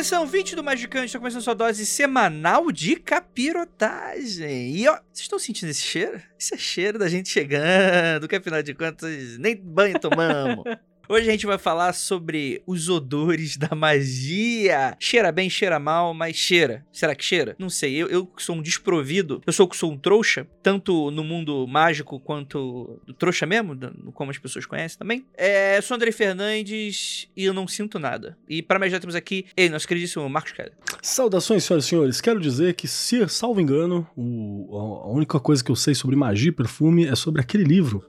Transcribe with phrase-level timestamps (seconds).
[0.04, 4.76] edição 20 do Magicante, está começando sua dose semanal de capirotagem.
[4.76, 6.20] E ó, vocês estão sentindo esse cheiro?
[6.38, 10.62] Isso é cheiro da gente chegando, que afinal de contas nem banho tomamos.
[11.06, 14.96] Hoje a gente vai falar sobre os odores da magia.
[14.98, 16.84] Cheira bem, cheira mal, mas cheira.
[16.90, 17.54] Será que cheira?
[17.58, 17.94] Não sei.
[17.94, 21.66] Eu, eu que sou um desprovido, eu sou que sou um trouxa, tanto no mundo
[21.66, 23.76] mágico quanto trouxa mesmo,
[24.14, 25.26] como as pessoas conhecem também.
[25.36, 28.38] É, sou Andrei Fernandes e eu não sinto nada.
[28.48, 30.72] E para mais já temos aqui ele, nosso queridíssimo Marcos Keller.
[31.02, 32.20] Saudações, senhoras e senhores.
[32.22, 34.68] Quero dizer que, se salvo engano, o-
[35.04, 38.02] a única coisa que eu sei sobre magia e perfume é sobre aquele livro,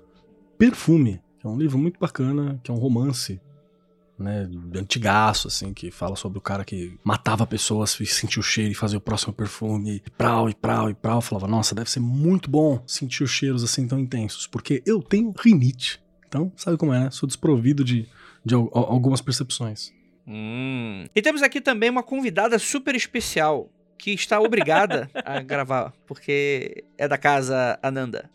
[0.57, 3.39] Perfume, é um livro muito bacana, que é um romance,
[4.17, 8.71] né, antigaço, assim, que fala sobre o cara que matava pessoas e sentia o cheiro
[8.71, 11.17] e fazia o próximo perfume, e prau, e prau, e prau.
[11.17, 15.01] Eu falava, nossa, deve ser muito bom sentir os cheiros assim tão intensos, porque eu
[15.01, 16.01] tenho rinite.
[16.27, 17.11] Então, sabe como é, né?
[17.11, 18.07] Sou desprovido de,
[18.43, 19.91] de al- al- algumas percepções.
[20.27, 21.05] Hum.
[21.15, 27.07] E temos aqui também uma convidada super especial que está obrigada a gravar, porque é
[27.07, 28.29] da casa Ananda.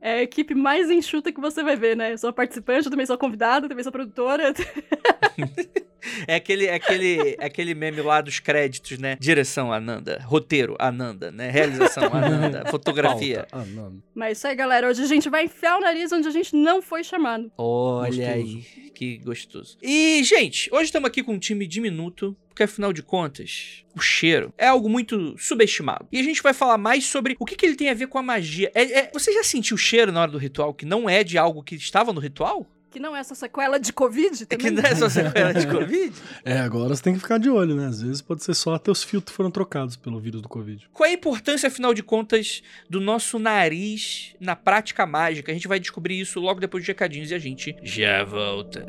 [0.00, 2.12] É a equipe mais enxuta que você vai ver, né?
[2.12, 4.52] Eu sou participante, eu também sou convidada, também sou produtora.
[6.26, 9.16] É aquele, é aquele, é aquele meme lá dos créditos, né?
[9.18, 11.50] Direção Ananda, roteiro Ananda, né?
[11.50, 13.46] Realização Ananda, fotografia.
[13.52, 14.02] Ah, não.
[14.14, 14.88] Mas isso aí, galera.
[14.88, 17.50] Hoje a gente vai enfiar o nariz onde a gente não foi chamado.
[17.56, 18.56] Olha Gostoso.
[18.56, 19.78] aí, que gostoso.
[19.82, 24.52] E, gente, hoje estamos aqui com um time diminuto, porque afinal de contas, o cheiro
[24.58, 26.06] é algo muito subestimado.
[26.10, 28.18] E a gente vai falar mais sobre o que, que ele tem a ver com
[28.18, 28.70] a magia.
[28.74, 31.38] É- é- você já sentiu o cheiro na hora do ritual que não é de
[31.38, 32.66] algo que estava no ritual?
[32.90, 34.66] Que não é essa sequela de Covid É também.
[34.66, 36.12] que não é só sequela de Covid?
[36.44, 37.86] É, agora você tem que ficar de olho, né?
[37.86, 40.88] Às vezes pode ser só até os filtros foram trocados pelo vírus do Covid.
[40.92, 45.50] Qual é a importância, afinal de contas, do nosso nariz na prática mágica?
[45.52, 48.86] A gente vai descobrir isso logo depois dos recadinhos e a gente já volta.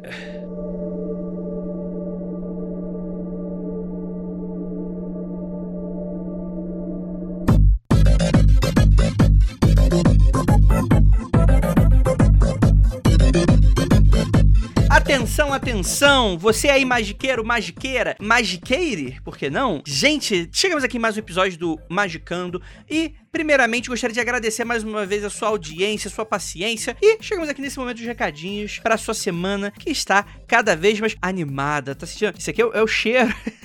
[15.10, 16.38] Atenção, atenção!
[16.38, 19.82] Você aí, magiqueiro, magiqueira, magiqueire, por que não?
[19.84, 24.84] Gente, chegamos aqui em mais um episódio do Magicando e, primeiramente, gostaria de agradecer mais
[24.84, 28.78] uma vez a sua audiência, a sua paciência e chegamos aqui nesse momento dos recadinhos
[28.78, 31.96] para a sua semana que está cada vez mais animada.
[31.96, 32.38] Tá sentindo?
[32.38, 33.34] Isso aqui é o, é o cheiro.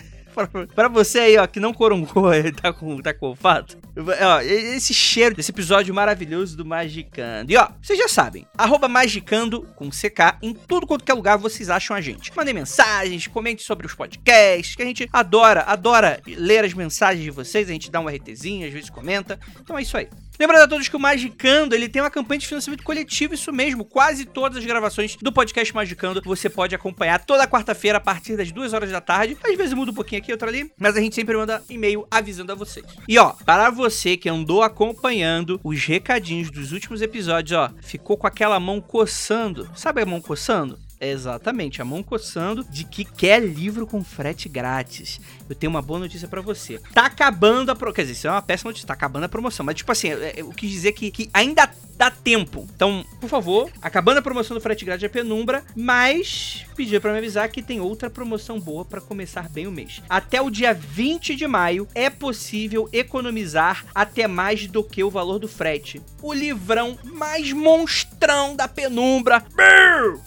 [0.74, 2.30] Pra- você aí, ó, que não corongou,
[2.60, 3.78] tá com, tá com olfato.
[3.96, 7.52] Ó, esse cheiro desse episódio maravilhoso do Magicando.
[7.52, 11.38] E ó, vocês já sabem, arroba Magicando com CK em tudo quanto que é lugar
[11.38, 12.32] vocês acham a gente.
[12.36, 17.30] Mandem mensagens, comente sobre os podcasts, que a gente adora, adora ler as mensagens de
[17.30, 19.38] vocês, a gente dá um RTzinho, às vezes comenta.
[19.60, 20.08] Então é isso aí.
[20.38, 23.84] Lembrando a todos que o Magicando, ele tem uma campanha de financiamento coletivo, isso mesmo.
[23.84, 28.50] Quase todas as gravações do podcast Magicando você pode acompanhar toda quarta-feira a partir das
[28.50, 29.36] duas horas da tarde.
[29.44, 32.52] Às vezes muda um pouquinho aqui, outra ali, mas a gente sempre manda e-mail avisando
[32.52, 32.84] a vocês.
[33.08, 38.26] E ó, para você que andou acompanhando os recadinhos dos últimos episódios, ó, ficou com
[38.26, 39.70] aquela mão coçando.
[39.74, 40.78] Sabe a mão coçando?
[41.00, 45.20] Exatamente, a mão coçando de que quer livro com frete grátis.
[45.48, 46.80] Eu tenho uma boa notícia pra você.
[46.92, 47.92] Tá acabando a pro...
[47.92, 49.64] Quer dizer, isso é uma péssima notícia, tá acabando a promoção.
[49.64, 52.66] Mas, tipo assim, eu, eu quis dizer que, que ainda dá tempo.
[52.74, 57.18] Então, por favor, acabando a promoção do frete grátis é penumbra, mas pedir pra me
[57.18, 60.02] avisar que tem outra promoção boa pra começar bem o mês.
[60.08, 65.38] Até o dia 20 de maio é possível economizar até mais do que o valor
[65.38, 66.02] do frete.
[66.20, 69.44] O livrão mais monstrão da penumbra,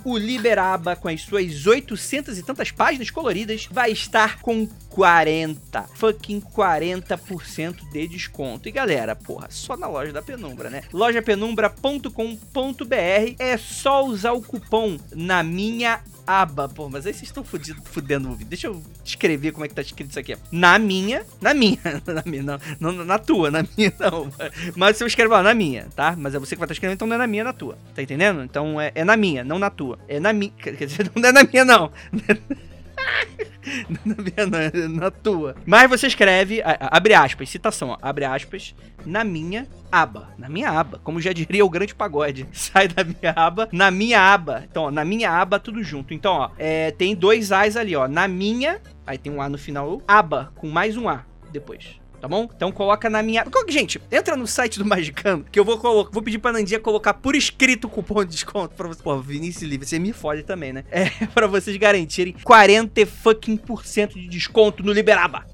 [0.03, 4.67] o Liberaba, com as suas 800 e tantas páginas coloridas, vai estar com
[4.97, 8.67] 40, fucking 40% de desconto.
[8.67, 10.81] E galera, porra, só na loja da Penumbra, né?
[10.91, 16.67] lojapenumbra.com.br é só usar o cupom na minha aba.
[16.67, 18.49] Pô, mas aí vocês estão fudido- fudendo o vídeo.
[18.49, 20.35] Deixa eu escrever como é que tá escrito isso aqui.
[20.51, 21.77] Na minha, na minha,
[22.07, 24.31] na minha, não, não na tua, na minha não.
[24.75, 26.15] Mas se eu escrever, ó, na minha, tá?
[26.17, 27.77] Mas é você que vai estar escrevendo, então não é na minha, é na tua.
[27.93, 28.41] Tá entendendo?
[28.41, 29.99] Então é, é na minha, não na tua.
[30.07, 31.91] É na minha, quer dizer, não é na minha não.
[34.05, 35.55] Na minha, é na tua.
[35.65, 38.73] Mas você escreve, abre aspas, citação, abre aspas,
[39.05, 40.29] na minha aba.
[40.37, 42.47] Na minha aba, como já diria o grande pagode.
[42.53, 44.63] Sai da minha aba, na minha aba.
[44.69, 46.13] Então, ó, na minha aba, tudo junto.
[46.13, 48.07] Então, ó, é, tem dois A's ali, ó.
[48.07, 51.99] Na minha, aí tem um A no final, aba, com mais um A depois.
[52.19, 52.49] Tá bom?
[52.55, 53.45] Então coloca na minha.
[53.67, 56.09] Gente, entra no site do Magicano que eu vou, colo...
[56.11, 59.01] vou pedir pra Nandinha colocar por escrito o cupom de desconto pra você.
[59.01, 60.83] Pô, Vinícius Livre, você me fode também, né?
[60.91, 65.45] É pra vocês garantirem 40 fucking por cento de desconto no Liberaba.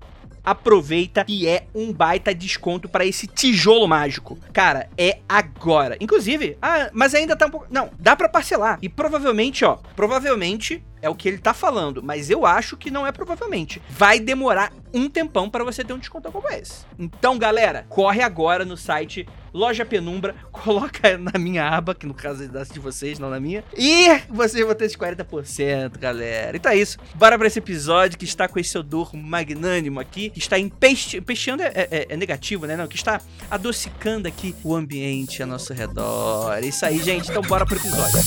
[0.44, 4.38] Aproveita que é um baita desconto pra esse tijolo mágico.
[4.52, 5.96] Cara, é agora.
[6.02, 7.68] Inclusive, ah, mas ainda tá um pouco.
[7.70, 8.78] Não, dá pra parcelar.
[8.82, 13.06] E provavelmente, ó, provavelmente é o que ele tá falando, mas eu acho que não
[13.06, 13.82] é provavelmente.
[13.90, 16.86] Vai demorar um tempão pra você ter um desconto como esse.
[16.98, 22.44] Então, galera, corre agora no site Loja Penumbra, coloca na minha aba, que no caso
[22.44, 26.56] é da de vocês, não na minha, e vocês vão ter esses 40%, galera.
[26.58, 26.98] Então é isso.
[27.16, 31.20] Bora pra esse episódio que está com esse odor magnânimo aqui, que está empeste...
[31.22, 32.76] Peixeando é, é- é negativo, né?
[32.78, 33.22] Não, que está
[33.52, 36.54] adocicando aqui o ambiente a nosso redor.
[36.54, 37.30] É isso aí, gente.
[37.30, 38.20] Então bora pro episódio.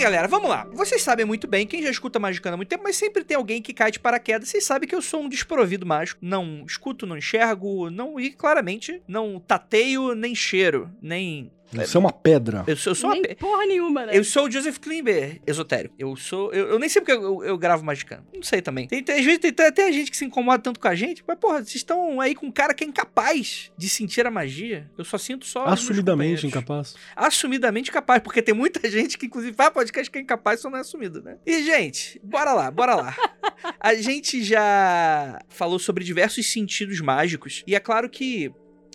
[0.00, 0.66] Galera, vamos lá.
[0.72, 3.60] Vocês sabem muito bem, quem já escuta Magicando há muito tempo, mas sempre tem alguém
[3.60, 4.48] que cai de paraquedas.
[4.48, 6.18] Vocês sabem que eu sou um desprovido mágico.
[6.22, 11.52] Não escuto, não enxergo, não e claramente não tateio, nem cheiro, nem.
[11.72, 12.64] Você é uma pedra.
[12.66, 14.12] Eu sou, eu sou uma Nem pe- porra nenhuma, né?
[14.16, 15.94] Eu sou o Joseph Klimber esotérico.
[15.98, 16.52] Eu sou.
[16.52, 18.24] Eu, eu nem sei porque eu, eu, eu gravo magicando.
[18.34, 18.88] Não sei também.
[18.88, 21.22] Tem, tem, às vezes tem, tem até gente que se incomoda tanto com a gente.
[21.26, 24.90] Mas, porra, vocês estão aí com um cara que é incapaz de sentir a magia.
[24.98, 25.64] Eu só sinto só.
[25.66, 26.94] Assumidamente incapaz.
[27.14, 28.20] Assumidamente capaz.
[28.22, 31.22] Porque tem muita gente que, inclusive, faz podcast que é incapaz só não é assumido,
[31.22, 31.36] né?
[31.46, 33.16] E, gente, bora lá, bora lá.
[33.78, 37.62] a gente já falou sobre diversos sentidos mágicos.
[37.66, 38.52] E é claro que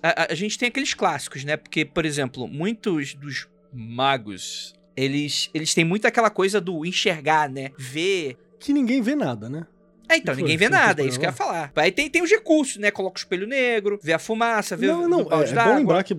[0.10, 1.58] a, a- gente tem aqueles clássicos, né?
[1.58, 4.74] Porque, por exemplo, muitos dos magos.
[4.96, 7.72] Eles, eles têm muito aquela coisa do enxergar, né?
[7.78, 8.38] Ver.
[8.60, 9.66] Que ninguém vê nada, né?
[10.08, 11.72] É, então, ninguém vê não nada, é isso que eu ia falar.
[11.76, 12.92] Aí tem, tem os recursos, né?
[12.92, 15.76] Coloca o espelho negro, vê a fumaça, vê não, o não, balde é, é bom
[15.76, 16.16] lembrar que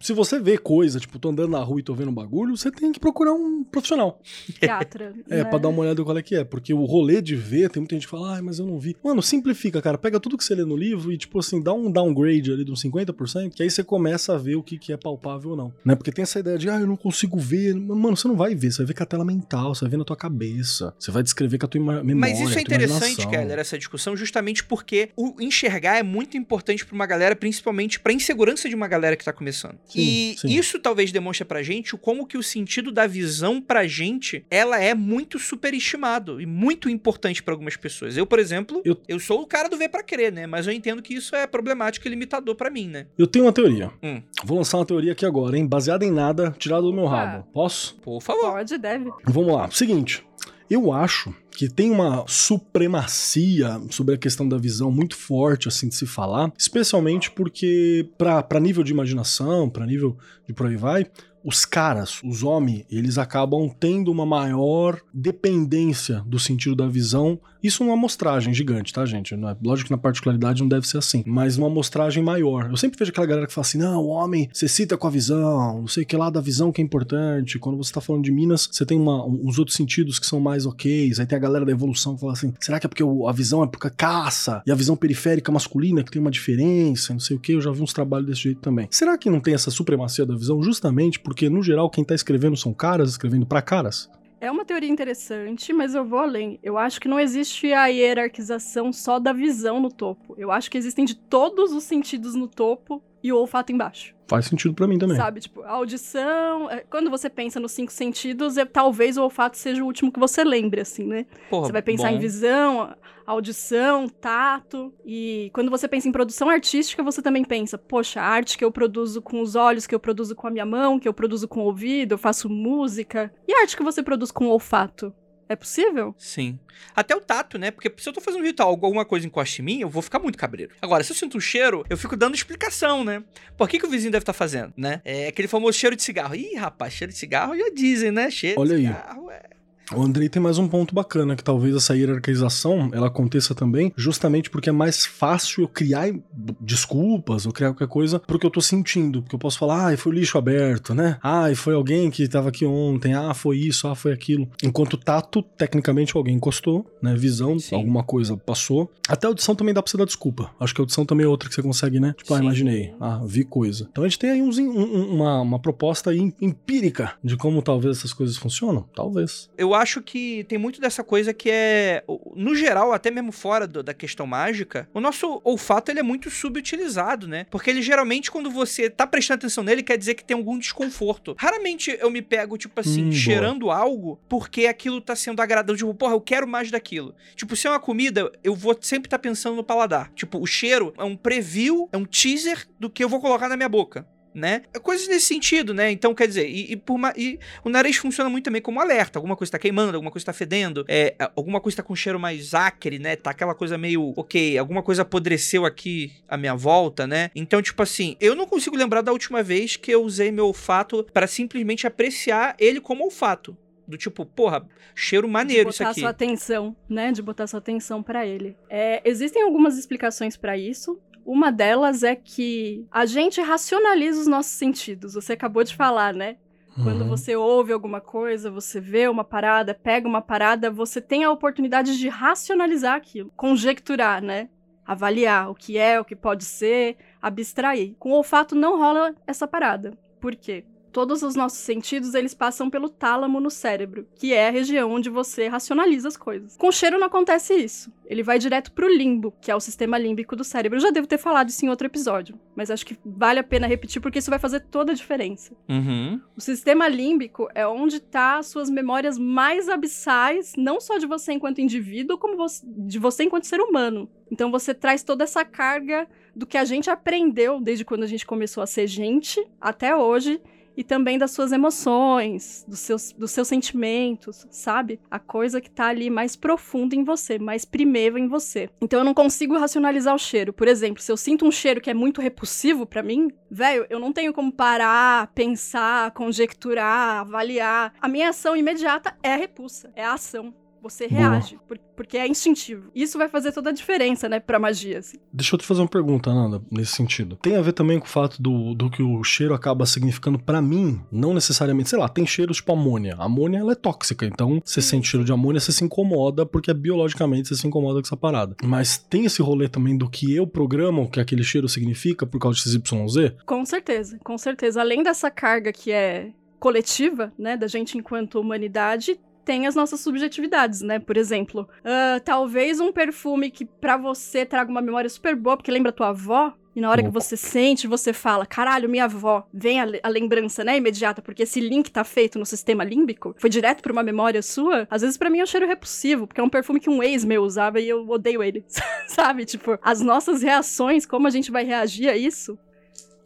[0.00, 2.70] se você vê coisa, tipo, tô andando na rua e tô vendo um bagulho, você
[2.70, 4.20] tem que procurar um profissional.
[4.58, 5.14] Teatra.
[5.28, 5.44] É, né?
[5.44, 6.44] pra dar uma olhada qual é que é.
[6.44, 8.96] Porque o rolê de ver, tem muita gente que fala, ai, mas eu não vi.
[9.04, 9.98] Mano, simplifica, cara.
[9.98, 12.70] Pega tudo que você lê no livro e, tipo assim, dá um downgrade ali de
[12.70, 15.72] uns 50%, que aí você começa a ver o que, que é palpável ou não.
[15.84, 15.94] Né?
[15.94, 17.74] Porque tem essa ideia de, ah, eu não consigo ver.
[17.74, 19.96] Mano, você não vai ver, você vai ver com a tela mental, você vai ver
[19.98, 22.14] na tua cabeça, você vai descrever com a tua memória.
[22.14, 23.30] Mas isso é tua interessante.
[23.38, 28.12] Keller, essa discussão, justamente porque o enxergar é muito importante pra uma galera, principalmente pra
[28.12, 29.78] insegurança de uma galera que tá começando.
[29.86, 30.48] Sim, e sim.
[30.48, 34.80] isso talvez demonstre pra gente o como que o sentido da visão pra gente, ela
[34.80, 38.16] é muito superestimado e muito importante pra algumas pessoas.
[38.16, 38.96] Eu, por exemplo, eu...
[39.06, 40.46] Eu- sou o cara do ver pra crer, né?
[40.46, 43.06] Mas eu entendo que isso é problemático e limitador pra mim, né?
[43.18, 43.90] Eu tenho uma teoria.
[44.02, 44.22] Hum.
[44.44, 45.66] Vou lançar uma teoria aqui agora, hein?
[45.66, 47.10] Baseada em nada, tirada do meu Ah.
[47.24, 47.46] rabo.
[47.52, 47.96] Posso?
[47.96, 48.52] Por favor.
[48.52, 49.10] Pode, deve.
[49.24, 49.68] Vamos lá.
[49.70, 50.24] Seguinte,
[50.70, 55.96] eu acho que tem uma supremacia sobre a questão da visão muito forte assim de
[55.96, 61.06] se falar, especialmente porque pra nível de imaginação, pra nível de por aí vai,
[61.44, 67.40] os caras, os homens, eles acabam tendo uma maior dependência do sentido da visão.
[67.62, 69.34] Isso numa amostragem gigante, tá, gente?
[69.34, 72.68] É- Lógico que na particularidade não deve ser assim, mas numa amostragem maior.
[72.70, 75.10] Eu sempre vejo aquela galera que fala assim: não, o homem, você cita com a
[75.10, 77.58] visão, não sei o que lá da visão que é importante.
[77.58, 80.38] Quando você tá falando de Minas, você tem uma, um- uns outros sentidos que são
[80.40, 81.12] mais ok.
[81.18, 83.62] Aí tem a galera da evolução que fala assim: será que é porque a visão
[83.64, 87.40] é porque caça e a visão periférica masculina que tem uma diferença, não sei o
[87.40, 87.52] que?
[87.52, 88.86] Eu já vi uns trabalhos desse jeito também.
[88.90, 92.56] Será que não tem essa supremacia da visão justamente porque, no geral, quem tá escrevendo
[92.56, 94.08] são caras escrevendo pra caras?
[94.40, 96.60] É uma teoria interessante, mas eu vou além.
[96.62, 100.36] Eu acho que não existe a hierarquização só da visão no topo.
[100.38, 104.14] Eu acho que existem de todos os sentidos no topo e o olfato embaixo.
[104.26, 105.16] Faz sentido pra mim também.
[105.16, 105.40] Sabe?
[105.40, 106.70] Tipo, a audição.
[106.70, 110.20] é, Quando você pensa nos cinco sentidos, é, talvez o olfato seja o último que
[110.20, 111.24] você lembre, assim, né?
[111.48, 112.16] Porra, Você vai pensar bom.
[112.16, 112.94] em visão,
[113.26, 114.92] audição, tato.
[115.04, 118.72] E quando você pensa em produção artística, você também pensa, poxa, a arte que eu
[118.72, 121.60] produzo com os olhos, que eu produzo com a minha mão, que eu produzo com
[121.60, 123.32] o ouvido, eu faço música.
[123.46, 125.12] E a arte que você produz com o olfato?
[125.48, 126.14] É possível?
[126.18, 126.58] Sim.
[126.94, 127.70] Até o tato, né?
[127.70, 130.18] Porque se eu tô fazendo um ritual, alguma coisa encosta em mim, eu vou ficar
[130.18, 130.72] muito cabreiro.
[130.82, 133.22] Agora, se eu sinto um cheiro, eu fico dando explicação, né?
[133.56, 135.00] Por que, que o vizinho deve estar fazendo, né?
[135.04, 136.34] É aquele famoso cheiro de cigarro.
[136.34, 138.30] Ih, rapaz, cheiro de cigarro já dizem, né?
[138.30, 138.94] Cheiro Olha de aí.
[138.94, 139.57] cigarro é.
[139.94, 144.50] O Andrei tem mais um ponto bacana, que talvez essa hierarquização ela aconteça também, justamente
[144.50, 146.12] porque é mais fácil eu criar
[146.60, 149.22] desculpas ou criar qualquer coisa pro que eu tô sentindo.
[149.22, 151.18] Porque eu posso falar, ah, foi o lixo aberto, né?
[151.22, 154.48] Ah, foi alguém que tava aqui ontem, ah, foi isso, ah, foi aquilo.
[154.62, 157.14] Enquanto tato, tecnicamente alguém encostou, né?
[157.16, 157.74] Visão, Sim.
[157.76, 158.90] alguma coisa passou.
[159.08, 160.50] Até audição também dá pra você dar desculpa.
[160.60, 162.14] Acho que audição também é outra que você consegue, né?
[162.16, 162.42] Tipo, ah, Sim.
[162.44, 163.88] imaginei, ah, vi coisa.
[163.90, 167.98] Então a gente tem aí uns, um- um- uma, uma proposta empírica de como talvez
[167.98, 168.84] essas coisas funcionam.
[168.94, 169.48] Talvez.
[169.56, 172.04] Eu acho que tem muito dessa coisa que é,
[172.36, 176.30] no geral, até mesmo fora do- da questão mágica, o nosso olfato ele é muito
[176.30, 177.46] subutilizado, né?
[177.50, 181.34] Porque ele geralmente, quando você tá prestando atenção nele, quer dizer que tem algum desconforto.
[181.38, 183.12] Raramente eu me pego, tipo assim, Hum, boa.
[183.14, 185.76] cheirando algo porque aquilo tá sendo agradável.
[185.76, 187.14] Tipo, porra, eu quero mais daquilo.
[187.36, 190.10] Tipo, se é uma comida, eu vou sempre estar pensando no paladar.
[190.14, 193.56] Tipo, o cheiro é um preview, é um teaser do que eu vou colocar na
[193.56, 194.06] minha boca.
[194.38, 194.62] Né?
[194.72, 195.90] É Coisas nesse sentido, né?
[195.90, 199.18] Então, quer dizer, e, e por ma- e o nariz funciona muito também como alerta.
[199.18, 202.54] Alguma coisa tá queimando, alguma coisa tá fedendo, é, alguma coisa tá com cheiro mais
[202.54, 203.16] acre, né?
[203.16, 207.30] Tá aquela coisa meio, ok, alguma coisa apodreceu aqui à minha volta, né?
[207.34, 211.04] Então, tipo assim, eu não consigo lembrar da última vez que eu usei meu olfato
[211.12, 213.56] para simplesmente apreciar ele como olfato.
[213.86, 216.00] Do tipo, porra, cheiro maneiro de isso botar aqui.
[216.00, 217.10] sua atenção, né?
[217.10, 218.54] De botar sua atenção pra ele.
[218.68, 221.00] É, existem algumas explicações pra isso.
[221.30, 225.12] Uma delas é que a gente racionaliza os nossos sentidos.
[225.12, 226.38] Você acabou de falar, né?
[226.82, 227.08] Quando Uhum.
[227.08, 231.98] você ouve alguma coisa, você vê uma parada, pega uma parada, você tem a oportunidade
[231.98, 234.48] de racionalizar aquilo, conjecturar, né?
[234.86, 237.94] Avaliar o que é, o que pode ser, abstrair.
[237.98, 239.98] Com o olfato não rola essa parada.
[240.18, 240.64] Por quê?
[240.92, 245.10] Todos os nossos sentidos, eles passam pelo tálamo no cérebro, que é a região onde
[245.10, 246.56] você racionaliza as coisas.
[246.56, 247.92] Com o cheiro não acontece isso.
[248.06, 250.76] Ele vai direto pro limbo, que é o sistema límbico do cérebro.
[250.78, 253.66] Eu já devo ter falado isso em outro episódio, mas acho que vale a pena
[253.66, 255.54] repetir porque isso vai fazer toda a diferença.
[255.68, 256.18] Uhum.
[256.34, 261.32] O sistema límbico é onde tá as suas memórias mais abissais, não só de você
[261.32, 264.08] enquanto indivíduo, como você- de você enquanto ser humano.
[264.30, 268.24] Então você traz toda essa carga do que a gente aprendeu desde quando a gente
[268.26, 270.40] começou a ser gente até hoje.
[270.78, 275.00] E também das suas emoções, dos seus, dos seus sentimentos, sabe?
[275.10, 278.70] A coisa que tá ali mais profunda em você, mais primeva em você.
[278.80, 280.52] Então eu não consigo racionalizar o cheiro.
[280.52, 283.98] Por exemplo, se eu sinto um cheiro que é muito repulsivo pra mim, velho, eu
[283.98, 287.92] não tenho como parar, pensar, conjecturar, avaliar.
[288.00, 290.54] A minha ação imediata é a repulsa, é a ação.
[290.82, 292.90] Você reage, por- porque é instintivo.
[292.94, 295.18] Isso vai fazer toda a diferença, né, pra magia, assim.
[295.32, 297.36] Deixa eu te fazer uma pergunta, Nanda, nesse sentido.
[297.36, 300.62] Tem a ver também com o fato do, do que o cheiro acaba significando pra
[300.62, 303.14] mim, não necessariamente, sei lá, tem cheiros tipo amônia.
[303.18, 306.72] A amônia ela é tóxica, então você sente cheiro de amônia, você se incomoda porque
[306.72, 308.54] biologicamente você se incomoda com essa parada.
[308.62, 312.38] Mas tem esse rolê também do que eu programo, o que aquele cheiro significa por
[312.40, 313.32] causa de XYZ?
[313.44, 314.80] Com certeza, com certeza.
[314.80, 316.30] Além dessa carga que é
[316.60, 319.18] coletiva, né, da gente enquanto humanidade,
[319.48, 320.98] tem as nossas subjetividades, né?
[320.98, 325.70] Por exemplo, ah, talvez um perfume que pra você traga uma memória super boa, porque
[325.70, 329.80] lembra tua avó, e na hora que você sente, você fala, caralho, minha avó, vem
[329.80, 333.80] a, a lembrança, né, imediata, porque esse link tá feito no sistema límbico, foi direto
[333.82, 336.48] pra uma memória sua, às vezes pra mim é um cheiro repulsivo, porque é um
[336.50, 338.64] perfume que um ex meu usava e eu odeio ele,
[339.08, 339.46] sabe?
[339.46, 342.56] Tipo, as nossas reações, como a gente vai reagir a isso,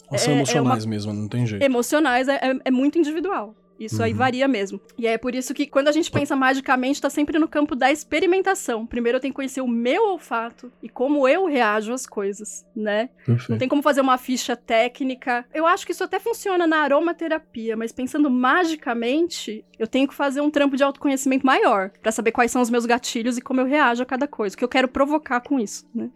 [0.09, 1.63] Elas são É- é emocionais mesmo, não tem jeito.
[1.65, 3.55] emocionais é, é- é muito individual.
[3.85, 4.19] Isso aí Uhum.
[4.19, 4.81] varia mesmo.
[4.99, 7.91] E é por isso que quando a gente pensa magicamente, tá sempre no campo da
[7.93, 8.87] experimentação.
[8.87, 13.09] Primeiro eu tenho que conhecer o meu olfato e como eu reajo às coisas, né?
[13.27, 13.59] Não Perfeito.
[13.59, 15.45] tem como fazer uma ficha técnica.
[15.55, 20.41] Eu acho que isso até funciona na aromaterapia, mas pensando magicamente, eu tenho que fazer
[20.41, 23.67] um trampo de autoconhecimento maior pra saber quais são os meus gatilhos e como eu
[23.67, 26.11] reajo a cada coisa, o que eu quero provocar com isso, né?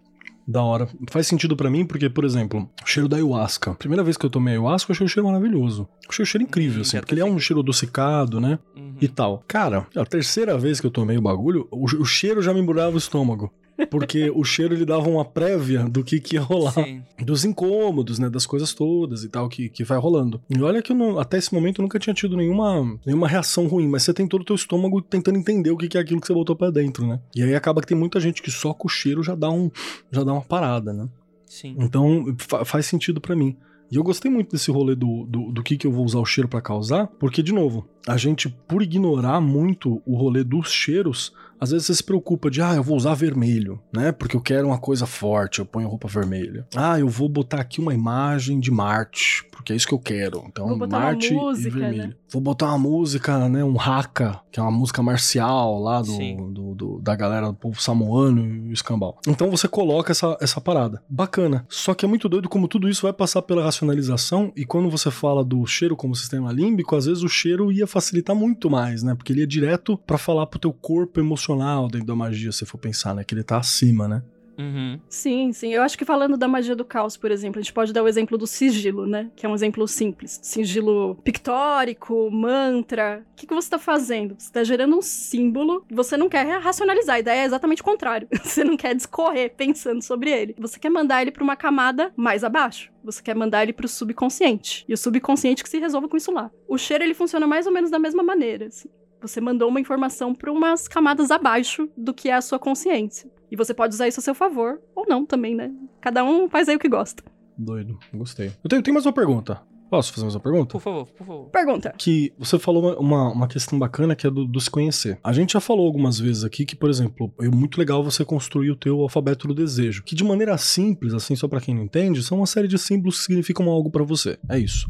[0.47, 0.89] Da hora.
[1.11, 3.75] Faz sentido pra mim porque, por exemplo, o cheiro da ayahuasca.
[3.75, 5.89] Primeira vez que eu tomei ayahuasca, eu achei o cheiro maravilhoso.
[6.05, 8.59] Eu achei o cheiro incrível, Hum, assim, porque ele é um cheiro adocicado, né?
[8.77, 8.95] Uhum.
[9.01, 9.43] E tal.
[9.49, 12.95] Cara, a terceira vez que eu tomei o bagulho, o, o cheiro já me embrulhava
[12.95, 13.53] o estômago.
[13.91, 16.73] Porque o cheiro ele dava uma prévia do que, que ia rolar.
[16.73, 17.03] Sim.
[17.23, 18.31] Dos incômodos, né?
[18.31, 20.41] Das coisas todas e tal que, que vai rolando.
[20.49, 23.67] E olha que eu não- até esse momento eu nunca tinha tido nenhuma, nenhuma reação
[23.67, 26.21] ruim, mas você tem todo o teu estômago tentando entender o que, que é aquilo
[26.21, 27.21] que você botou pra dentro, né?
[27.35, 29.71] E aí acaba que tem muita gente que só com o cheiro já dá, um,
[30.11, 31.09] já dá uma parada, né?
[31.47, 31.77] Sim.
[31.79, 33.57] Então fa- faz sentido pra mim.
[33.91, 36.25] E eu gostei muito desse rolê do, do, do que, que eu vou usar o
[36.25, 41.33] cheiro pra causar, porque, de novo, a gente, por ignorar muito o rolê dos cheiros,
[41.61, 44.13] Às vezes você se preocupa de, ah, eu vou usar vermelho, né?
[44.13, 46.67] Porque eu quero uma coisa forte, eu ponho roupa vermelha.
[46.77, 50.43] Ah, eu vou botar aqui uma imagem de Marte, porque é isso que eu quero.
[50.47, 52.09] Então, Vou botar Marte uma música, e vermelho.
[52.09, 52.15] né?
[52.31, 53.65] Vou botar uma música, né?
[53.65, 57.81] Um haka, que é uma música marcial lá do, do- do- da galera do povo
[57.81, 59.19] samoano e o escambau.
[59.27, 61.03] Então você coloca essa, essa parada.
[61.09, 61.65] Bacana.
[61.69, 65.11] Só que é muito doido como tudo isso vai passar pela racionalização e quando você
[65.11, 69.15] fala do cheiro como sistema límbico, às vezes o cheiro ia facilitar muito mais, né?
[69.15, 71.46] Porque ele ia direto pra falar pro teu corpo emocional
[71.91, 73.25] dentro da magia, se for pensar, né?
[73.25, 74.23] Que ele tá acima, né?
[74.59, 74.99] Uhum.
[75.09, 75.73] Sim, sim.
[75.73, 78.09] Eu acho que falando da magia do caos, por exemplo, a gente pode dar o
[78.09, 79.31] exemplo do sigilo, né?
[79.37, 80.41] Que é um exemplo simples.
[80.43, 83.25] Sigilo pictórico, mantra.
[83.33, 84.35] O que, que você tá fazendo?
[84.39, 87.17] Você tá gerando um símbolo e você não quer racionalizar.
[87.17, 88.29] A ideia é exatamente o contrário.
[88.47, 90.55] Você não quer discorrer pensando sobre ele.
[90.59, 92.91] Você quer mandar ele pra uma camada mais abaixo.
[93.05, 94.85] Você quer mandar ele pro subconsciente.
[94.89, 96.51] E o subconsciente que se resolva com isso lá.
[96.69, 98.67] O cheiro, ele funciona mais ou menos da mesma maneira.
[98.67, 98.89] assim.
[99.27, 103.29] Você mandou uma informação para umas camadas abaixo do que é a sua consciência.
[103.51, 105.73] E você pode usar isso a seu favor, ou não também, né?
[106.01, 107.25] Cada um faz aí o que gosta.
[107.59, 107.99] Doido.
[108.15, 108.53] Gostei.
[108.63, 109.61] Eu tenho, tenho mais uma pergunta.
[109.91, 110.73] Posso fazer mais uma pergunta?
[110.73, 111.51] Por favor, por favor.
[111.51, 111.95] Pergunta.
[111.99, 115.19] que você falou uma, uma, questão bacana que é do, do se conhecer.
[115.25, 118.71] A gente já falou algumas vezes aqui que, por exemplo, é muito legal você construir
[118.71, 122.23] o teu alfabeto do desejo, que de maneira simples, assim, só pra quem não entende,
[122.23, 124.39] são uma série de símbolos que significam algo pra você.
[124.49, 124.89] É isso.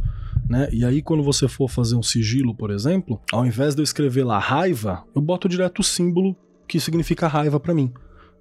[0.48, 0.68] Né?
[0.72, 4.24] E aí, quando você for fazer um sigilo, por exemplo, ao invés de eu escrever
[4.24, 6.36] lá raiva, eu boto direto o símbolo
[6.68, 7.92] que significa raiva pra mim.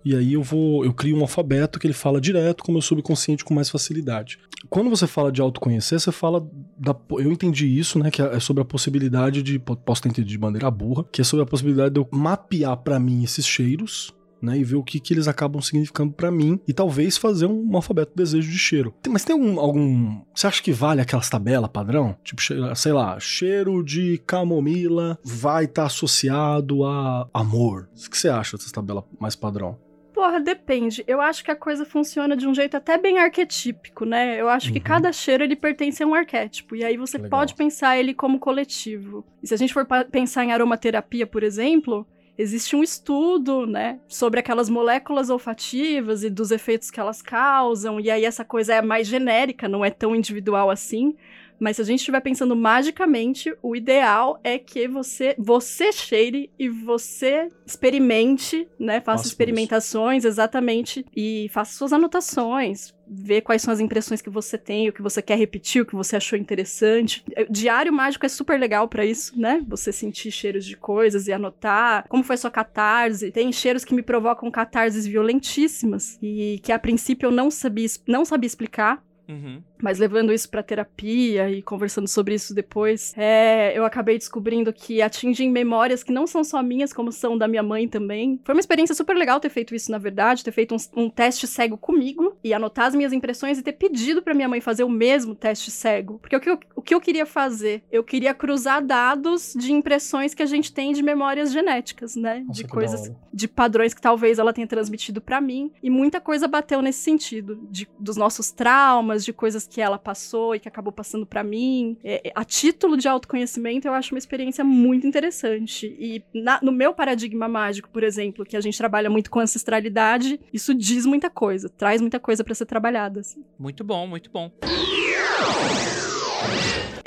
[0.03, 2.81] E aí eu vou, eu crio um alfabeto que ele fala direto com o meu
[2.81, 4.38] subconsciente com mais facilidade.
[4.69, 6.47] Quando você fala de autoconhecer, você fala
[6.77, 10.29] da, eu entendi isso, né, que é sobre a possibilidade de, po- posso ter entendido
[10.29, 14.13] de maneira burra, que é sobre a possibilidade de eu mapear pra mim esses cheiros,
[14.41, 17.75] né, e ver o que, que eles acabam significando pra mim e talvez fazer um,
[17.75, 18.93] alfabeto desejo de cheiro.
[19.01, 22.15] Tem- mas tem algum, algum, você acha que vale aquelas tabelas padrão?
[22.23, 22.41] Tipo,
[22.75, 27.89] sei lá, cheiro de camomila vai estar associado a amor.
[28.05, 29.77] O que você acha dessas tabelas mais padrão?
[30.13, 31.03] Porra, depende.
[31.07, 34.39] Eu acho que a coisa funciona de um jeito até bem arquetípico, né?
[34.39, 34.83] Eu acho que Uhum.
[34.85, 36.73] cada cheiro ele pertence a um arquétipo.
[36.73, 37.31] E aí você Legal.
[37.31, 39.25] pode pensar ele como coletivo.
[39.43, 44.39] E se a gente for pensar em aromaterapia, por exemplo, existe um estudo, né, sobre
[44.39, 47.99] aquelas moléculas olfativas e dos efeitos que elas causam.
[47.99, 51.15] E aí essa coisa é mais genérica, não é tão individual assim.
[51.59, 56.69] Mas se a gente estiver pensando magicamente, o ideal é que você você cheire e
[56.69, 59.01] você experimente, né?
[59.01, 64.57] Faça Faça experimentações, exatamente, e faça suas anotações, vê quais são as impressões que você
[64.57, 67.24] tem, o que você quer repetir, o que você achou interessante.
[67.35, 69.63] É, Diário mágico é super legal pra isso, né?
[69.68, 73.31] Você sentir cheiros de coisas e anotar como foi sua catarse.
[73.31, 78.25] Tem cheiros que me provocam catarses violentíssimas e que a princípio eu não sabia, não
[78.25, 79.03] sabia explicar.
[79.27, 79.63] Uhum.
[79.81, 85.01] Mas levando isso pra terapia e conversando sobre isso depois, é, eu acabei descobrindo que
[85.01, 88.40] atingem memórias que não são só minhas, como são da minha mãe também.
[88.44, 91.48] Foi uma experiência super legal ter feito isso, na verdade, ter feito um, um teste
[91.48, 94.90] cego comigo e anotar as minhas impressões e ter pedido pra minha mãe fazer o
[94.90, 96.20] mesmo teste cego.
[96.20, 97.83] Porque o que eu, o que eu queria fazer?
[97.92, 102.44] Eu queria cruzar dados de impressões que a gente tem de memórias genéticas, né?
[102.48, 106.48] Nossa, de coisas de padrões que talvez ela tenha transmitido pra mim e muita coisa
[106.48, 110.91] bateu nesse sentido de, dos nossos traumas, de coisas que ela passou e que acabou
[110.93, 111.97] passando pra mim.
[112.03, 116.71] É, é, a título de autoconhecimento, eu acho uma experiência muito interessante e na- no
[116.71, 121.29] meu paradigma mágico, por exemplo, que a gente trabalha muito com ancestralidade, isso diz muita
[121.29, 123.19] coisa, traz muita coisa pra ser trabalhada.
[123.21, 123.43] assim.
[123.59, 124.51] Muito bom, muito bom.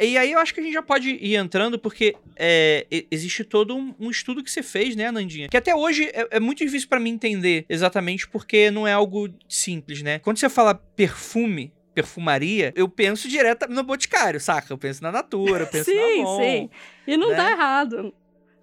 [0.00, 3.74] E aí eu acho que a gente já pode ir entrando, porque é, existe todo
[3.76, 5.48] um, um estudo que você fez, né, Nandinha?
[5.48, 9.28] Que até hoje é, é muito difícil pra mim entender exatamente porque não é algo
[9.48, 10.20] simples, né?
[10.20, 14.72] Quando você fala perfume, perfumaria, eu penso direto no boticário, saca?
[14.72, 16.40] Eu penso na Natura, eu penso na sim, Avon.
[16.40, 16.70] sim.
[17.08, 17.36] E não né?
[17.36, 18.14] tá errado.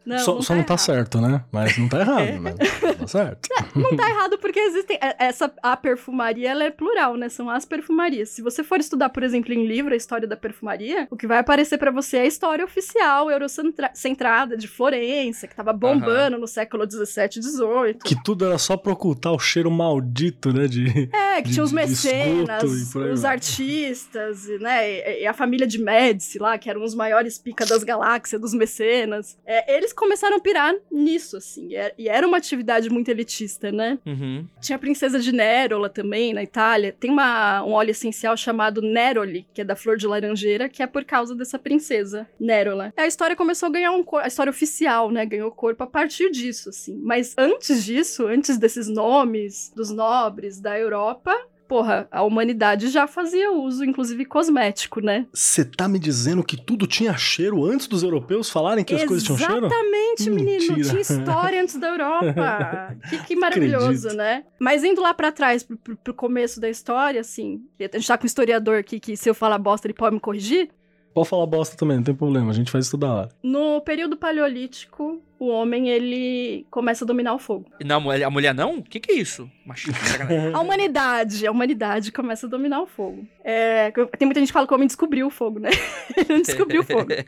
[0.06, 1.44] Não, só não só não tá certo, né?
[1.52, 2.54] Mas não tá errado, né?
[2.98, 3.50] Tá certo.
[3.76, 4.98] Não tá errado porque existem.
[5.02, 7.28] é- Essa, a perfumaria, ela é plural, né?
[7.30, 8.30] São as perfumarias.
[8.30, 11.40] Se você for estudar, por exemplo, em livro a história da perfumaria, o que vai
[11.40, 16.86] aparecer pra você é a história oficial eurocentrada de Florença, que tava bombando no século
[16.86, 18.06] 17 e 18.
[18.06, 20.68] Que tudo era só pra ocultar o cheiro maldito, né?
[20.68, 21.10] De...
[21.14, 22.64] É, que de- tinha os mecenas,
[22.96, 24.90] os artistas, e, né?
[25.20, 28.54] E, e a família de Médici lá, que eram os maiores pica das galáxias, dos
[28.54, 29.38] mecenas.
[29.46, 31.70] É, eles começaram a pirar nisso, assim.
[31.70, 33.98] E era- e era uma atividade muito elitista, né?
[34.06, 34.46] Uhum.
[34.62, 36.96] Tinha a princesa de Nérola também, na Itália.
[37.00, 40.88] Tem uma, um óleo essencial chamado Neroli, que é da flor de laranjeira, que é
[40.88, 42.94] por causa dessa princesa, Nérola.
[42.98, 46.30] A história começou a ganhar um corpo, a história oficial, né, ganhou corpo a partir
[46.32, 47.00] disso, assim.
[47.02, 51.36] Mas antes disso, antes desses nomes dos nobres da Europa,
[51.68, 55.26] porra, a humanidade já fazia uso, inclusive cosmético, né?
[55.34, 59.24] Você tá me dizendo que tudo tinha cheiro antes dos europeus falarem que as coisas
[59.24, 59.66] tinham cheiro?
[59.66, 60.76] Exatamente, menino.
[60.76, 60.90] Mentira.
[60.90, 62.96] Tinha história antes da Europa.
[63.10, 64.16] que, que maravilhoso, Acredito.
[64.18, 64.44] né?
[64.60, 68.18] Mas indo lá pra trás, pro, pro- pro começo da história, assim, a gente tá
[68.18, 70.70] com um historiador aqui que se eu falar bosta ele pode me corrigir.
[71.14, 73.30] Pode falar bosta também, não tem problema, a gente faz isso toda hora.
[73.42, 77.66] No período paleolítico, o homem, ele começa a dominar o fogo.
[77.84, 78.78] Não, a mulher- a mulher não?
[78.78, 79.50] O que, que é isso?
[79.66, 79.96] Machismo.
[80.54, 83.26] A humanidade, a humanidade começa a dominar o fogo.
[83.44, 85.70] É, tem muita gente que fala que o homem descobriu o fogo, né?
[86.16, 87.08] ele não descobriu o fogo.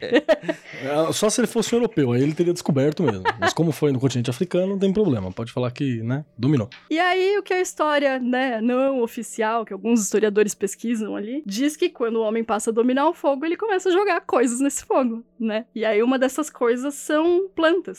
[0.79, 3.23] É, Só se ele fosse um europeu, aí ele teria descoberto mesmo.
[3.39, 5.31] Mas como foi no continente africano, não tem problema.
[5.31, 6.69] Pode falar que, né, dominou.
[6.89, 11.75] E aí, o que a história, né, não oficial, que alguns historiadores pesquisam ali, diz
[11.75, 14.85] que quando o homem passa a dominar o fogo, ele começa a jogar coisas nesse
[14.85, 15.65] fogo, né?
[15.73, 17.96] E aí, uma dessas coisas são plantas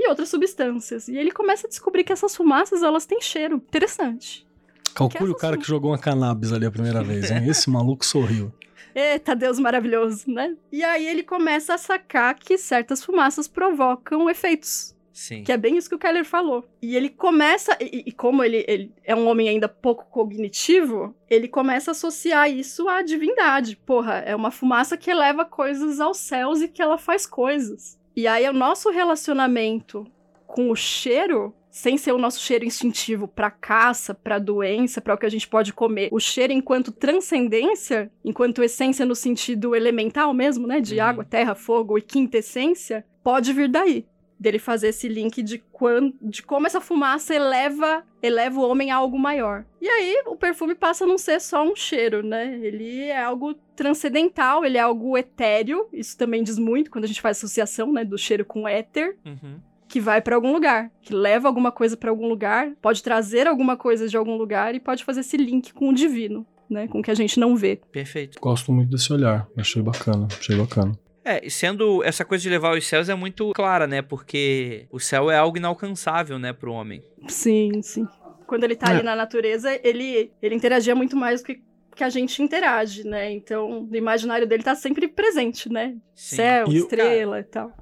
[0.00, 1.08] e outras substâncias.
[1.08, 3.56] E ele começa a descobrir que essas fumaças, elas têm cheiro.
[3.56, 4.46] Interessante.
[4.94, 7.46] Calcule o cara que jogou uma cannabis ali a primeira vez, hein?
[7.46, 8.52] Esse maluco sorriu.
[8.94, 10.56] Eita, Deus maravilhoso, né?
[10.72, 14.96] E aí, ele começa a sacar que certas fumaças provocam efeitos.
[15.12, 15.44] Sim.
[15.44, 16.64] Que é bem isso que o Keller falou.
[16.80, 21.46] E ele começa, e, e como ele, ele é um homem ainda pouco cognitivo, ele
[21.46, 23.76] começa a associar isso à divindade.
[23.76, 27.99] Porra, é uma fumaça que eleva coisas aos céus e que ela faz coisas.
[28.20, 30.06] E aí o nosso relacionamento
[30.46, 35.16] com o cheiro, sem ser o nosso cheiro instintivo pra caça, pra doença, pra o
[35.16, 40.66] que a gente pode comer, o cheiro enquanto transcendência, enquanto essência no sentido elemental mesmo,
[40.66, 41.02] né, de Uhum.
[41.02, 44.04] água, terra, fogo e quinta essência, pode vir daí
[44.40, 48.96] dele fazer esse link de, quan, de como essa fumaça eleva, eleva o homem a
[48.96, 49.66] algo maior.
[49.82, 52.58] E aí o perfume passa a não ser só um cheiro, né?
[52.62, 55.86] Ele é algo transcendental, ele é algo etéreo.
[55.92, 59.58] Isso também diz muito quando a gente faz associação, né, do cheiro com éter, Uhum.
[59.86, 63.76] que vai pra algum lugar, que leva alguma coisa pra algum lugar, pode trazer alguma
[63.76, 67.02] coisa de algum lugar e pode fazer esse link com o divino, né, com o
[67.02, 67.80] que a gente não vê.
[67.92, 68.38] Perfeito.
[68.40, 69.46] Gosto muito desse olhar.
[69.56, 70.92] Achei bacana, achei bacana.
[71.30, 74.02] É, e sendo essa coisa de levar os céus é muito clara, né?
[74.02, 77.02] Porque o céu é algo inalcançável, né, pro homem.
[77.28, 78.06] Sim, sim.
[78.46, 78.94] Quando ele tá É.
[78.96, 81.60] ali na natureza, ele, ele interagia muito mais do que,
[81.94, 83.30] que a gente interage, né?
[83.30, 85.94] Então, o imaginário dele tá sempre presente, né?
[86.14, 86.36] Sim.
[86.36, 87.72] Céu, E o- estrela e tal.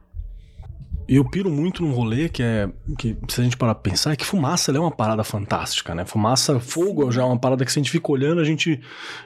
[1.08, 2.68] Eu piro muito num rolê que é.
[2.98, 5.94] que se a gente parar pra pensar, é que fumaça ela é uma parada fantástica,
[5.94, 6.04] né?
[6.04, 8.80] Fumaça, fogo já é uma parada que se a gente fica olhando, a gente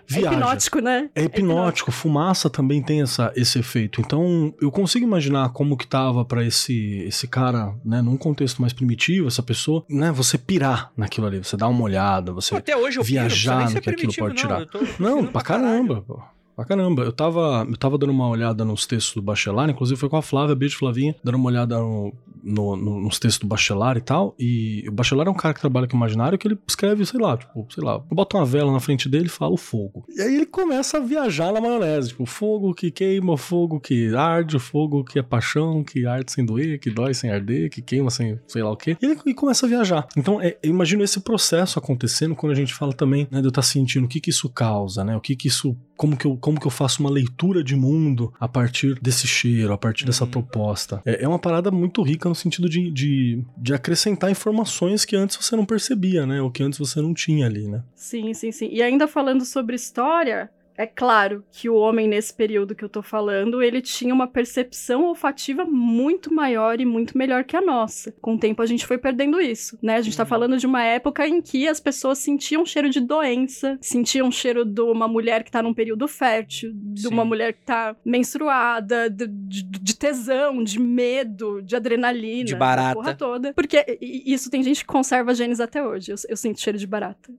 [0.06, 0.28] viaja.
[0.28, 1.10] É hipnótico, né?
[1.14, 4.00] É hipnótico, fumaça também tem essa, esse efeito.
[4.00, 8.72] Então, eu consigo imaginar como que tava pra esse, esse cara, né, num contexto mais
[8.72, 12.54] primitivo, essa pessoa, né, você pirar naquilo ali, você dar uma olhada, você...
[12.54, 14.40] Até hoje eu piro, viajar nem no que aquilo pode não.
[14.40, 14.68] tirar.
[14.98, 15.72] Não, pra caralho.
[15.72, 16.22] caramba, pô.
[16.56, 17.02] Pra caramba.
[17.02, 20.22] Eu tava, eu tava dando uma olhada nos textos do Bachelar, inclusive foi com a
[20.22, 22.12] Flávia, beijo Flavinha, dando uma olhada no,
[22.42, 24.34] no- no- nos textos do Bachelar e tal.
[24.38, 27.36] E o Bachelar é um cara que trabalha com imaginário que ele escreve, sei lá,
[27.36, 30.04] tipo, sei lá, bota uma vela na frente dele e fala o fogo.
[30.14, 34.58] E aí ele começa a viajar na maionese, tipo, fogo que queima, fogo que arde,
[34.58, 38.38] fogo que é paixão, que arde sem doer, que dói sem arder, que queima sem
[38.46, 38.96] sei lá o quê.
[39.00, 40.06] E ele e começa a viajar.
[40.16, 43.50] Então, é, eu imagino esse processo acontecendo quando a gente fala também, né, de eu
[43.50, 45.16] estar sentindo o que que isso causa, né?
[45.16, 48.34] O que que isso como que, eu, como que eu faço uma leitura de mundo
[48.40, 50.30] a partir desse cheiro, a partir dessa Uhum.
[50.32, 51.00] proposta.
[51.06, 55.36] É, é uma parada muito rica no sentido de, de, de acrescentar informações que antes
[55.36, 56.42] você não percebia, né?
[56.42, 57.84] Ou que antes você não tinha ali, né?
[57.94, 58.68] Sim, sim, sim.
[58.72, 63.02] E ainda falando sobre história, é claro que o homem, nesse período que eu tô
[63.02, 68.12] falando, ele tinha uma percepção olfativa muito maior e muito melhor que a nossa.
[68.20, 69.96] Com o tempo a gente foi perdendo isso, né?
[69.96, 70.28] A gente tá Uhum.
[70.28, 74.80] falando de uma época em que as pessoas sentiam cheiro de doença, sentiam cheiro de
[74.80, 77.08] uma mulher que tá num período fértil, de Sim.
[77.08, 82.44] uma mulher que tá menstruada, de, de- de tesão, de medo, de adrenalina.
[82.44, 82.94] De barata.
[82.94, 83.52] Porra toda.
[83.54, 86.12] Porque isso tem gente que conserva genes até hoje.
[86.12, 87.32] Eu, eu sinto cheiro de barata.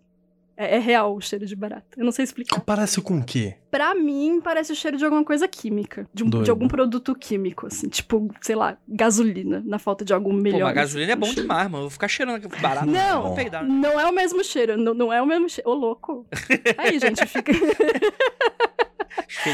[0.64, 1.86] É, é real o cheiro de barata.
[1.98, 2.60] Eu não sei explicar.
[2.62, 3.56] Parece com o quê?
[3.70, 6.08] Pra mim, parece o cheiro de alguma coisa química.
[6.14, 7.90] De, um- de algum produto químico, assim.
[7.90, 10.60] Tipo, sei lá, gasolina, na falta de algum melhor.
[10.60, 11.42] Pô, mas gasolina é bom cheiro.
[11.42, 11.78] demais, mano.
[11.78, 12.86] Eu vou ficar cheirando barato.
[12.88, 13.64] Não, vou peidar.
[13.66, 14.78] Não é o mesmo cheiro.
[14.78, 15.70] Não, não é o mesmo cheiro.
[15.70, 16.26] Ô, louco.
[16.78, 17.52] Aí, gente, fica...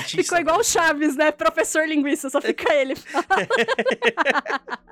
[0.07, 1.31] Ficou igual o Chaves, né?
[1.31, 2.95] Professor linguista, só fica ele.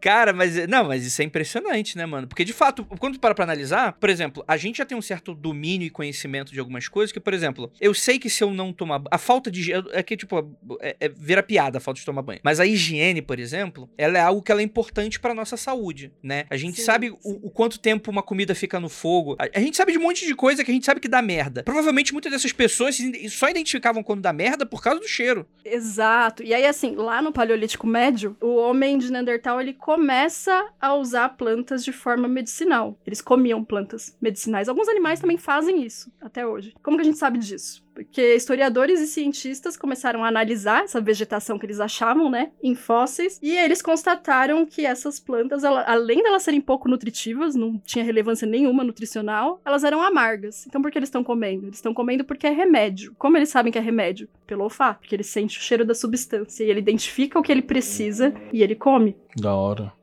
[0.00, 2.28] Cara, mas não, mas isso é impressionante, né, mano?
[2.28, 5.02] Porque de fato, quando tu para pra analisar, por exemplo, a gente já tem um
[5.02, 8.52] certo domínio e conhecimento de algumas coisas que, por exemplo, eu sei que se eu
[8.52, 12.06] não tomar a falta de é que tipo, é, é vira piada a falta de
[12.06, 12.40] tomar banho.
[12.42, 16.12] Mas a higiene, por exemplo, ela é algo que ela é importante pra nossa saúde,
[16.22, 16.44] né?
[16.48, 17.18] A gente Sim, sabe sim.
[17.24, 19.36] o, o quanto tempo uma comida fica no fogo.
[19.38, 21.20] A, a gente sabe de um monte de coisa que a gente sabe que dá
[21.20, 21.62] merda.
[21.64, 22.96] Provavelmente muitas dessas pessoas
[23.28, 25.46] só identificavam quando dá merda por causa do cheiro.
[25.64, 26.42] Exato.
[26.42, 31.30] E aí, assim, lá no Paleolítico Médio, o homem de Neandertal ele começa a usar
[31.30, 32.98] plantas de forma medicinal.
[33.06, 34.68] Eles comiam plantas medicinais.
[34.68, 36.74] Alguns animais também fazem isso até hoje.
[36.82, 37.84] Como que a gente sabe disso?
[38.04, 43.38] Porque historiadores e cientistas começaram a analisar essa vegetação que eles achavam, né, em fósseis,
[43.42, 48.46] e eles constataram que essas plantas, ela, além delas serem pouco nutritivas, não tinha relevância
[48.46, 50.66] nenhuma nutricional, elas eram amargas.
[50.66, 51.66] Então por que eles estão comendo?
[51.66, 53.14] Eles estão comendo porque é remédio.
[53.18, 54.28] Como eles sabem que é remédio?
[54.46, 57.62] Pelo olfato, porque ele sente o cheiro da substância e ele identifica o que ele
[57.62, 59.16] precisa e ele come.
[59.36, 59.99] Da hora.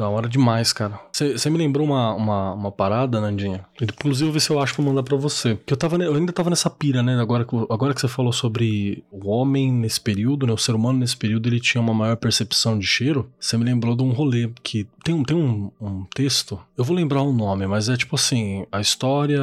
[0.00, 0.98] Da hora demais, cara.
[1.12, 3.66] Você me lembrou uma, uma, uma, parada, Nandinha?
[3.82, 5.56] Inclusive, ver se eu acho que vou mandar pra você.
[5.66, 7.20] Que eu, tava, eu ainda tava nessa pira, né?
[7.20, 10.54] Agora, agora que você falou sobre o homem nesse período, né?
[10.54, 13.30] O ser humano nesse período, ele tinha uma maior percepção de cheiro.
[13.38, 16.58] Você me lembrou de um rolê que tem, um, tem um, um texto.
[16.78, 19.42] Eu vou lembrar o nome, mas é tipo assim: a história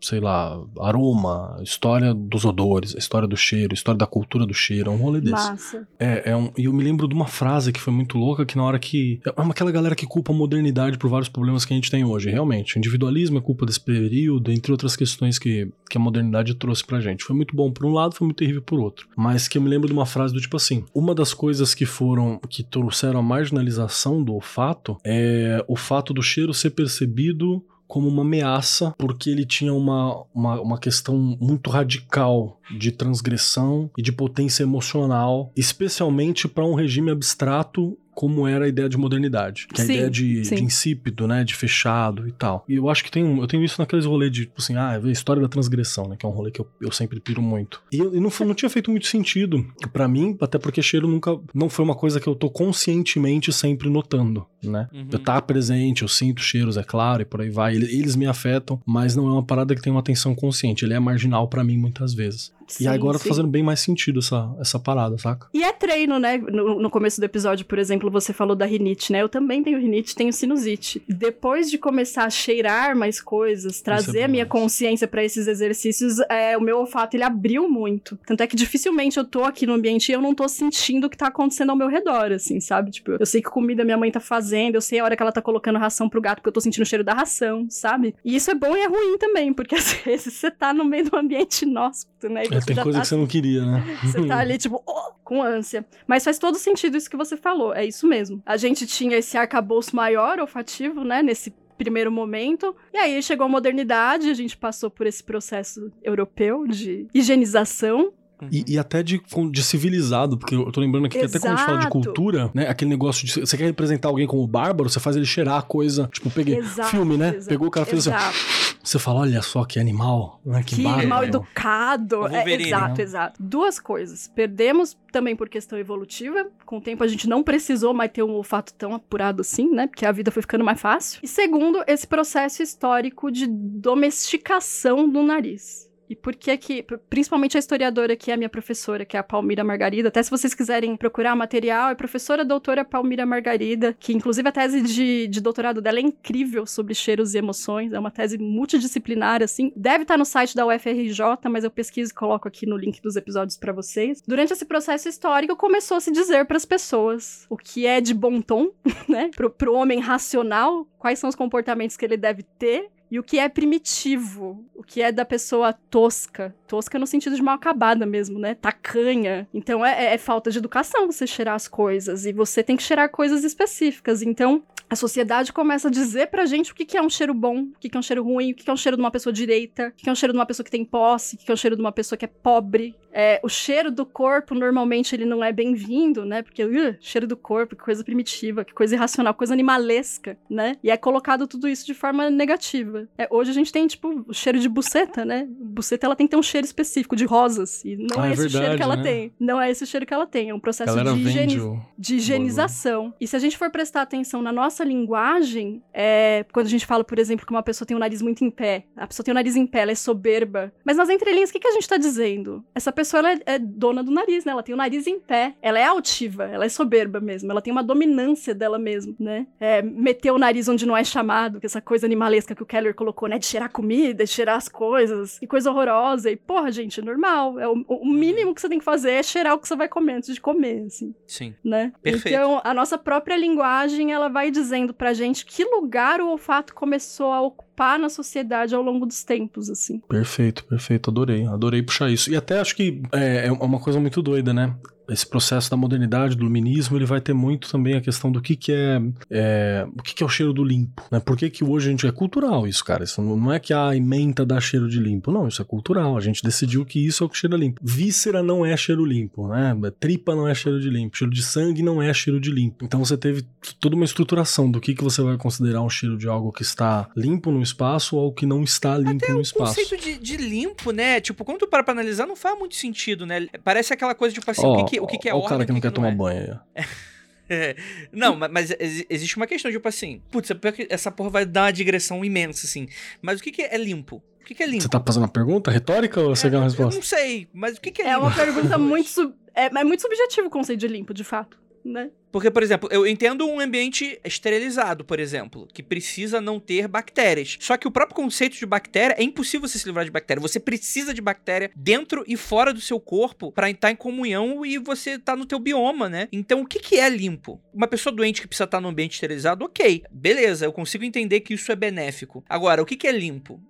[0.00, 4.54] sei lá, aroma, história dos odores, a história do cheiro, a história da cultura do
[4.54, 5.32] cheiro, é um rolê desse.
[5.32, 5.88] Massa.
[5.98, 8.56] É, é um, e eu me lembro de uma frase que foi muito louca, que
[8.56, 9.20] na hora que...
[9.26, 12.30] É aquela galera que culpa a modernidade por vários problemas que a gente tem hoje,
[12.30, 12.76] realmente.
[12.76, 17.00] O individualismo é culpa desse período, entre outras questões que, que a modernidade trouxe pra
[17.00, 17.24] gente.
[17.24, 19.08] Foi muito bom por um lado, foi muito terrível por outro.
[19.16, 21.86] Mas que eu me lembro de uma frase do tipo assim, uma das coisas que
[21.86, 28.06] foram, que trouxeram a marginalização do olfato é o fato do cheiro ser percebido como
[28.06, 34.12] uma ameaça, porque ele tinha uma, uma, uma questão muito radical de transgressão e de
[34.12, 39.68] potência emocional, especialmente para um regime abstrato como era a ideia de modernidade.
[39.72, 41.44] Que é a ideia de, de, insípido, né?
[41.44, 42.64] De fechado e tal.
[42.68, 45.08] E eu acho que tem, eu tenho isso naqueles rolês de, tipo assim, ah, a
[45.08, 46.16] história da transgressão, né?
[46.18, 47.80] Que é um rolê que eu, eu sempre piro muito.
[47.92, 51.38] E, e não, não tinha feito muito sentido para mim, até porque cheiro nunca.
[51.54, 54.88] Não foi uma coisa que eu tô conscientemente sempre notando, né?
[54.92, 55.06] Uhum.
[55.12, 57.76] Eu tá presente, eu sinto cheiros, é claro, e por aí vai.
[57.76, 60.84] Eles, eles me afetam, mas não é uma parada que tem uma atenção consciente.
[60.84, 62.52] Ele é marginal para mim muitas vezes.
[62.68, 63.28] Sim, e agora tá sim.
[63.28, 65.48] tá fazendo bem mais sentido essa, essa parada, saca?
[65.52, 66.38] E é treino, né?
[66.38, 69.22] No, no, começo do episódio, por exemplo, você falou da rinite, né?
[69.22, 71.02] Eu também tenho rinite, tenho sinusite.
[71.08, 75.46] Depois de começar a cheirar mais coisas, é trazer é a minha consciência para esses
[75.46, 78.18] exercícios, é, o meu olfato ele abriu muito.
[78.26, 81.10] Tanto é que dificilmente eu tô aqui no ambiente e eu não tô sentindo o
[81.10, 82.90] que tá acontecendo ao meu redor, assim, sabe?
[82.90, 85.32] Tipo, eu sei que comida minha mãe tá fazendo, eu sei a hora que ela
[85.32, 88.14] tá colocando ração pro gato, porque eu tô sentindo o cheiro da ração, sabe?
[88.24, 91.10] E isso é bom e é ruim também, porque às vezes você tá no meio
[91.10, 92.44] do ambiente inóspito, né?
[92.58, 93.84] É, tem coisa tá, que você não queria, né?
[94.02, 95.84] Você tá ali, tipo, oh, com ânsia.
[96.06, 98.42] Mas faz todo sentido isso que você falou, é isso mesmo.
[98.46, 102.74] A gente tinha esse arcabouço maior olfativo, né, nesse primeiro momento.
[102.92, 108.12] E aí chegou a modernidade, a gente passou por esse processo europeu de higienização.
[108.40, 108.48] Uhum.
[108.52, 111.32] E, e, até de, de civilizado, porque eu tô lembrando aqui Exato.
[111.32, 112.68] que até quando a gente fala de cultura, né?
[112.68, 113.32] Aquele negócio de.
[113.32, 116.08] Você quer representar alguém como bárbaro, você faz ele cheirar a coisa.
[116.12, 117.30] Tipo, peguei Exato, filme, né?
[117.30, 118.67] Exato, Pegou o cara fez assim.
[118.82, 120.62] Você fala, olha só que animal, né?
[120.62, 122.26] Que, que mal educado.
[122.28, 123.02] É, exato, né?
[123.02, 123.42] exato.
[123.42, 124.28] Duas coisas.
[124.28, 126.46] Perdemos também por questão evolutiva.
[126.64, 129.86] Com o tempo a gente não precisou mais ter um olfato tão apurado assim, né?
[129.86, 131.20] Porque a vida foi ficando mais fácil.
[131.22, 135.87] E segundo, esse processo histórico de domesticação do nariz.
[136.08, 139.22] E por que que, principalmente a historiadora que é a minha professora, que é a
[139.22, 144.48] Palmira Margarida, até se vocês quiserem procurar material, é professora doutora Palmira Margarida, que inclusive
[144.48, 148.38] a tese de, de doutorado dela é incrível sobre cheiros e emoções, é uma tese
[148.38, 152.76] multidisciplinar, assim, deve estar no site da UFRJ, mas eu pesquiso e coloco aqui no
[152.76, 154.22] link dos episódios para vocês.
[154.26, 158.14] Durante esse processo histórico, começou a se dizer para as pessoas o que é de
[158.14, 158.70] bom tom,
[159.08, 163.22] né, pro, pro homem racional, quais são os comportamentos que ele deve ter, e o
[163.22, 166.54] que é primitivo, o que é da pessoa tosca.
[166.66, 168.54] Tosca no sentido de mal acabada mesmo, né?
[168.54, 169.48] Tacanha.
[169.52, 172.26] Então é, é, é falta de educação você cheirar as coisas.
[172.26, 174.22] E você tem que cheirar coisas específicas.
[174.22, 177.62] Então, a sociedade começa a dizer pra gente o que, que é um cheiro bom,
[177.62, 179.10] o que, que é um cheiro ruim, o que, que é um cheiro de uma
[179.10, 181.38] pessoa direita, o que, que é um cheiro de uma pessoa que tem posse, o
[181.38, 182.94] que, que é um cheiro de uma pessoa que é pobre.
[183.12, 186.42] É, o cheiro do corpo, normalmente, ele não é bem-vindo, né?
[186.42, 190.76] Porque, uh, cheiro do corpo, que coisa primitiva, que coisa irracional, coisa animalesca, né?
[190.84, 193.08] E é colocado tudo isso de forma negativa.
[193.16, 195.48] É, hoje a gente tem, tipo, o cheiro de buceta, né?
[195.48, 197.84] Buceta, ela tem que ter um cheiro específico de rosas.
[197.84, 199.02] E não ah, é, é esse verdade, cheiro que ela né?
[199.02, 199.32] tem.
[199.40, 200.50] Não é esse cheiro que ela tem.
[200.50, 201.56] É um processo de,
[201.98, 203.12] de higienização.
[203.20, 207.04] E se a gente for prestar atenção na nossa linguagem, é, quando a gente fala,
[207.04, 209.34] por exemplo, que uma pessoa tem o nariz muito em pé, a pessoa tem o
[209.34, 210.72] nariz em pé, ela é soberba.
[210.84, 212.64] Mas nas entrelinhas, o que, que a gente tá dizendo?
[212.74, 214.52] Essa pessoa, ela é, é dona do nariz, né?
[214.52, 215.54] Ela tem o nariz em pé.
[215.60, 217.50] Ela é altiva, ela é soberba mesmo.
[217.50, 219.46] Ela tem uma dominância dela mesmo, né?
[219.60, 222.94] É, meter o nariz onde não é chamado, que essa coisa animalesca que o Keller
[222.94, 223.38] colocou, né?
[223.38, 225.38] De cheirar comida, de cheirar as coisas.
[225.38, 226.30] Que coisa horrorosa.
[226.30, 227.58] E, porra, gente, é normal.
[227.58, 229.88] É o, o mínimo que você tem que fazer é cheirar o que você vai
[229.88, 231.14] comer antes de comer, assim.
[231.26, 231.54] Sim.
[231.64, 231.92] Né?
[232.02, 232.28] Perfeito.
[232.28, 237.32] Então, a nossa própria linguagem, ela vai dizendo pra gente que lugar o olfato começou
[237.32, 240.00] a ocupar na sociedade ao longo dos tempos, assim.
[240.00, 241.10] Perfeito, perfeito.
[241.10, 242.30] Adorei, adorei puxar isso.
[242.30, 244.76] E até acho que é, é uma coisa muito doida, né?
[245.08, 248.56] Esse processo da modernidade, do luminismo, ele vai ter muito também a questão do que,
[248.56, 251.20] que é, é o que, que é o cheiro do limpo, né?
[251.20, 253.04] Por que, que hoje a gente é cultural isso, cara?
[253.04, 256.16] Isso não é que a emenda dá cheiro de limpo, não, isso é cultural.
[256.16, 257.80] A gente decidiu que isso é o que cheira limpo.
[257.82, 259.74] Víscera não é cheiro limpo, né?
[259.98, 262.84] Tripa não é cheiro de limpo, cheiro de sangue não é cheiro de limpo.
[262.84, 263.44] Então você teve
[263.80, 267.08] toda uma estruturação do que, que você vai considerar um cheiro de algo que está
[267.16, 269.76] limpo no espaço ou que não está limpo Até no o espaço.
[269.76, 271.20] conceito de, de limpo, né?
[271.20, 273.46] Tipo, quando tu para pra analisar, não faz muito sentido, né?
[273.64, 275.64] Parece aquela coisa, tipo assim, o que, que, o que, que é o ordem, cara
[275.64, 276.14] que o não que quer que tomar é.
[276.14, 276.50] banho aí.
[276.76, 276.82] ó.
[277.50, 277.74] É.
[278.12, 281.62] Não, ma- mas exi- existe uma questão, tipo assim, putz, que essa porra vai dar
[281.62, 282.86] uma digressão imensa, assim.
[283.22, 284.22] Mas o que, que é limpo?
[284.42, 284.82] O que, que é limpo?
[284.82, 286.94] Você tá fazendo a pergunta retórica ou você quer uma Eu resposta?
[286.96, 288.26] não sei, mas o que, que é, É limpo?
[288.26, 289.08] uma pergunta muito.
[289.08, 291.58] sub- É, é muito subjetivo o conceito de limpo, de fato.
[291.84, 292.10] Né?
[292.30, 297.56] Porque, por exemplo, eu entendo um ambiente esterilizado, por exemplo, que precisa não ter bactérias.
[297.60, 300.40] Só que o próprio conceito de bactéria é impossível você se livrar de bactéria.
[300.40, 304.78] Você precisa de bactéria dentro e fora do seu corpo para estar em comunhão e
[304.78, 306.28] você tá no teu bioma, né?
[306.30, 307.60] Então, o que, que é limpo?
[307.72, 311.54] Uma pessoa doente que precisa estar num ambiente esterilizado, ok, beleza, eu consigo entender que
[311.54, 312.44] isso é benéfico.
[312.48, 313.60] Agora, o que, que é limpo?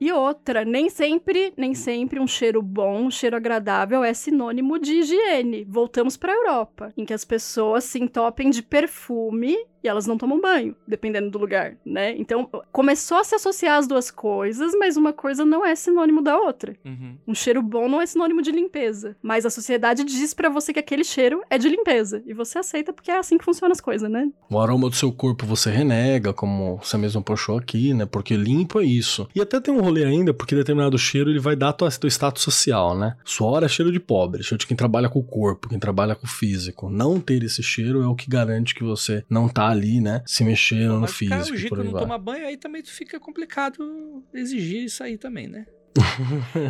[0.00, 4.94] E outra, nem sempre, nem sempre um cheiro bom, um cheiro agradável é sinônimo de
[4.94, 5.66] higiene.
[5.68, 10.18] Voltamos para a Europa, em que as pessoas se entopem de perfume e elas não
[10.18, 12.14] tomam banho, dependendo do lugar, né?
[12.16, 16.36] Então, começou a se associar as duas coisas, mas uma coisa não é sinônimo da
[16.38, 16.76] outra.
[16.84, 17.16] Uhum.
[17.26, 20.78] Um cheiro bom não é sinônimo de limpeza, mas a sociedade diz pra você que
[20.78, 24.10] aquele cheiro é de limpeza e você aceita porque é assim que funcionam as coisas,
[24.10, 24.30] né?
[24.48, 28.06] O aroma do seu corpo você renega, como você mesmo puxou aqui, né?
[28.06, 29.28] Porque limpo é isso.
[29.34, 32.42] E até tem um rolê ainda, porque determinado cheiro ele vai dar tua, teu status
[32.42, 33.16] social, né?
[33.24, 36.26] Suor é cheiro de pobre, cheiro de quem trabalha com o corpo, quem trabalha com
[36.26, 36.90] o físico.
[36.90, 40.22] Não ter esse cheiro é o que garante que você não tá ali, né?
[40.26, 41.56] Se mexendo no Mas o cara, o físico.
[41.58, 42.02] Gico aí não vai.
[42.02, 45.66] toma banho, aí também fica complicado exigir isso aí também, né?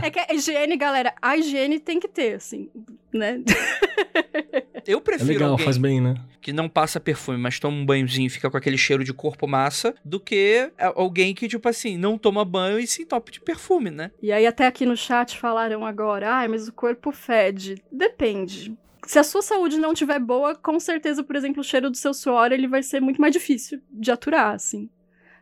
[0.02, 2.70] É que a higiene, galera, a higiene tem que ter, assim,
[3.12, 3.42] né?
[4.86, 6.14] Eu É prefiro legal, alguém faz bem, né?
[6.40, 9.46] que não passa perfume, mas toma um banhozinho e fica com aquele cheiro de corpo
[9.46, 13.40] massa, do que a- alguém que, tipo assim, não toma banho e se entope de
[13.42, 14.10] perfume, né?
[14.22, 17.82] E aí até aqui no chat falaram agora, ai, mas o corpo fede.
[17.92, 18.74] Depende.
[19.06, 22.12] Se a sua saúde não tiver boa, com certeza, por exemplo, o cheiro do seu
[22.14, 24.88] suor, ele vai ser muito mais difícil de aturar, assim.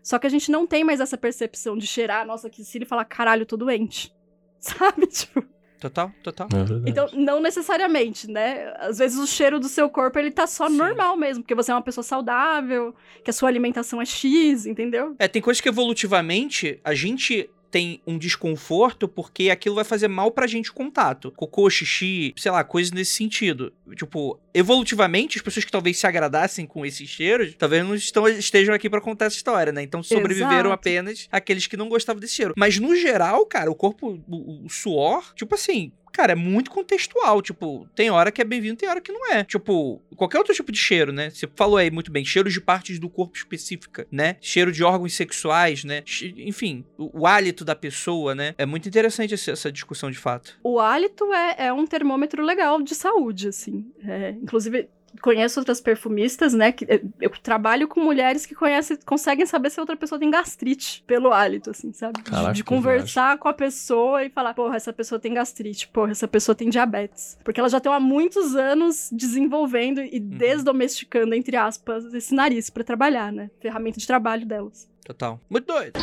[0.02, 2.84] Só que a gente não tem mais essa percepção de cheirar, nossa, que se ele
[2.84, 4.14] falar, caralho, eu tô doente.
[4.58, 5.06] Sabe?
[5.06, 5.44] Tipo,
[5.78, 6.48] Total, total.
[6.84, 8.74] É então, não necessariamente, né?
[8.78, 10.76] Às vezes o cheiro do seu corpo, ele tá só Sim.
[10.76, 15.14] normal mesmo, porque você é uma pessoa saudável, que a sua alimentação é X, entendeu?
[15.20, 20.30] É, tem coisas que evolutivamente a gente tem um desconforto porque aquilo vai fazer mal
[20.30, 21.30] pra gente o contato.
[21.32, 23.72] Cocô, xixi, sei lá, coisas nesse sentido.
[23.94, 28.74] Tipo, evolutivamente, as pessoas que talvez se agradassem com esses cheiros, talvez não estão, estejam
[28.74, 29.82] aqui pra contar essa história, né?
[29.82, 30.72] Então sobreviveram Exato.
[30.72, 32.54] apenas aqueles que não gostavam desse cheiro.
[32.56, 37.40] Mas no geral, cara, o corpo, o, o suor, tipo assim, cara, é muito contextual.
[37.40, 39.44] Tipo, tem hora que é bem-vindo, tem hora que não é.
[39.44, 41.30] Tipo, qualquer outro tipo de cheiro, né?
[41.30, 44.36] Você falou aí muito bem, cheiros de partes do corpo específica, né?
[44.40, 46.02] Cheiro de órgãos sexuais, né?
[46.38, 48.54] Enfim, o, o hálito da pessoa, né?
[48.58, 50.58] É muito interessante essa, essa discussão de fato.
[50.62, 53.86] O hálito é, é um termômetro legal de saúde, assim.
[54.04, 54.88] É, inclusive,
[55.22, 56.72] conheço outras perfumistas, né?
[56.72, 61.02] Que, eu, eu trabalho com mulheres que conhecem, conseguem saber se outra pessoa tem gastrite
[61.06, 62.22] pelo hálito, assim, sabe?
[62.22, 66.10] De- Caraca, de, conversar com a pessoa e falar, porra, essa pessoa tem gastrite, porra,
[66.10, 67.38] essa pessoa tem diabetes.
[67.44, 72.82] Porque elas já estão há muitos anos desenvolvendo e desdomesticando, entre aspas, esse nariz pra
[72.84, 73.50] trabalhar, né?
[73.60, 74.88] Ferramenta de trabalho delas.
[75.04, 75.40] Total.
[75.48, 75.98] Muito doido.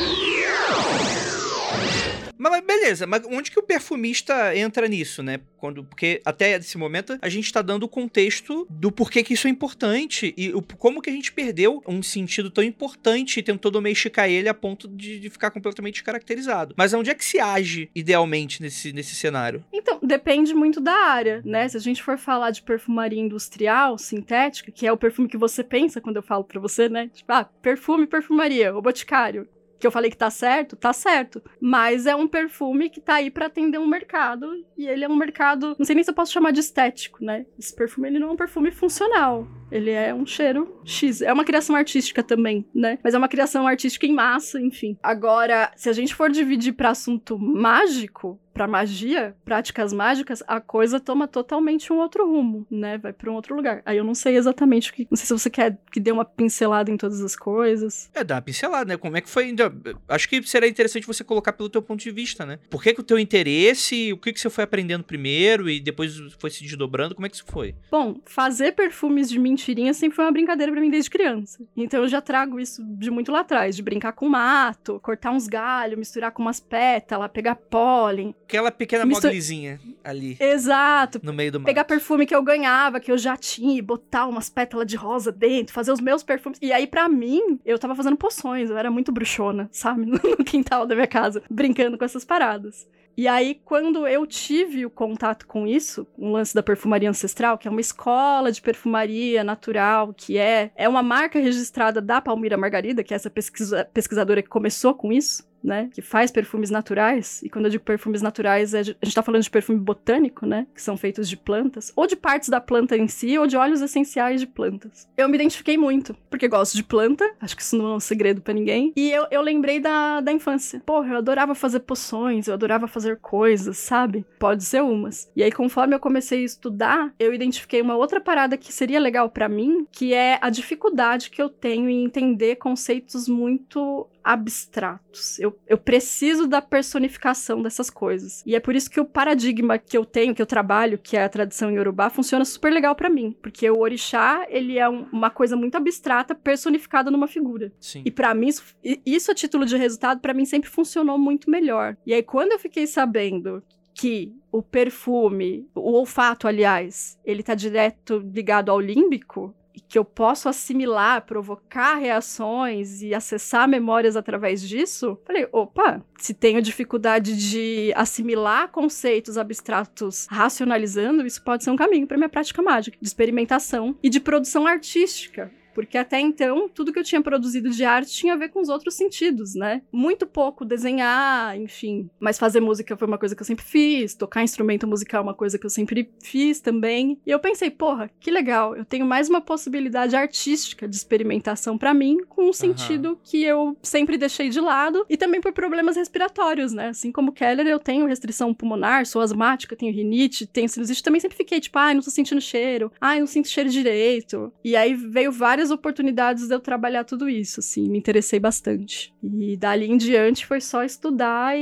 [2.37, 5.39] Mas, beleza, mas onde que o perfumista entra nisso, né?
[5.57, 9.47] Quando, porque até esse momento a gente tá dando o contexto do porquê que isso
[9.47, 13.71] é importante e o, como que a gente perdeu um sentido tão importante e tentou
[13.71, 16.75] domesticar ele a ponto de, de ficar completamente descaracterizado.
[16.77, 19.63] Mas onde é que se age idealmente nesse, nesse cenário?
[19.73, 21.67] Então, depende muito da área, né?
[21.67, 25.63] Se a gente for falar de perfumaria industrial, sintética, que é o perfume que você
[25.63, 27.09] pensa quando eu falo pra você, né?
[27.13, 29.47] Tipo, ah, perfume, perfumaria, o boticário.
[29.79, 31.41] Que eu falei que tá certo, tá certo.
[31.59, 34.47] Mas é um perfume que tá aí pra atender um mercado.
[34.77, 35.75] E ele é um mercado.
[35.77, 37.45] Não sei nem se eu posso chamar de estético, né?
[37.57, 39.47] Esse perfume ele não é um perfume funcional.
[39.75, 41.21] Ele é um cheiro X.
[41.21, 42.97] É uma criação artística também, né?
[43.03, 44.97] Mas é uma criação artística em massa, enfim.
[45.03, 50.97] Agora, se a gente for dividir pra assunto mágico, pra magia, práticas mágicas, a coisa
[50.97, 52.97] toma totalmente um outro rumo, né?
[52.97, 53.81] Vai pra um outro lugar.
[53.85, 55.05] Aí eu não sei exatamente o que.
[55.11, 58.09] Não sei se você quer que dê uma pincelada em todas as coisas.
[58.13, 58.97] É, dá uma pincelada, né?
[58.97, 59.45] Como é que foi.
[59.45, 59.73] ainda-
[60.07, 62.57] Acho que seria interessante você colocar pelo teu ponto de vista, né?
[62.69, 66.15] Por que, que o teu interesse, o que, que você foi aprendendo primeiro e depois
[66.39, 67.75] foi se desdobrando, como é que isso foi?
[67.91, 71.63] Bom, fazer perfumes de mentira mentirinha sempre foi uma brincadeira pra mim desde criança.
[71.75, 75.47] Então eu já trago isso de muito lá atrás, de brincar com mato, cortar uns
[75.47, 78.35] galhos, misturar com umas pétalas, pegar pólen.
[78.47, 81.19] Aquela pequena Mistu- moglizinha ali, Exato.
[81.23, 81.65] no meio do mato.
[81.65, 85.31] Pegar perfume que eu ganhava, que eu já tinha, e botar umas pétalas de rosa
[85.31, 86.59] dentro, fazer os meus perfumes.
[86.61, 90.05] E aí, pra mim, eu tava fazendo poções, eu era muito bruxona, sabe?
[90.35, 92.87] No quintal da minha casa, brincando com essas paradas.
[93.17, 97.67] E aí, quando eu tive o contato com isso, um lance da perfumaria ancestral, que
[97.67, 103.03] é uma escola de perfumaria natural, que é, é uma marca registrada da Palmira Margarida,
[103.03, 105.89] que é essa pesquisa- pesquisadora que começou com isso, né?
[105.93, 107.41] Que faz perfumes naturais.
[107.43, 110.67] E quando eu digo perfumes naturais, é a gente tá falando de perfume botânico, né?
[110.73, 113.81] Que são feitos de plantas, ou de partes da planta em si, ou de óleos
[113.81, 115.07] essenciais de plantas.
[115.17, 118.41] Eu me identifiquei muito, porque gosto de planta, acho que isso não é um segredo
[118.41, 118.93] pra ninguém.
[118.95, 120.81] E eu, eu lembrei da, da infância.
[120.85, 124.25] Porra, eu adorava fazer poções, eu adorava fazer coisas, sabe?
[124.39, 125.29] Pode ser umas.
[125.35, 129.29] E aí, conforme eu comecei a estudar, eu identifiquei uma outra parada que seria legal
[129.29, 135.39] pra mim, que é a dificuldade que eu tenho em entender conceitos muito abstratos.
[135.39, 138.41] Eu, eu preciso da personificação dessas coisas.
[138.45, 141.23] E é por isso que o paradigma que eu tenho, que eu trabalho, que é
[141.23, 143.35] a tradição iorubá, funciona super legal pra mim.
[143.41, 147.71] Porque o orixá, ele é um- uma coisa muito abstrata, personificada numa figura.
[147.79, 148.01] Sim.
[148.05, 148.63] E pra mim, isso,
[149.05, 151.95] isso a título de resultado, pra mim sempre funcionou muito melhor.
[152.05, 153.61] E aí, quando eu fiquei sabendo
[153.93, 160.49] que o perfume, o olfato, aliás, ele tá direto ligado ao límbico, que eu posso
[160.49, 168.69] assimilar, provocar reações e acessar memórias através disso, falei, opa, se tenho dificuldade de assimilar
[168.71, 174.09] conceitos abstratos racionalizando, isso pode ser um caminho para minha prática mágica, de experimentação e
[174.09, 175.51] de produção artística.
[175.75, 178.69] Porque até então, tudo que eu tinha produzido de arte tinha a ver com os
[178.69, 179.81] outros sentidos, né?
[179.91, 182.09] Muito pouco desenhar, enfim.
[182.17, 185.33] Mas fazer música foi uma coisa que eu sempre fiz, tocar instrumento musical é uma
[185.33, 187.19] coisa que eu sempre fiz também.
[187.25, 191.93] E eu pensei, porra, que legal, eu tenho mais uma possibilidade artística de experimentação pra
[191.93, 196.71] mim, com um sentido que eu sempre deixei de lado, e também por problemas respiratórios,
[196.71, 196.89] né?
[196.89, 201.35] Assim como Keller, eu tenho restrição pulmonar, sou asmática, tenho rinite, tenho sinusite, também sempre
[201.35, 204.53] fiquei tipo, ai, não tô sentindo cheiro, ai, não sinto cheiro direito.
[204.63, 205.31] E aí veio
[205.65, 209.13] várias oportunidades de eu trabalhar tudo isso, assim, me interessei bastante.
[209.23, 211.61] E dali em diante foi só estudar e,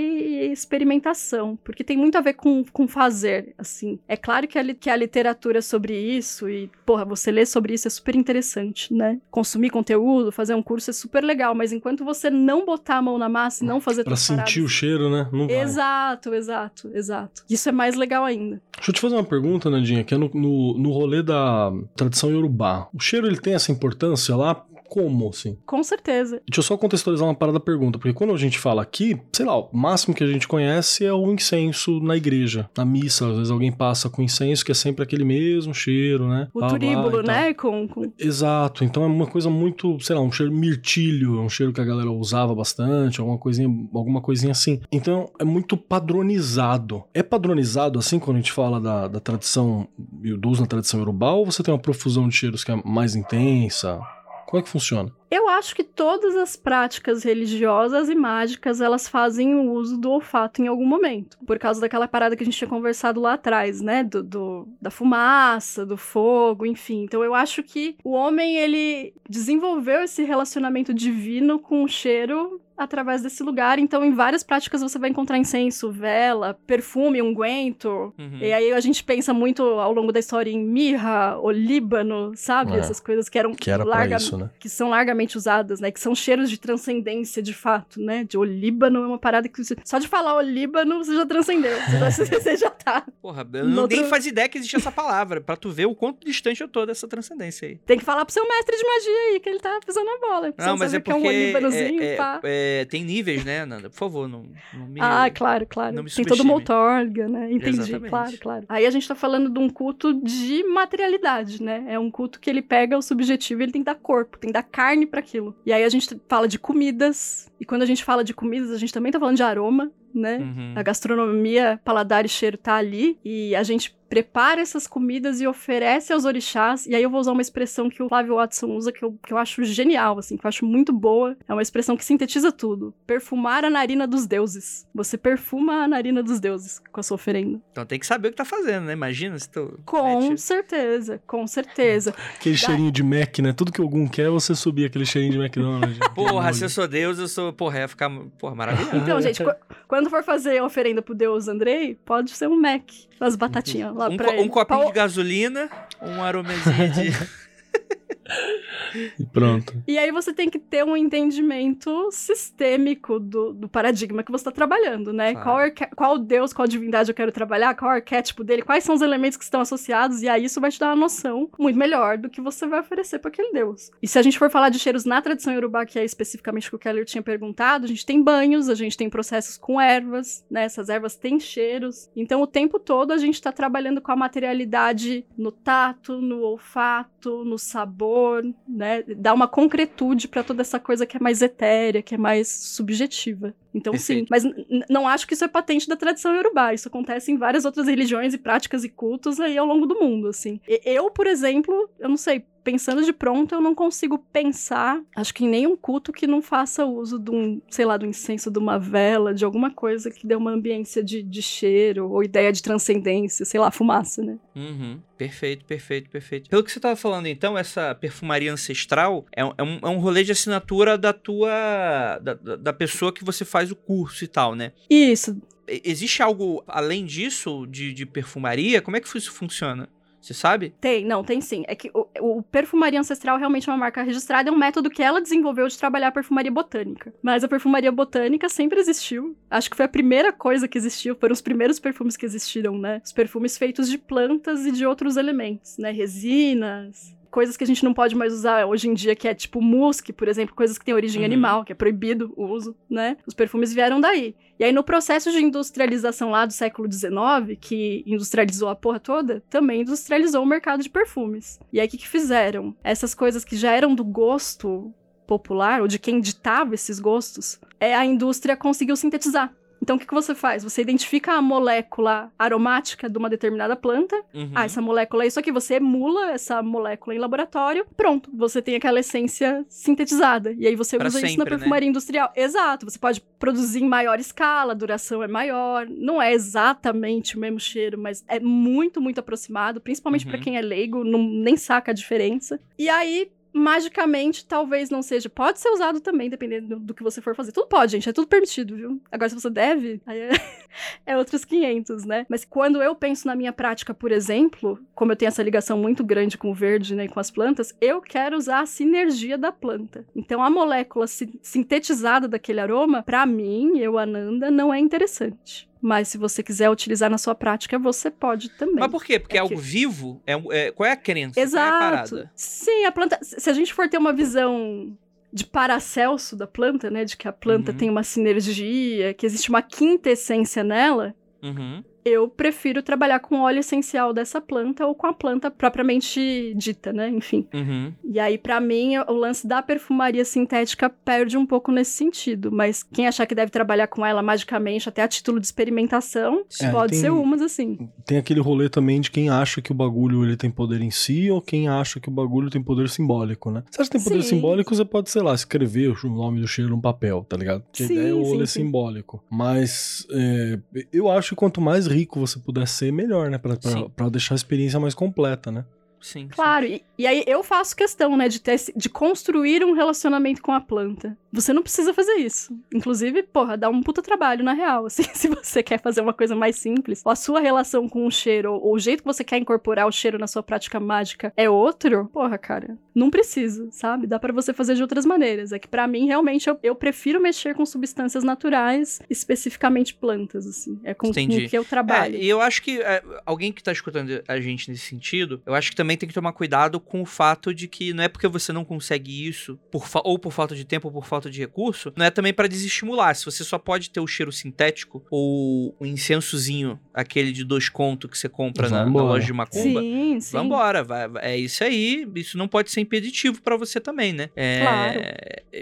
[0.49, 3.99] e experimentação, porque tem muito a ver com, com fazer, assim.
[4.07, 7.87] É claro que a, que a literatura sobre isso e, porra, você ler sobre isso
[7.87, 9.19] é super interessante, né?
[9.31, 13.17] Consumir conteúdo, fazer um curso é super legal, mas enquanto você não botar a mão
[13.17, 15.29] na massa e não fazer Pra sentir paradas- o cheiro, né?
[15.31, 15.61] Não vai.
[15.61, 17.43] Exato, exato, exato.
[17.49, 18.61] Isso é mais legal ainda.
[18.75, 22.29] Deixa eu te fazer uma pergunta, Nandinha, que é no, no, no rolê da tradição
[22.31, 22.89] iorubá.
[22.93, 23.92] O cheiro, ele tem essa importância
[24.35, 24.65] lá?
[24.89, 25.57] Como, assim?
[25.65, 26.41] Com certeza.
[26.47, 29.45] Deixa eu só contextualizar uma parada da pergunta, porque quando a gente fala aqui, sei
[29.45, 33.27] lá, o máximo que a gente conhece é o incenso na igreja, na missa.
[33.27, 36.47] Às vezes alguém passa com incenso, que é sempre aquele mesmo cheiro, né?
[36.53, 37.53] O turíbulo, e né?
[37.53, 38.11] Com, com...
[38.17, 41.85] Exato, então é uma coisa muito, sei lá, um cheiro mirtilho, um cheiro que a
[41.85, 44.81] galera usava bastante, alguma coisinha, alguma coisinha assim.
[44.91, 47.03] Então é muito padronizado.
[47.13, 51.31] É padronizado assim quando a gente fala da, da tradição, do uso na tradição urubá,
[51.31, 53.99] ou você tem uma profusão de cheiros que é mais intensa?
[54.45, 55.11] Como é que funciona?
[55.35, 60.61] Eu acho que todas as práticas religiosas e mágicas, elas fazem o uso do olfato
[60.61, 61.37] em algum momento.
[61.45, 64.03] Por causa daquela parada que a gente tinha conversado lá atrás, né?
[64.03, 67.03] Do, do- da fumaça, do fogo, enfim.
[67.03, 73.21] Então eu acho que o homem, ele desenvolveu esse relacionamento divino com o cheiro através
[73.21, 73.77] desse lugar.
[73.77, 78.11] Então, em várias práticas você vai encontrar incenso, vela, perfume, unguento.
[78.17, 78.39] Uhum.
[78.41, 82.73] E aí a gente pensa muito ao longo da história em mirra, olíbano, sabe?
[82.73, 82.79] É.
[82.79, 84.49] Essas coisas que eram Que era larga- isso, né?
[84.59, 85.91] que são largamente usadas, né?
[85.91, 88.23] Que são cheiros de transcendência, de fato, né?
[88.23, 89.75] De olíbano é uma parada que você...
[89.85, 91.75] só de falar olíbano você já transcendeu.
[91.81, 93.05] Você, já- você já tá.
[93.21, 95.95] Porra, eu não outro- nem fazia ideia que existia essa palavra, pra tu ver o
[95.95, 97.75] quanto distante eu tô dessa transcendência aí.
[97.85, 100.51] Tem que falar pro seu mestre de magia aí que ele tá pisando a bola.
[100.51, 102.39] Você Não, mas é é porque um olíbanozinho, é- é- pá.
[102.43, 103.89] é, tem níveis, né, Nanda?
[103.89, 104.99] Por favor, não, não me...
[105.01, 105.95] Ah, claro, claro.
[105.95, 106.51] não me Tem todo o subestime.
[106.51, 107.51] Moltorga, né?
[107.51, 108.09] Entendi, Exatamente.
[108.09, 108.65] claro, claro.
[108.67, 111.83] Aí a gente tá falando de um culto de materialidade, né?
[111.87, 114.49] É um culto que ele pega o subjetivo e ele tem que dar corpo, tem
[114.49, 115.55] que dar carne pra aquilo.
[115.63, 118.77] E aí a gente fala de comidas, e quando a gente fala de comidas, a
[118.77, 120.37] gente também tá falando de aroma, né?
[120.37, 120.73] Uhum.
[120.75, 126.13] A gastronomia, paladar e cheiro tá ali, e a gente prepara essas comidas e oferece
[126.13, 126.85] aos orixás.
[126.85, 129.33] E aí eu vou usar uma expressão que o Flávio Watson usa, que eu, que
[129.33, 131.35] eu acho genial, assim, que eu acho muito boa.
[131.47, 132.93] É uma expressão que sintetiza tudo.
[133.07, 134.85] Perfumar a narina dos deuses.
[134.93, 137.59] Você perfuma a narina dos deuses com a sua oferenda.
[137.71, 138.93] Então tem que saber o que tá fazendo, né?
[138.93, 139.79] Imagina se tu...
[139.83, 142.13] Com mete- certeza, com certeza.
[142.37, 143.51] Aquele cheirinho de Mac, né?
[143.51, 145.97] Tudo que algum quer, você subir aquele cheirinho de McDonald's.
[146.13, 147.51] Porra, se eu sou Deus, eu sou...
[147.51, 148.11] Porra, ia ficar...
[148.37, 148.95] Porra, maravilhoso.
[148.95, 149.55] Então, gente, qu-
[150.03, 152.83] quando for fazer oferenda pro deus Andrei, pode ser um Mac.
[153.19, 154.41] As batatinhas lá um, pra co- ele.
[154.43, 155.69] um copinho Pau- de gasolina,
[156.01, 157.11] um aromezinho de...
[159.19, 159.73] E pronto.
[159.87, 164.51] E aí você tem que ter um entendimento sistêmico do, do paradigma que você está
[164.51, 165.31] trabalhando, né?
[165.33, 165.45] Claro.
[165.45, 169.01] Qual, arque- qual deus, qual divindade eu quero trabalhar, qual arquétipo dele, quais são os
[169.01, 172.29] elementos que estão associados, e aí isso vai te dar uma noção muito melhor do
[172.29, 173.91] que você vai oferecer para aquele deus.
[174.01, 176.69] E se a gente for falar de cheiros na tradição iorubá, que é especificamente o
[176.71, 180.45] que o Keller tinha perguntado, a gente tem banhos, a gente tem processos com ervas,
[180.49, 180.63] né?
[180.63, 182.09] Essas ervas têm cheiros.
[182.15, 187.43] Então o tempo todo a gente está trabalhando com a materialidade no tato, no olfato,
[187.45, 188.82] no sabor, né?
[189.17, 193.53] Dá uma concretude para toda essa coisa que é mais etérea, que é mais subjetiva.
[193.73, 194.25] Então, sim.
[194.25, 194.27] Perfeito.
[194.29, 196.73] Mas n- n- não acho que isso é patente da tradição iorubá.
[196.73, 200.27] Isso acontece em várias outras religiões e práticas e cultos aí ao longo do mundo,
[200.27, 200.59] assim.
[200.85, 205.43] Eu, por exemplo, eu não sei, pensando de pronto, eu não consigo pensar, acho que
[205.45, 208.79] em nenhum culto que não faça uso de um, sei lá, do incenso, de uma
[208.79, 213.45] vela, de alguma coisa que dê uma ambiência de, de cheiro ou ideia de transcendência,
[213.45, 214.37] sei lá, fumaça, né?
[214.55, 214.99] Uhum.
[215.17, 216.49] Perfeito, perfeito, perfeito.
[216.49, 219.99] Pelo que você tava falando, então, essa perfumaria ancestral é, um- é um, é um
[219.99, 222.19] rolê de assinatura da tua.
[222.21, 224.71] Da, da- pessoa que você faz o curso e tal, né?
[224.89, 228.81] Isso, Existe algo além disso de, de perfumaria?
[228.81, 229.87] Como é que isso funciona?
[230.23, 230.73] Você sabe?
[230.79, 231.65] Tem, não, tem sim.
[231.67, 235.03] É que o, o Perfumaria Ancestral realmente é uma marca registrada, é um método que
[235.03, 237.13] ela desenvolveu de trabalhar a perfumaria botânica.
[237.21, 239.35] Mas a perfumaria botânica sempre existiu.
[239.51, 243.01] Acho que foi a primeira coisa que existiu, foram os primeiros perfumes que existiram, né?
[243.03, 245.91] Os perfumes feitos de plantas e de outros elementos, né?
[245.91, 247.13] Resinas.
[247.33, 250.11] Coisas que a gente não pode mais usar hoje em dia, que é tipo musk,
[250.11, 251.25] por exemplo, coisas que têm origem Uhum.
[251.25, 253.17] animal, que é proibido o uso, né?
[253.25, 254.35] Os perfumes vieram daí.
[254.59, 259.43] E aí, no processo de industrialização lá do século XIX, que industrializou a porra toda,
[259.49, 261.59] também industrializou o mercado de perfumes.
[261.73, 262.75] E aí, o que, que fizeram?
[262.83, 264.93] Essas coisas que já eram do gosto
[265.25, 269.51] popular, ou de quem ditava esses gostos, é a indústria conseguiu sintetizar.
[269.83, 270.63] Então, o que, que você faz?
[270.63, 274.15] Você identifica a molécula aromática de uma determinada planta.
[274.33, 274.51] Uhum.
[274.55, 275.51] Ah, essa molécula é isso aqui.
[275.51, 277.85] Você emula essa molécula em laboratório.
[277.97, 280.53] Pronto, você tem aquela essência sintetizada.
[280.57, 281.49] E aí você Pra usa isso na sempre, né?
[281.57, 282.31] perfumaria industrial.
[282.33, 282.89] Exato.
[282.89, 285.85] Você pode produzir em maior escala, a duração é maior.
[285.89, 289.81] Não é exatamente o mesmo cheiro, mas é muito, muito aproximado.
[289.81, 290.31] Principalmente Uhum.
[290.31, 292.57] pra quem é leigo, não, nem saca a diferença.
[292.79, 293.29] E aí.
[293.53, 295.29] Magicamente, talvez não seja.
[295.29, 297.51] Pode ser usado também, dependendo do, que você for fazer.
[297.51, 298.09] Tudo pode, gente.
[298.09, 299.01] É tudo permitido, viu?
[299.11, 300.31] Agora, se você deve, aí é,
[301.05, 302.25] é outros 500, né?
[302.27, 306.03] Mas quando eu penso na minha prática, por exemplo, como eu tenho essa ligação muito
[306.03, 309.51] grande com o verde, né, e com as plantas, eu quero usar a sinergia da
[309.51, 310.05] planta.
[310.15, 315.69] Então, a molécula si- sintetizada daquele aroma, pra mim, eu, Ananda, não é interessante.
[315.85, 318.75] Mas se você quiser utilizar na sua prática, você pode também.
[318.79, 319.19] Mas por quê?
[319.19, 320.21] Porque é, É algo que- vivo?
[320.25, 320.33] É,
[320.67, 321.33] é- qual é a crença?
[321.33, 321.79] Qual é a Exato.
[321.79, 322.31] parada?
[322.35, 323.19] Sim, a planta.
[323.21, 324.97] Se a gente for ter uma visão
[325.33, 327.03] de Paracelso da planta, né?
[327.03, 327.77] De que a planta Uhum.
[327.77, 331.13] tem uma sinergia, que existe uma quinta essência nela,
[331.43, 331.83] Uhum.
[332.05, 336.91] Eu prefiro trabalhar com o óleo essencial dessa planta ou com a planta propriamente dita,
[336.93, 337.09] né?
[337.09, 337.47] Enfim.
[337.53, 337.93] Uhum.
[338.03, 342.51] E aí, pra mim, o lance da perfumaria sintética perde um pouco nesse sentido.
[342.51, 346.69] Mas quem achar que deve trabalhar com ela magicamente, até a título de experimentação, É,
[346.71, 347.89] pode tem- ser umas assim.
[348.05, 351.29] Tem aquele rolê também de quem acha que o bagulho ele tem poder em si
[351.31, 353.63] ou quem acha que o bagulho tem poder simbólico, né?
[353.71, 354.35] Se acha que tem poder Sim.
[354.35, 357.61] simbólico, você pode, sei lá, escrever o nome do cheiro num papel, tá ligado?
[357.63, 358.63] Porque a Sim, ideia o sim, olho é sim.
[358.63, 359.23] simbólico.
[359.29, 360.59] Mas é,
[360.91, 363.37] eu acho que quanto mais rico você puder ser, melhor, né?
[363.37, 365.65] Pra, pra, pra deixar a experiência mais completa, né?
[366.03, 366.23] Sim.
[366.23, 366.27] sim.
[366.27, 370.51] Claro, e, e aí eu faço questão, né, de, ter, de construir um relacionamento com
[370.51, 371.17] a planta.
[371.31, 372.55] Você não precisa fazer isso.
[372.71, 374.85] Inclusive, porra, dá um puta trabalho, na real.
[374.87, 378.11] Assim, se você quer fazer uma coisa mais simples, ou a sua relação com o
[378.11, 381.33] cheiro, ou, ou o jeito que você quer incorporar o cheiro na sua prática mágica
[381.35, 384.05] é outro, porra, cara, não precisa, sabe?
[384.05, 385.51] Dá pra você fazer de outras maneiras.
[385.51, 390.79] É que pra mim, realmente, eu, eu prefiro mexer com substâncias naturais, especificamente plantas, assim.
[390.83, 392.15] É com, com que eu trabalho.
[392.15, 395.53] É, e eu acho que é, alguém que tá escutando a gente nesse sentido, eu
[395.55, 398.27] acho que também tem que tomar cuidado com o fato de que não é porque
[398.27, 401.91] você não consegue isso, por ou por falta de tempo ou por falta de recurso,
[401.95, 403.15] não é também pra desestimular.
[403.15, 408.09] Se você só pode ter o cheiro sintético ou o incensozinho, aquele de dois contos
[408.09, 410.31] que você compra na, na loja de macumba, Sim, sim.
[410.37, 412.07] Vambora, vai, vai- é isso aí.
[412.15, 414.29] Isso não pode ser impeditivo pra você também, né?
[414.35, 415.01] É, Claro.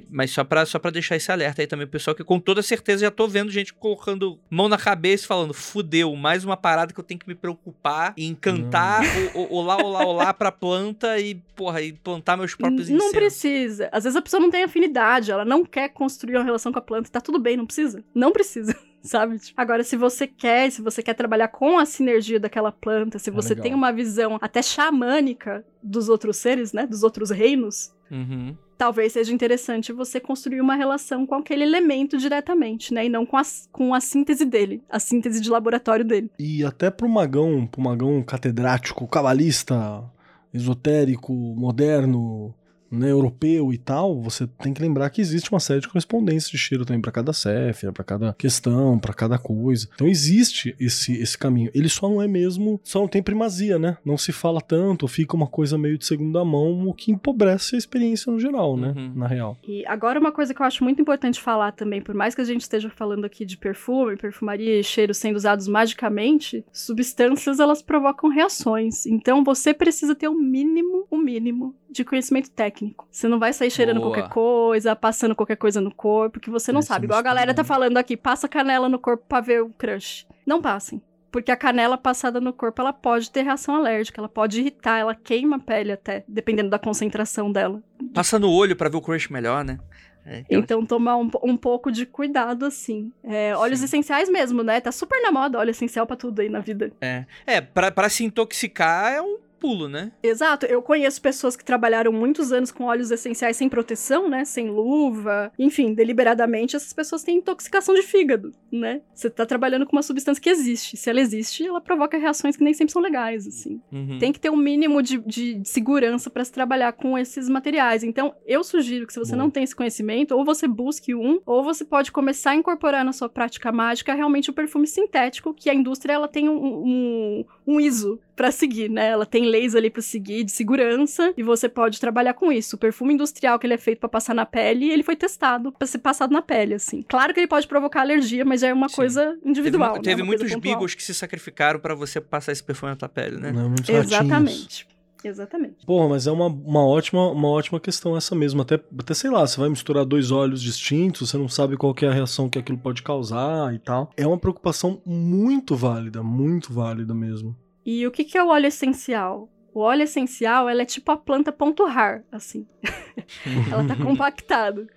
[0.10, 3.02] Mas só pra, só pra deixar esse alerta aí também, pessoal, que com toda certeza
[3.06, 7.00] já tô vendo gente colocando mão na cabeça e falando: fudeu, mais uma parada que
[7.00, 9.04] eu tenho que me preocupar e encantar
[9.36, 13.14] o, o, olá, olá, olá pra planta e, porra, e plantar meus próprios Não incensos.
[13.16, 13.90] precisa.
[13.92, 16.82] Às vezes a pessoa não tem afinidade, ela não quer construir uma relação com a
[16.82, 18.04] planta, tá tudo bem, não precisa.
[18.14, 18.76] Não precisa.
[19.04, 19.40] Sabe?
[19.40, 23.32] Tipo, Agora, se você quer, se você quer trabalhar com a sinergia daquela planta, se
[23.32, 23.64] É você legal.
[23.64, 26.86] tem uma visão até xamânica dos outros seres, né?
[26.86, 28.56] Dos outros reinos, Uhum.
[28.82, 33.06] Talvez seja interessante você construir uma relação com aquele elemento diretamente, né?
[33.06, 36.32] E não com a, com a síntese dele, a síntese de laboratório dele.
[36.40, 40.04] E até pro magão, pro magão catedrático, cabalista,
[40.52, 42.56] esotérico, moderno,
[42.92, 46.58] né, europeu e tal, você tem que lembrar que existe uma série de correspondências de
[46.58, 49.88] cheiro também para cada céfira, para cada questão, para cada coisa.
[49.96, 51.72] Então existe esse, esse caminho.
[51.74, 53.98] Ele só não é mesmo, só não tem primazia, né?
[54.04, 57.78] Não se fala tanto, fica uma coisa meio de segunda mão, o que empobrece a
[57.78, 58.94] experiência no geral, né?
[58.96, 59.14] Uhum.
[59.16, 59.58] Na real.
[59.66, 62.46] E agora uma coisa que eu acho muito importante falar também, por mais que a
[62.46, 68.30] gente esteja falando aqui de perfume, perfumaria e cheiros sendo usados magicamente, substâncias elas provocam
[68.30, 69.06] reações.
[69.06, 73.08] Então você precisa ter o mínimo, o mínimo de conhecimento técnico.
[73.12, 74.14] Você não vai sair cheirando Boa.
[74.14, 77.06] qualquer coisa, passando qualquer coisa no corpo, que você não Esse é sabe.
[77.06, 80.26] Igual a galera tá falando aqui, passa canela no corpo pra ver o crush.
[80.46, 81.02] Não passem.
[81.32, 85.16] Porque a canela passada no corpo, ela pode ter reação alérgica, ela pode irritar, ela
[85.16, 87.82] queima a pele até, dependendo da concentração dela.
[88.14, 89.80] Passa no olho pra ver o crush melhor, né?
[90.26, 93.12] É, aquela- Então, tomar um, um pouco de cuidado, assim.
[93.24, 93.86] É, óleos Sim.
[93.86, 94.80] essenciais mesmo, né?
[94.82, 96.92] Tá super na moda óleo essencial pra tudo aí na vida.
[97.02, 100.12] É, é pra, pra se intoxicar é um pulo, né?
[100.24, 100.66] Exato.
[100.66, 104.44] Eu conheço pessoas que trabalharam muitos anos com óleos essenciais sem proteção, né?
[104.44, 105.54] Sem luva.
[105.58, 109.02] Enfim, deliberadamente, essas pessoas têm intoxicação de fígado, né?
[109.14, 110.98] Você tá trabalhando com uma substância que existe.
[110.98, 113.80] Se ela existe, ela provoca reações que nem sempre são legais, assim.
[113.92, 114.18] Uhum.
[114.18, 118.04] Tem que ter um mínimo de, de segurança para se trabalhar com esses materiais.
[118.04, 119.44] Então, eu sugiro que se você Boa.
[119.44, 123.14] não tem esse conhecimento, ou você busque um, ou você pode começar a incorporar na
[123.14, 127.80] sua prática mágica realmente o perfume sintético, que a indústria ela tem um, um, um
[127.80, 129.10] ISO para seguir, né?
[129.10, 132.76] Ela tem leis ali para seguir de segurança e você pode trabalhar com isso.
[132.76, 135.88] O perfume industrial que ele é feito para passar na pele, ele foi testado para
[135.88, 137.04] ser passado na pele, assim.
[137.08, 138.96] Claro que ele pode provocar alergia, mas já é uma Sim.
[138.96, 139.90] coisa Teve, individual.
[139.92, 140.02] mu- né?
[140.02, 143.52] teve muitos bigos que se sacrificaram pra você passar esse perfume na tua pele, né?
[143.52, 144.88] Né, muitos ratinhos.
[145.24, 145.86] Exatamente.
[145.86, 148.62] Porra, mas é uma, uma, ótima, uma ótima questão essa mesmo.
[148.62, 152.06] Até, até, sei lá, você vai misturar dois óleos distintos, você não sabe qual que
[152.06, 154.12] é a reação que aquilo pode causar e tal.
[154.18, 157.56] É uma preocupação muito válida, muito válida mesmo.
[157.86, 159.50] E o que, que é o óleo essencial?
[159.74, 162.68] O óleo essencial, ela é tipo a planta ponto rar, assim.
[163.72, 164.88] ela tá compactado.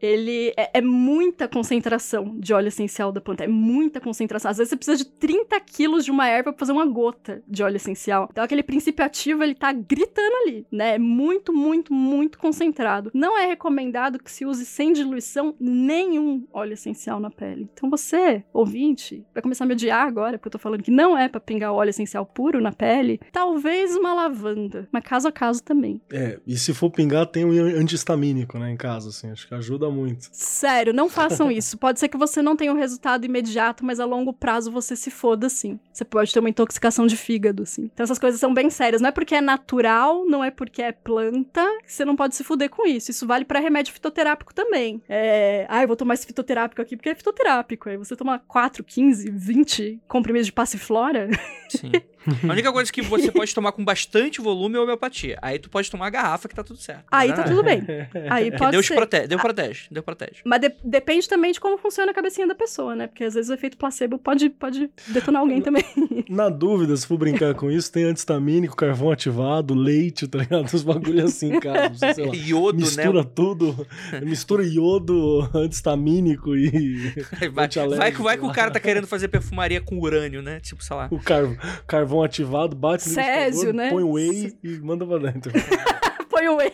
[0.00, 4.50] Ele é, é muita concentração de óleo essencial da planta, é muita concentração.
[4.50, 7.62] Às vezes você precisa de 30 quilos de uma erva pra fazer uma gota de
[7.62, 8.28] óleo essencial.
[8.30, 10.94] Então aquele princípio ativo, ele tá gritando ali, né?
[10.94, 13.10] É muito, muito, muito concentrado.
[13.14, 17.68] Não é recomendado que se use sem diluição nenhum óleo essencial na pele.
[17.72, 21.16] Então você, ouvinte, vai começar a me odiar agora, porque eu tô falando que não
[21.16, 23.20] é pra pingar óleo essencial puro na pele.
[23.32, 26.00] Talvez uma lavanda, mas caso a caso também.
[26.12, 29.85] É, e se for pingar, tem um antihistamínico, né, em casa, assim, acho que ajuda
[29.90, 30.28] muito.
[30.32, 31.76] Sério, não façam isso.
[31.78, 35.10] Pode ser que você não tenha um resultado imediato, mas a longo prazo você se
[35.10, 35.78] foda, sim.
[35.92, 37.90] Você pode ter uma intoxicação de fígado, assim.
[37.92, 39.00] Então essas coisas são bem sérias.
[39.00, 42.44] Não é porque é natural, não é porque é planta, que você não pode se
[42.44, 43.10] fuder com isso.
[43.10, 45.02] Isso vale pra remédio fitoterápico também.
[45.08, 45.66] É...
[45.68, 47.88] Ah, eu vou tomar esse fitoterápico aqui porque é fitoterápico.
[47.88, 51.28] Aí você toma 4, 15, 20 comprimidos de passiflora.
[51.68, 51.92] Sim.
[52.48, 55.38] A única coisa que você pode tomar com bastante volume é homeopatia.
[55.40, 57.04] Aí tu pode tomar a garrafa que tá tudo certo.
[57.10, 57.84] Aí tá tudo bem.
[58.28, 58.94] Aí pode Deus ser.
[58.96, 60.40] protege, Deus protege, Deus protege.
[60.44, 63.06] Mas de- depende também de como funciona a cabecinha da pessoa, né?
[63.06, 65.84] Porque às vezes o efeito placebo pode, pode detonar alguém também.
[66.28, 70.66] Na dúvida, se for brincar com isso, tem antistamínico, carvão ativado, leite, tá ligado?
[70.72, 72.32] Os bagulhos assim não sei, sei lá.
[72.46, 73.30] Iodo, Mistura né?
[73.34, 73.86] tudo,
[74.22, 77.12] mistura iodo, antistamínico e
[77.52, 80.60] Vai, vai, que- vai que o cara tá querendo fazer perfumaria com urânio, né?
[80.60, 81.08] Tipo, sei lá.
[81.10, 83.90] o car- carvão ativado, bate no Césio, né?
[83.90, 85.52] põe whey e manda pra dentro.
[86.28, 86.72] Põe o whey.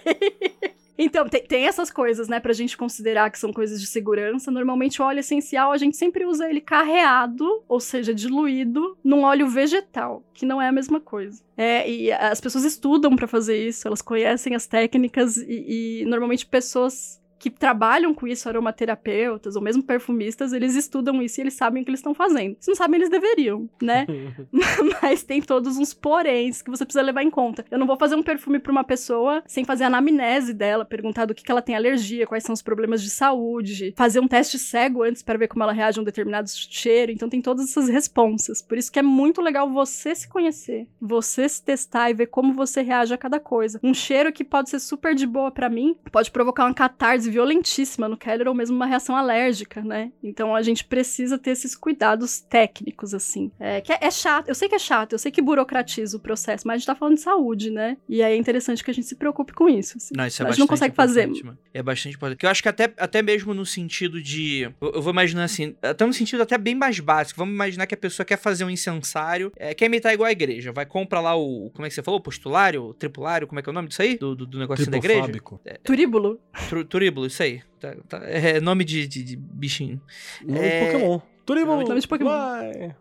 [0.97, 4.51] Então, tem, tem essas coisas, né, pra gente considerar que são coisas de segurança.
[4.51, 9.49] Normalmente, o óleo essencial, a gente sempre usa ele carreado, ou seja, diluído, num óleo
[9.49, 11.43] vegetal, que não é a mesma coisa.
[11.57, 16.47] É, e as pessoas estudam pra fazer isso, elas conhecem as técnicas e, e normalmente
[16.47, 21.83] pessoas que trabalham com isso, aromaterapeutas ou mesmo perfumistas, eles estudam isso e eles sabem
[21.83, 22.57] o que eles estão fazendo.
[22.61, 24.07] Se não sabem, eles deveriam, né?
[25.03, 27.65] Mas tem todos uns poréns que você precisa levar em conta.
[27.69, 31.25] Eu não vou fazer um perfume pra uma pessoa sem fazer a anamnese dela, perguntar
[31.25, 34.57] do que, que ela tem alergia, quais são os problemas de saúde, fazer um teste
[34.57, 37.11] cego antes para ver como ela reage a um determinado cheiro.
[37.11, 38.63] Então tem todas essas responsas.
[38.63, 42.53] Por isso que é muito legal você se conhecer, você se testar e ver como
[42.53, 43.81] você reage a cada coisa.
[43.83, 48.09] Um cheiro que pode ser super de boa pra mim pode provocar uma catarse violentíssima
[48.09, 50.13] no Keller ou mesmo uma reação alérgica, né?
[50.23, 53.51] Então a gente precisa ter esses cuidados técnicos, assim.
[53.59, 56.21] É, que é, é chato, eu sei que é chato, eu sei que burocratiza o
[56.21, 57.97] processo, mas a gente tá falando de saúde, né?
[58.09, 59.97] E aí é interessante que a gente se preocupe com isso.
[59.97, 60.15] assim.
[60.17, 61.27] Não, isso é a gente não consegue fazer.
[61.27, 61.59] mano.
[61.75, 62.37] É bastante importante.
[62.37, 64.63] Porque eu acho que até, até mesmo no sentido de.
[64.81, 67.39] Eu, eu vou imaginar assim, até no sentido até bem mais básico.
[67.39, 70.73] Vamos imaginar que a pessoa quer fazer um incensário, é, quer imitar igual a igreja.
[70.73, 71.71] Vai comprar lá o.
[71.75, 72.21] Como é que você falou?
[72.21, 72.83] Postulário?
[72.85, 73.47] O tripulário?
[73.47, 74.17] Como é que é o nome disso aí?
[74.19, 75.23] Do, do, do negócio da igreja?
[75.23, 75.61] Tripofábico.
[75.83, 76.41] Turíbulo.
[76.69, 77.63] Tru- Turíbulo, isso aí.
[77.81, 80.01] Tá- tá- é nome de, de, de bichinho.
[80.45, 81.21] Nome É- Pokémon.
[81.45, 82.31] Turibon, Nome de Pokémon.
[82.31, 82.95] vai!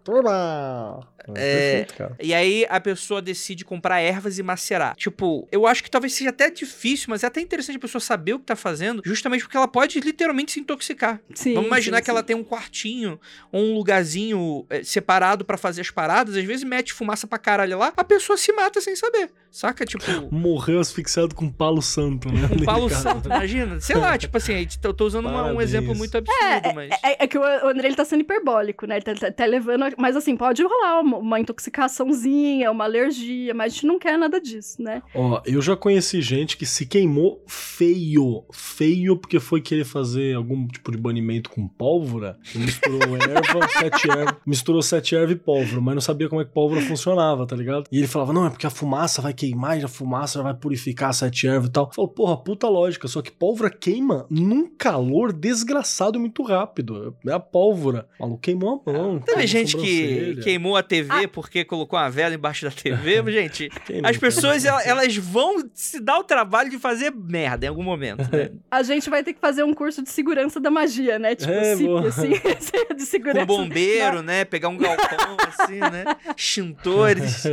[1.36, 2.15] É, Perfeito, cara.
[2.22, 4.95] E aí a pessoa decide comprar ervas e macerar.
[4.95, 8.34] Tipo, eu acho que talvez seja até difícil, mas é até interessante a pessoa saber
[8.34, 11.19] o que tá fazendo, justamente porque ela pode literalmente se intoxicar.
[11.34, 12.26] Sim, Vamos imaginar sim, que ela sim.
[12.28, 13.19] tem um quartinho
[13.51, 17.78] ou um lugarzinho é, separado pra fazer as paradas, às vezes mete fumaça pra caralho
[17.78, 19.30] lá, a pessoa se mata sem saber.
[19.51, 19.86] Saca?
[19.86, 22.47] Tipo, Morreu asfixiado com palo santo, né?
[22.59, 23.80] um palo santo, imagina.
[23.82, 26.89] Sei lá, tipo assim, eu tô usando uma- um exemplo muito absurdo, mas.
[27.03, 28.95] É, é que o André ele tá sendo hiperbólico, né?
[28.95, 29.86] Ele tá, tá- tá levando.
[29.97, 34.39] Mas assim, pode rolar uma, uma intoxicaçãozinha, uma alergia, mas a gente não quer nada
[34.39, 35.01] disso, né?
[35.14, 38.43] Ó, eu já conheci gente que se queimou feio.
[38.51, 42.38] Feio porque foi querer fazer algum tipo de banimento com pólvora.
[42.53, 44.36] E misturou erva, sete ervas.
[44.45, 47.86] Misturou sete ervas e pólvora, mas não sabia como é que pólvora funcionava, tá ligado?
[47.91, 50.53] E ele falava, não, é porque a fumaça vai queimar e a fumaça já vai
[50.53, 51.91] purificar sete ervas e tal.
[51.93, 53.07] Falou, porra, puta lógica.
[53.07, 57.16] Só que pólvora queima num calor desgraçado e muito rápido.
[57.28, 58.07] É a pólvora.
[58.20, 59.20] O maluco queimou a mão.
[59.20, 63.24] Teve a gente que queimou a TV porque colocou uma vela embaixo da TV.
[63.32, 63.70] gente,
[64.04, 68.22] as pessoas elas, elas vão se dar o trabalho de fazer merda em algum momento,
[68.32, 68.52] né?
[68.70, 71.36] A gente vai ter que fazer um curso de segurança da magia, né?
[71.36, 72.30] Tipo, É, CIP, assim,
[72.95, 73.45] de Com segurança.
[73.45, 74.45] bombeiro, né?
[74.45, 76.04] Pegar um galpão assim, né?
[76.36, 77.43] Extintores.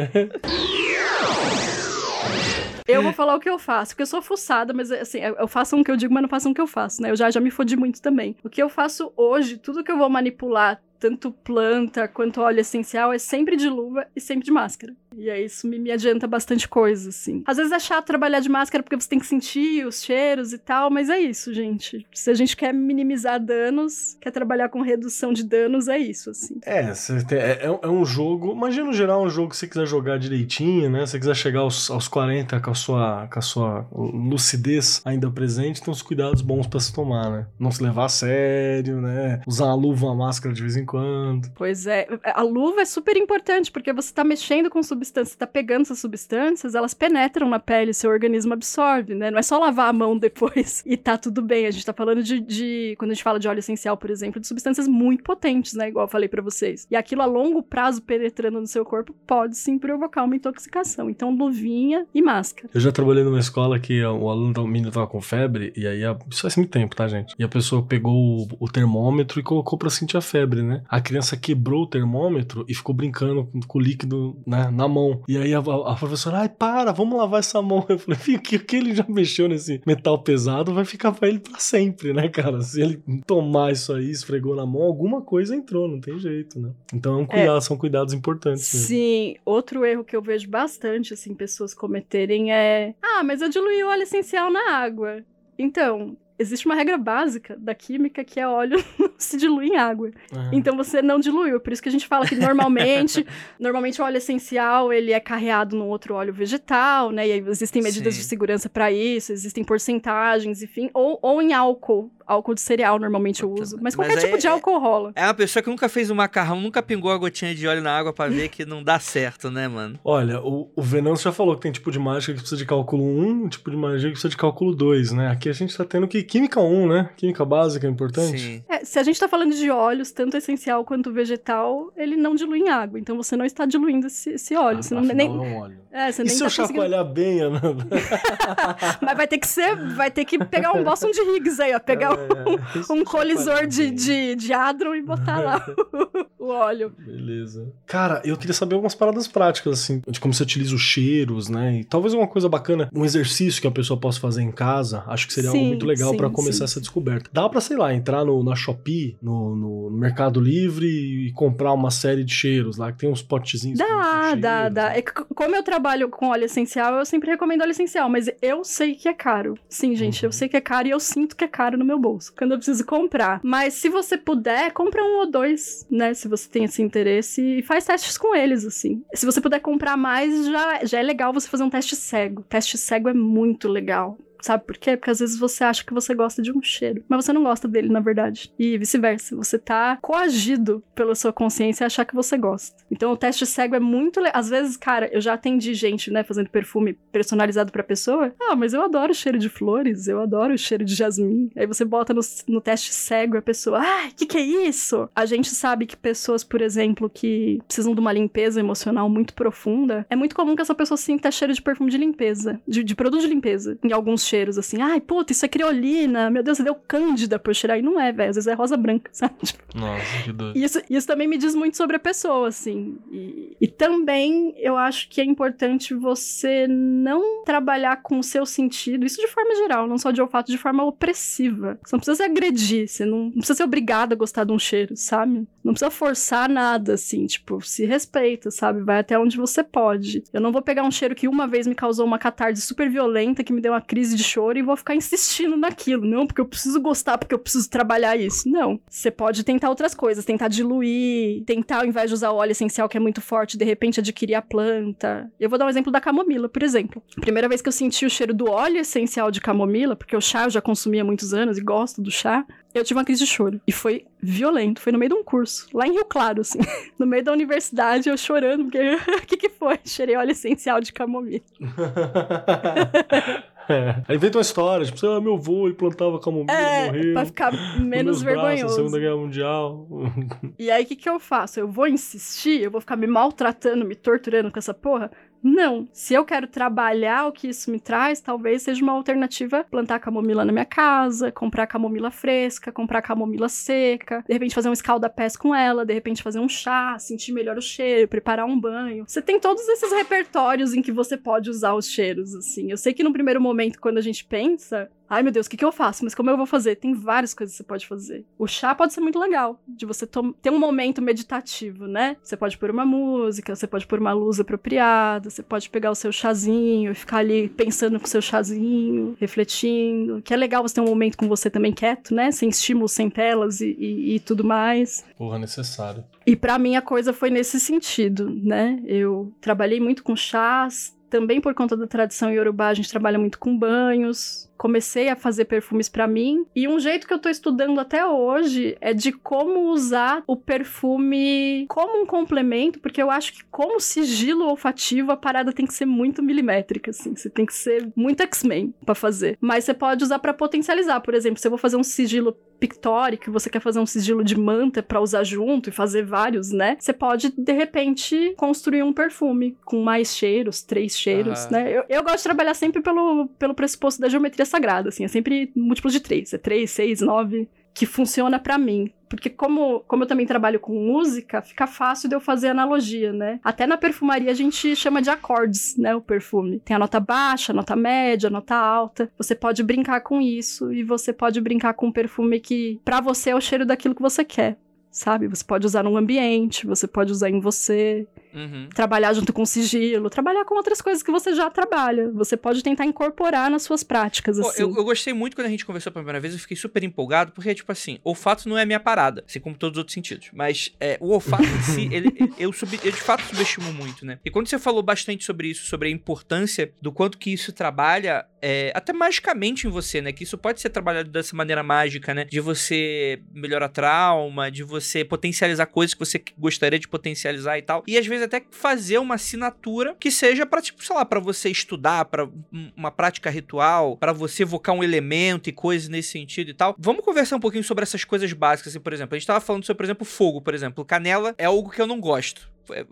[2.86, 5.46] Eu vou falar o que eu faço, porque eu sou fuçada, mas assim, eu eu
[5.46, 7.10] faço um que eu digo, mas não faço um que eu faço, né?
[7.10, 8.34] Eu já, já me fodi muito também.
[8.42, 13.12] O que eu faço hoje, tudo que eu vou manipular, tanto planta quanto óleo essencial,
[13.12, 14.94] é sempre de luva e sempre de máscara.
[15.16, 17.42] E aí isso me, me adianta bastante coisa, assim.
[17.46, 20.58] Às vezes é chato trabalhar de máscara porque você tem que sentir os cheiros e
[20.58, 22.06] tal, mas é isso, gente.
[22.12, 26.58] Se a gente quer minimizar danos, quer trabalhar com redução de danos, é isso, assim.
[26.64, 26.92] É,
[27.32, 28.52] é, é um- é um jogo.
[28.52, 31.04] Imagina no geral um jogo que você quiser jogar direitinho, né?
[31.06, 35.30] Se você quiser chegar aos, aos 40 com a, sua, com a sua lucidez ainda
[35.30, 37.46] presente, tem uns cuidados bons pra se tomar, né?
[37.58, 39.40] Não se levar a sério, né?
[39.46, 41.48] Usar uma luva, uma máscara de vez em quando.
[41.54, 45.82] Pois é, a luva é super importante, porque você tá mexendo com substâncias, tá pegando
[45.82, 49.30] essas substâncias, elas penetram na pele, seu organismo absorve, né?
[49.30, 51.66] Não é só lavar a mão depois e tá tudo bem.
[51.66, 54.40] A gente tá falando de, de- quando a gente fala de óleo essencial, por exemplo,
[54.40, 55.88] de substâncias muito potentes, né?
[55.88, 56.86] Igual eu falei pra vocês.
[56.90, 61.10] E aquilo a longo prazo penetrando no seu corpo pode sim provocar uma intoxicação.
[61.10, 62.68] Então, luvinha e máscara.
[62.74, 66.04] Eu já trabalhei numa escola que o aluno, o menino tava com febre, e aí,
[66.04, 67.34] a- isso faz muito tempo, tá, gente?
[67.38, 70.77] E a pessoa pegou o, o termômetro e colocou pra sentir a febre, né?
[70.88, 75.22] A criança quebrou o termômetro e ficou brincando com, com o líquido né, na mão.
[75.28, 77.84] E aí a, a- professora, ai, para, vamos lavar essa mão.
[77.88, 81.58] Eu falei, que, que ele já mexeu nesse metal pesado vai ficar pra ele pra
[81.58, 82.60] sempre, né, cara?
[82.62, 86.70] Se ele tomar isso aí, esfregou na mão, alguma coisa entrou, não tem jeito, né?
[86.92, 88.72] Então é um cuidado, são cuidados importantes.
[88.72, 88.88] mesmo.
[88.88, 92.94] Sim, outro erro que eu vejo bastante, assim, pessoas cometerem é...
[93.02, 95.22] Ah, mas eu diluí o óleo essencial na água.
[95.58, 100.08] Então, existe uma regra básica da química que é óleo não se dilui em água.
[100.08, 100.50] É.
[100.52, 101.60] Então você não diluiu.
[101.60, 103.26] Por isso que a gente fala que normalmente,
[103.58, 107.26] normalmente o óleo essencial, ele é carreado no outro óleo vegetal, né?
[107.26, 108.20] E aí existem medidas Sim.
[108.20, 112.10] de segurança para isso, existem porcentagens, enfim, ou, ou em álcool.
[112.28, 113.76] Álcool de cereal normalmente eu uso.
[113.76, 115.12] mas Mas qualquer aí tipo de é- álcool rola.
[115.14, 117.96] É uma pessoa que nunca fez um macarrão, nunca pingou a gotinha de óleo na
[117.96, 119.98] água pra ver que não dá certo, né, mano?
[120.04, 123.02] Olha, o, o Venâncio já falou que tem tipo de mágica que precisa de cálculo
[123.02, 125.28] 1 e tipo de magia que precisa de cálculo 2, né?
[125.30, 127.10] Aqui a gente tá tendo que química 1, né?
[127.16, 128.38] Química básica é importante.
[128.38, 128.62] Sim.
[128.68, 132.60] É, se a gente tá falando de óleos, tanto essencial quanto vegetal, ele não dilui
[132.60, 132.98] em água.
[132.98, 134.82] Então você não está diluindo esse, esse óleo.
[134.82, 135.78] você não, nem, é um óleo.
[135.90, 137.60] É, você E nem se tá eu conseguindo- chacoalhar bem, Ana?
[139.00, 141.78] Mas vai ter que ser, vai ter que pegar um Boston de Higgs aí, ó.
[141.80, 143.94] Pegar É, um eu colisor chacoalhar de, bem.
[143.94, 145.66] de, de hadron e botar lá
[146.38, 146.92] o, óleo.
[146.98, 147.72] Beleza.
[147.86, 151.80] Cara, eu queria saber algumas paradas práticas, assim, de como você utiliza os cheiros, né?
[151.80, 155.26] E talvez uma coisa bacana, um exercício que a pessoa possa fazer em casa, acho
[155.26, 156.64] que seria algo Sim, muito legal pra começar sim.
[156.64, 157.30] essa descoberta.
[157.32, 161.90] Dá pra, sei lá, entrar no, na Shopee, no, no Mercado Livre e comprar uma
[161.90, 163.78] série de cheiros lá, que tem uns potezinhos.
[163.78, 163.86] Dá,
[164.26, 164.88] cheiros, dá, dá.
[164.90, 164.98] né?
[164.98, 168.30] É que c- como eu trabalho com óleo essencial, eu sempre recomendo óleo essencial, mas
[168.42, 169.56] eu sei que é caro.
[169.68, 170.32] Sim, gente, eu Uhum.
[170.32, 172.58] sei que é caro e eu sinto que é caro no meu bolso, quando eu
[172.58, 173.40] preciso comprar.
[173.42, 177.62] Mas se você puder, compra um ou dois, né, se você tem esse interesse e
[177.62, 179.02] faz testes com eles, assim.
[179.14, 182.44] Se você puder comprar mais, já, já é legal você fazer um teste cego.
[182.48, 184.18] Teste cego é muito legal.
[184.40, 184.96] Sabe por quê?
[184.96, 187.66] Porque às vezes você acha que você gosta de um cheiro, mas você não gosta
[187.68, 188.52] dele, na verdade.
[188.58, 189.36] E vice-versa.
[189.36, 192.76] Você tá coagido pela sua consciência a achar que você gosta.
[192.90, 194.38] Então o teste cego é muito legal.
[194.38, 198.32] Às vezes, cara, eu já atendi gente, né, fazendo perfume personalizado pra pessoa.
[198.40, 201.50] Ah, mas eu adoro o cheiro de flores, eu adoro o cheiro de jasmim.
[201.56, 205.08] Aí você bota no, no teste cego a pessoa, ah, que que é isso?
[205.14, 210.06] A gente sabe que pessoas, por exemplo, que precisam de uma limpeza emocional muito profunda,
[210.10, 213.22] é muito comum que essa pessoa sinta cheiro de perfume de limpeza, de, de produto
[213.22, 214.80] de limpeza, em alguns cheiros cheiros, assim.
[214.80, 216.30] Ai, puta, isso é criolina.
[216.30, 217.78] Meu Deus, você deu cândida por cheirar.
[217.78, 218.30] E não é, velho.
[218.30, 219.34] Às vezes é rosa branca, sabe?
[219.42, 220.58] Tipo, Nossa, que doido.
[220.58, 222.98] isso, isso também me diz muito sobre a pessoa, assim.
[223.10, 229.04] E, e também eu acho que é importante você não trabalhar com o seu sentido,
[229.04, 231.78] isso de forma geral, não só de olfato, de forma opressiva.
[231.84, 234.58] Você não precisa se agredir, você não, não precisa ser obrigado a gostar de um
[234.58, 235.46] cheiro, sabe?
[235.64, 238.82] Não precisa forçar nada, assim, tipo, se respeita, sabe?
[238.82, 240.22] Vai até onde você pode.
[240.32, 243.44] Eu não vou pegar um cheiro que uma vez me causou uma catarse super violenta,
[243.44, 246.04] que me deu uma crise de choro, e vou ficar insistindo naquilo.
[246.04, 248.48] Não, porque eu preciso gostar, porque eu preciso trabalhar isso.
[248.48, 248.80] Não.
[248.88, 252.88] Você pode tentar outras coisas, tentar diluir, tentar, ao invés de usar o óleo essencial
[252.88, 255.30] que é muito forte, de repente adquirir a planta.
[255.38, 257.02] Eu vou dar um exemplo da camomila, por exemplo.
[257.20, 260.44] Primeira vez que eu senti o cheiro do óleo essencial de camomila, porque o chá
[260.44, 262.44] eu já consumi há muitos anos e gosto do chá,
[262.74, 263.60] eu tive uma crise de choro.
[263.66, 264.80] E foi violento.
[264.80, 265.66] Foi no meio de um curso.
[265.72, 266.58] Lá em Rio Claro, assim.
[266.98, 268.78] No meio da universidade, eu chorando, porque.
[269.22, 269.78] O que, que foi?
[269.84, 271.42] Cheirei óleo essencial de camomila.
[273.68, 274.02] É.
[274.08, 277.12] Aí inventa uma história, tipo, ah, meu avô, ele plantava camomila, É, morreu.
[277.12, 278.74] pra ficar nos menos meus braços vergonhoso.
[278.74, 279.86] Segunda Guerra Mundial.
[280.58, 281.60] E aí, o que, que eu faço?
[281.60, 282.62] Eu vou insistir?
[282.62, 285.10] Eu vou ficar me maltratando, me torturando com essa porra?
[285.42, 285.88] Não.
[285.92, 290.44] Se eu quero trabalhar o que isso me traz, talvez seja uma alternativa plantar camomila
[290.44, 295.54] na minha casa, comprar camomila fresca, comprar camomila seca, de repente fazer um escalda-pés com
[295.54, 299.04] ela, de repente fazer um chá, sentir melhor o cheiro, preparar um banho.
[299.06, 302.70] Você tem todos esses repertórios em que você pode usar os cheiros, assim.
[302.70, 305.56] Eu sei que no primeiro momento, quando a gente pensa, Ai, meu Deus, o que,
[305.56, 306.04] que eu faço?
[306.04, 306.76] Mas como eu vou fazer?
[306.76, 308.24] Tem várias coisas que você pode fazer.
[308.38, 312.16] O chá pode ser muito legal, de você ter um momento meditativo, né?
[312.22, 315.94] Você pode pôr uma música, você pode pôr uma luz apropriada, você pode pegar o
[315.94, 320.20] seu chazinho e ficar ali pensando com o seu chazinho, refletindo.
[320.22, 322.30] Que é legal você ter um momento com você também quieto, né?
[322.30, 325.04] Sem estímulos, sem telas e, e- e tudo mais.
[325.16, 326.04] Porra, necessário.
[326.26, 328.80] E pra mim a coisa foi nesse sentido, né?
[328.84, 333.38] Eu trabalhei muito com chás, também por conta da tradição iorubá, a gente trabalha muito
[333.38, 334.47] com banhos.
[334.58, 338.76] Comecei a fazer perfumes pra mim, e um jeito que eu tô estudando até hoje
[338.80, 344.46] é de como usar o perfume como um complemento, porque eu acho que como sigilo
[344.46, 348.74] olfativo a parada tem que ser muito milimétrica assim, você tem que ser muito X-Men
[348.84, 349.38] pra fazer.
[349.40, 353.30] Mas você pode usar pra potencializar, por exemplo, se eu vou fazer um sigilo pictórico,
[353.30, 356.76] você quer fazer um sigilo de manta pra usar junto e fazer vários, né?
[356.78, 361.50] Você pode, de repente, construir um perfume com mais cheiros, três cheiros, Aham.
[361.52, 361.78] né?
[361.78, 365.52] Eu, eu gosto de trabalhar sempre pelo, pelo pressuposto da geometria sagrada, assim, é sempre
[365.54, 368.92] múltiplo de três, é três, seis, nove, que funciona pra mim.
[369.08, 373.40] Porque como, como eu também trabalho com música, fica fácil de eu fazer analogia, né?
[373.42, 375.94] Até na perfumaria a gente chama de acordes, né?
[375.94, 376.60] O perfume.
[376.60, 379.10] Tem a nota baixa, a nota média, a nota alta.
[379.16, 383.30] Você pode brincar com isso e você pode brincar com um perfume que pra você
[383.30, 384.58] é o cheiro daquilo que você quer.
[384.90, 385.28] Sabe?
[385.28, 388.06] Você pode usar num ambiente, você pode usar em você
[388.38, 388.68] Uhum.
[388.74, 392.10] trabalhar junto com sigilo, trabalhar com outras coisas que você já trabalha.
[392.12, 394.62] Você pode tentar incorporar nas suas práticas, assim.
[394.62, 397.32] eu, eu gostei muito quando a gente conversou pela primeira vez, eu fiquei super empolgado,
[397.32, 400.28] porque, tipo assim, olfato não é a minha parada, assim como todos os outros sentidos.
[400.32, 404.04] Mas é, o olfato em si, ele, ele- eu, sub- eu de fato subestimo muito,
[404.06, 404.18] né?
[404.24, 408.24] E quando você falou bastante sobre isso, sobre a importância do quanto que isso trabalha,
[408.40, 410.12] é, até magicamente em você, né?
[410.12, 412.24] Que isso pode ser trabalhado dessa maneira mágica, né?
[412.24, 417.82] De você melhorar trauma, de você potencializar coisas que você gostaria de potencializar e tal.
[417.86, 421.48] E às vezes até fazer uma assinatura que seja pra, tipo, sei lá, pra você
[421.50, 422.06] estudar,
[422.52, 426.74] um- uma prática ritual, pra você evocar um elemento e coisas nesse sentido e tal.
[426.78, 429.14] Vamos conversar um pouquinho sobre essas coisas básicas, assim, por exemplo.
[429.14, 430.84] A gente tava falando sobre, por exemplo, fogo, por exemplo.
[430.84, 432.48] Canela é algo que eu não gosto.
[432.70, 432.84] É,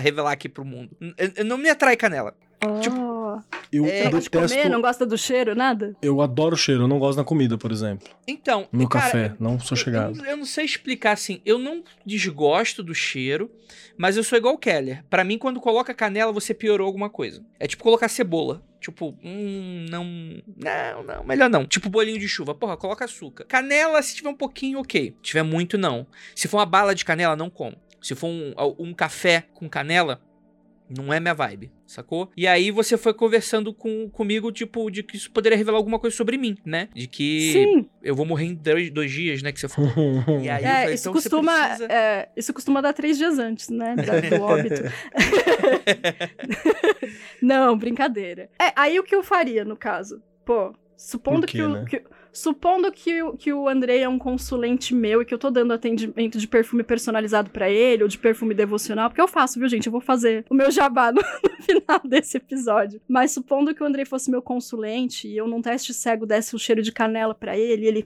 [0.00, 0.90] revelar, aqui pro mundo.
[1.00, 1.14] N-
[1.44, 2.34] Não me atrai canela.
[2.80, 2.96] tipo,
[3.72, 4.30] Eu É, detesto.
[4.30, 5.96] comer, não gosta do cheiro, nada?
[6.02, 8.08] Eu adoro o cheiro, eu não gosto da comida, por exemplo.
[8.26, 10.18] Então, No cara, café, não sou chegado.
[10.18, 11.40] Eu, eu não sei explicar assim.
[11.44, 13.50] Eu não desgosto do cheiro,
[13.96, 15.04] mas eu sou igual o Keller.
[15.08, 17.44] Pra mim, quando coloca canela, você piorou alguma coisa.
[17.58, 18.62] É tipo colocar cebola.
[18.80, 20.04] Tipo, hum, não.
[20.56, 21.64] Não, não, melhor não.
[21.64, 22.52] Tipo bolinho de chuva.
[22.54, 23.44] Porra, coloca açúcar.
[23.44, 25.14] Canela, se tiver um pouquinho, ok.
[25.18, 26.06] Se tiver muito, não.
[26.34, 27.76] Se for uma bala de canela, não como.
[28.02, 30.20] Se for um, um café com canela,
[30.96, 32.30] não é minha vibe, sacou?
[32.36, 36.16] E aí você foi conversando com, comigo, tipo, de que isso poderia revelar alguma coisa
[36.16, 36.88] sobre mim, né?
[36.94, 37.88] De que Sim.
[38.02, 39.52] eu vou morrer em dois, dois dias, né?
[39.52, 39.90] Que você falou.
[40.42, 43.16] E aí eu É, falei, isso então você costuma, precisa- é, isso costuma dar três
[43.18, 43.94] dias antes, né?
[43.96, 44.02] do
[44.42, 44.82] óbito.
[47.40, 48.48] Não, brincadeira.
[48.60, 50.22] É, aí o que eu faria, no caso?
[50.44, 51.84] Pô, supondo quê, que, o, né?
[51.88, 52.02] que-
[52.32, 55.72] Supondo que, o- que o Andrei é um consulente meu e que eu tô dando
[55.72, 59.86] atendimento de perfume personalizado pra ele, ou de perfume devocional, porque eu faço, viu, gente?
[59.86, 63.00] Eu vou fazer o meu jabá no, no final desse episódio.
[63.06, 66.58] Mas supondo que o Andrei fosse meu consulente e eu num teste cego desse o
[66.58, 68.04] cheiro de canela pra ele, e ele.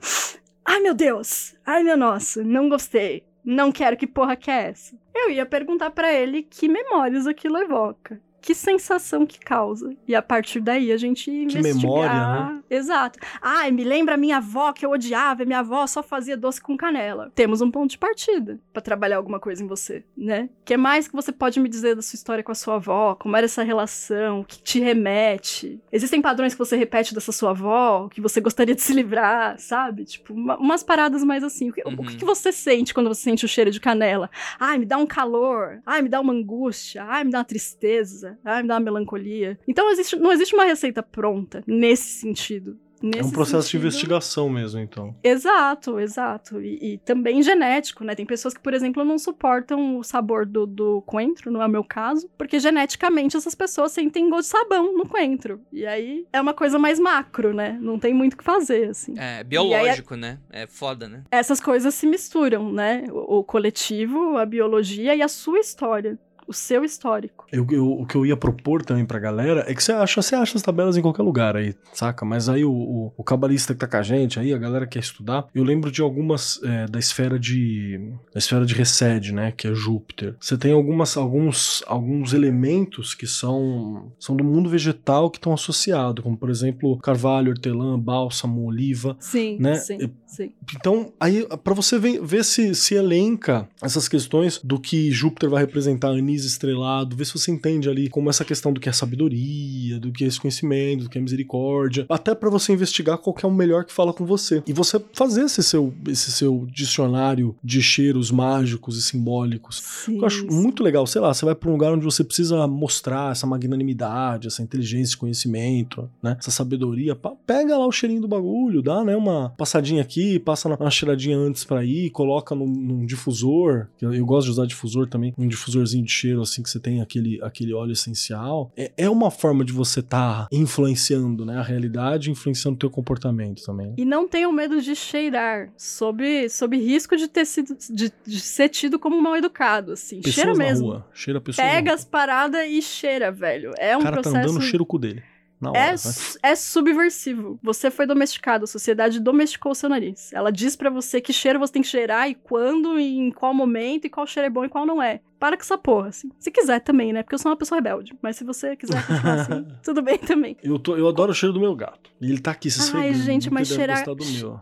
[0.65, 1.55] Ai, meu Deus!
[1.65, 3.23] Ai, meu nossa, não gostei.
[3.45, 4.93] Não quero, que porra que é essa?
[5.15, 8.19] Eu ia perguntar pra ele que memórias aquilo evoca.
[8.47, 9.93] Que sensação que causa.
[10.07, 11.75] E a partir daí a gente investigar.
[11.75, 12.61] memória, né?
[12.69, 13.19] Exato.
[13.41, 16.77] Ai, me lembra a minha avó que eu odiava, minha avó só fazia doce com
[16.77, 17.29] canela.
[17.35, 20.49] Temos um ponto de partida pra trabalhar alguma coisa em você, né?
[20.61, 23.15] O que mais que você pode me dizer da sua história com a sua avó?
[23.15, 24.39] Como era essa relação?
[24.39, 25.81] O que te remete?
[25.91, 30.05] Existem padrões que você repete dessa sua avó, que você gostaria de se livrar, sabe?
[30.05, 31.69] Tipo, uma- umas paradas mais assim.
[31.69, 31.97] O que, o Uhum.
[31.97, 34.29] que que você sente quando você sente o cheiro de canela?
[34.57, 35.81] Ai, me dá um calor.
[35.85, 37.03] Ai, me dá uma angústia.
[37.03, 38.36] Ai, me dá uma tristeza.
[38.43, 39.59] Ai, me dá uma melancolia.
[39.67, 42.77] Então, existe, não existe uma receita pronta nesse sentido.
[42.99, 45.15] É um Nesse processo de sentido- investigação mesmo, então.
[45.23, 46.59] Exato, exato.
[46.59, 48.15] E, e também genético, né?
[48.15, 51.69] Tem pessoas que, por exemplo, não suportam o sabor do, do coentro, não é o
[51.69, 55.61] meu caso, porque geneticamente essas pessoas sentem gosto de sabão no coentro.
[55.71, 57.77] E aí é uma coisa mais macro, né?
[57.79, 59.13] Não tem muito o que fazer, assim.
[59.15, 60.39] É, biológico, né?
[60.49, 61.23] É foda, né?
[61.29, 63.03] Essas coisas se misturam, né?
[63.11, 66.17] O, o coletivo, a biologia e a sua história.
[66.47, 67.45] O seu histórico.
[67.51, 70.33] Eu, eu- o que eu ia propor também pra galera é que você acha, você
[70.35, 72.23] acha as tabelas em qualquer lugar aí, saca?
[72.25, 74.93] Mas aí o, o, o cabalista que tá com a gente aí, a galera que
[74.93, 77.99] quer estudar, eu lembro de algumas é, da esfera de.
[78.33, 79.51] da esfera de Recede, né?
[79.51, 80.35] Que é Júpiter.
[80.39, 86.23] Você tem algumas, alguns, alguns elementos que são, são do mundo vegetal que estão associados,
[86.23, 89.17] como por exemplo, carvalho, hortelã, bálsamo, oliva.
[89.19, 89.75] Sim, Né?
[89.75, 90.51] sim, sim.
[90.75, 95.61] Então, aí, pra você ver, ver se, se elenca essas questões do que Júpiter vai
[95.61, 99.99] representar, anis estrelado, ver se você entende ali como essa questão do que é sabedoria,
[99.99, 103.47] do que é esse conhecimento, do que é misericórdia, até pra você investigar qual é
[103.47, 104.61] o melhor que fala com você.
[104.67, 109.81] E você fazer esse seu, esse seu dicionário de cheiros mágicos e simbólicos.
[110.05, 110.49] Sim, Eu acho sim.
[110.49, 114.47] muito legal, sei lá, você vai pra um lugar onde você precisa mostrar essa magnanimidade,
[114.47, 116.35] essa inteligência, esse conhecimento, né?
[116.39, 117.17] Essa sabedoria.
[117.45, 119.15] Pega lá o cheirinho do bagulho, dá, né?
[119.15, 123.87] Uma passadinha aqui, passa na- uma cheiradinha antes pra ir, coloca num, num difusor.
[124.01, 127.01] Eu, eu gosto de usar difusor também, um difusorzinho de cheiro, assim, que você tem
[127.01, 128.71] aquele, aquele óleo essencial.
[128.75, 131.57] É, é uma forma de você estar influenciando, né?
[131.57, 133.93] A realidade, influenciando o teu comportamento também.
[133.97, 138.69] E não tenham medo de cheirar, sob, sob risco de ter sido de, de ser
[138.69, 140.17] tido como mal educado, assim.
[140.21, 140.85] Pessoas cheira mesmo.
[140.87, 143.73] rua, cheira pessoas na Pega as paradas e cheira, velho.
[143.77, 144.49] É um O cara tá processo.
[144.49, 145.21] andando, cheira o cu dele.
[145.59, 145.97] Na hora, é, vai.
[145.97, 147.59] su- é subversivo.
[147.63, 150.31] Você foi domesticado, a sociedade domesticou o seu nariz.
[150.33, 153.53] Ela diz pra você que cheiro você tem que cheirar e quando, e em qual
[153.53, 155.19] momento, e qual cheiro é bom e qual não é.
[155.39, 156.31] Para com essa porra, assim.
[156.39, 157.21] Se quiser também, né?
[157.21, 158.17] Porque eu sou uma pessoa rebelde.
[158.23, 160.57] Mas se você quiser continuar assim, tudo bem também.
[160.63, 162.09] Eu, tô, eu adoro o cheiro do meu gato.
[162.19, 163.23] E ele tá aqui se Ai, esfregando.
[163.23, 164.03] gente, mas cheirar-.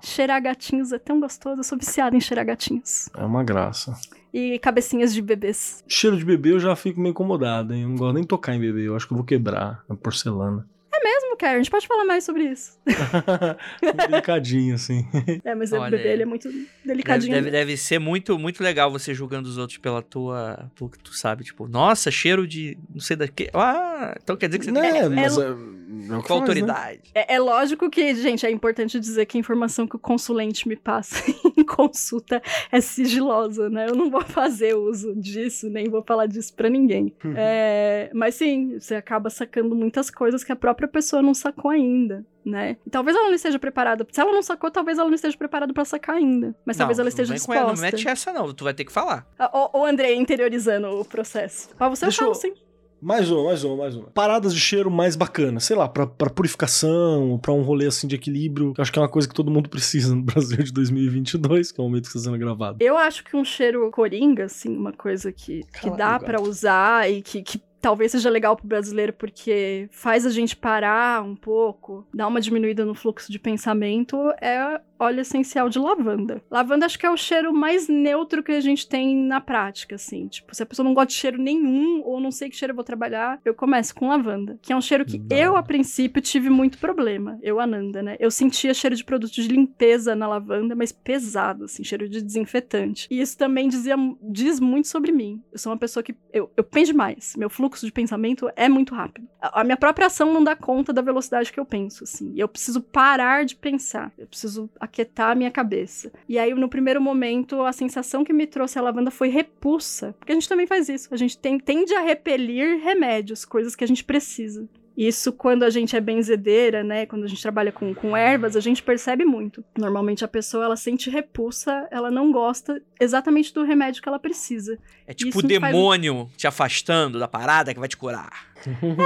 [0.02, 1.60] Cheirar gatinhos é tão gostoso.
[1.62, 3.08] Eu sou viciada em cheirar gatinhos.
[3.16, 3.93] É uma graça.
[4.34, 5.82] E cabecinhas de bebês.
[5.88, 7.84] Cheiro de bebê eu já fico meio incomodado, hein?
[7.84, 8.86] Eu não gosto nem tocar em bebê.
[8.86, 10.68] Eu acho que eu vou quebrar a porcelana.
[11.16, 12.80] guess Mesmo, cara, a gente pode falar mais sobre isso.
[14.08, 15.06] Delicadinho, assim.
[15.44, 17.34] É, mas Olha o bebê ele é muito Deve, delicadinho.
[17.34, 20.72] deve, deve ser muito, muito legal você julgando os outros pela tua.
[20.76, 21.44] Pelo que tu sabe.
[21.44, 22.78] Tipo, nossa, cheiro de.
[22.94, 23.50] Não sei da que.
[23.54, 24.92] Ah, então quer dizer que você né?
[24.92, 25.10] tem.
[25.10, 26.36] Mas é- é, é que Com faz, né?
[26.36, 27.02] autoridade.
[27.14, 30.76] É, é lógico que, gente, é importante dizer que a informação que o consulente me
[30.76, 31.16] passa
[31.58, 33.88] em consulta é sigilosa, né?
[33.90, 37.14] Eu não vou fazer uso disso, nem vou falar disso pra ninguém.
[37.24, 37.34] Uhum.
[37.36, 42.26] É, mas sim, você acaba sacando muitas coisas que a própria pessoa não sacou ainda,
[42.45, 42.78] né?
[42.86, 44.05] E talvez ela não esteja preparada.
[44.11, 46.55] Se ela não sacou, talvez ela não esteja preparada pra sacar ainda.
[46.65, 47.86] Mas talvez Não, ela esteja com ela, disposta.
[47.86, 48.53] Não mete essa, não.
[48.53, 49.28] Tu vai ter que falar.
[49.38, 51.69] Ah, Ô, ô, André, interiorizando o processo.
[51.76, 52.53] Pra você, Deixa eu eu- falo sim.
[53.01, 54.07] Mais uma, mais uma, mais uma.
[54.07, 55.65] Paradas de cheiro mais bacanas.
[55.65, 58.73] Sei lá, pra, pra purificação, pra um rolê assim de equilíbrio.
[58.73, 61.71] Que eu acho que é uma coisa que todo mundo precisa no Brasil de 2022,
[61.71, 62.78] que é o momento que está sendo gravado.
[62.80, 67.21] Eu acho que um cheiro coringa, assim, uma coisa que, que dá pra usar e
[67.21, 72.28] que, que talvez seja legal pro brasileiro porque faz a gente parar um pouco, dá
[72.28, 76.42] uma diminuída no fluxo de pensamento, é óleo essencial de lavanda.
[76.50, 80.28] Lavanda acho que é o cheiro mais neutro que a gente tem na prática, assim.
[80.28, 82.76] Tipo, se a pessoa não gosta de cheiro nenhum ou não sei que cheiro eu
[82.76, 86.22] vou trabalhar, eu começo com lavanda, que é um cheiro que Da eu, a princípio,
[86.22, 87.38] tive muito problema.
[87.42, 88.16] Eu, Ananda, né?
[88.20, 93.08] Eu sentia cheiro de produto de limpeza na lavanda, mas pesado, assim, cheiro de desinfetante.
[93.12, 95.42] E isso também dizia, diz muito sobre mim.
[95.52, 96.16] Eu sou uma pessoa que.
[96.32, 97.36] Eu, eu penso demais.
[97.38, 99.28] Meu fluxo de pensamento é muito rápido.
[99.41, 102.32] A, minha própria ação não dá conta da velocidade que eu penso, assim.
[102.38, 104.11] Eu preciso parar de pensar.
[104.17, 106.11] Eu preciso aquietar a minha cabeça.
[106.30, 110.15] E aí, no primeiro momento, a sensação que me trouxe a lavanda foi repulsa.
[110.19, 111.11] Porque a gente também faz isso.
[111.13, 114.67] A gente tem- tende a repelir remédios, coisas que a gente precisa.
[114.98, 117.06] Isso, quando a gente é benzedeira, né?
[117.06, 119.64] Quando a gente trabalha com, com ervas, a gente percebe muito.
[119.78, 124.78] Normalmente a pessoa ela sente repulsa, ela não gosta exatamente do remédio que ela precisa.
[125.06, 128.32] É tipo o me faz- demônio te afastando da parada que vai te curar.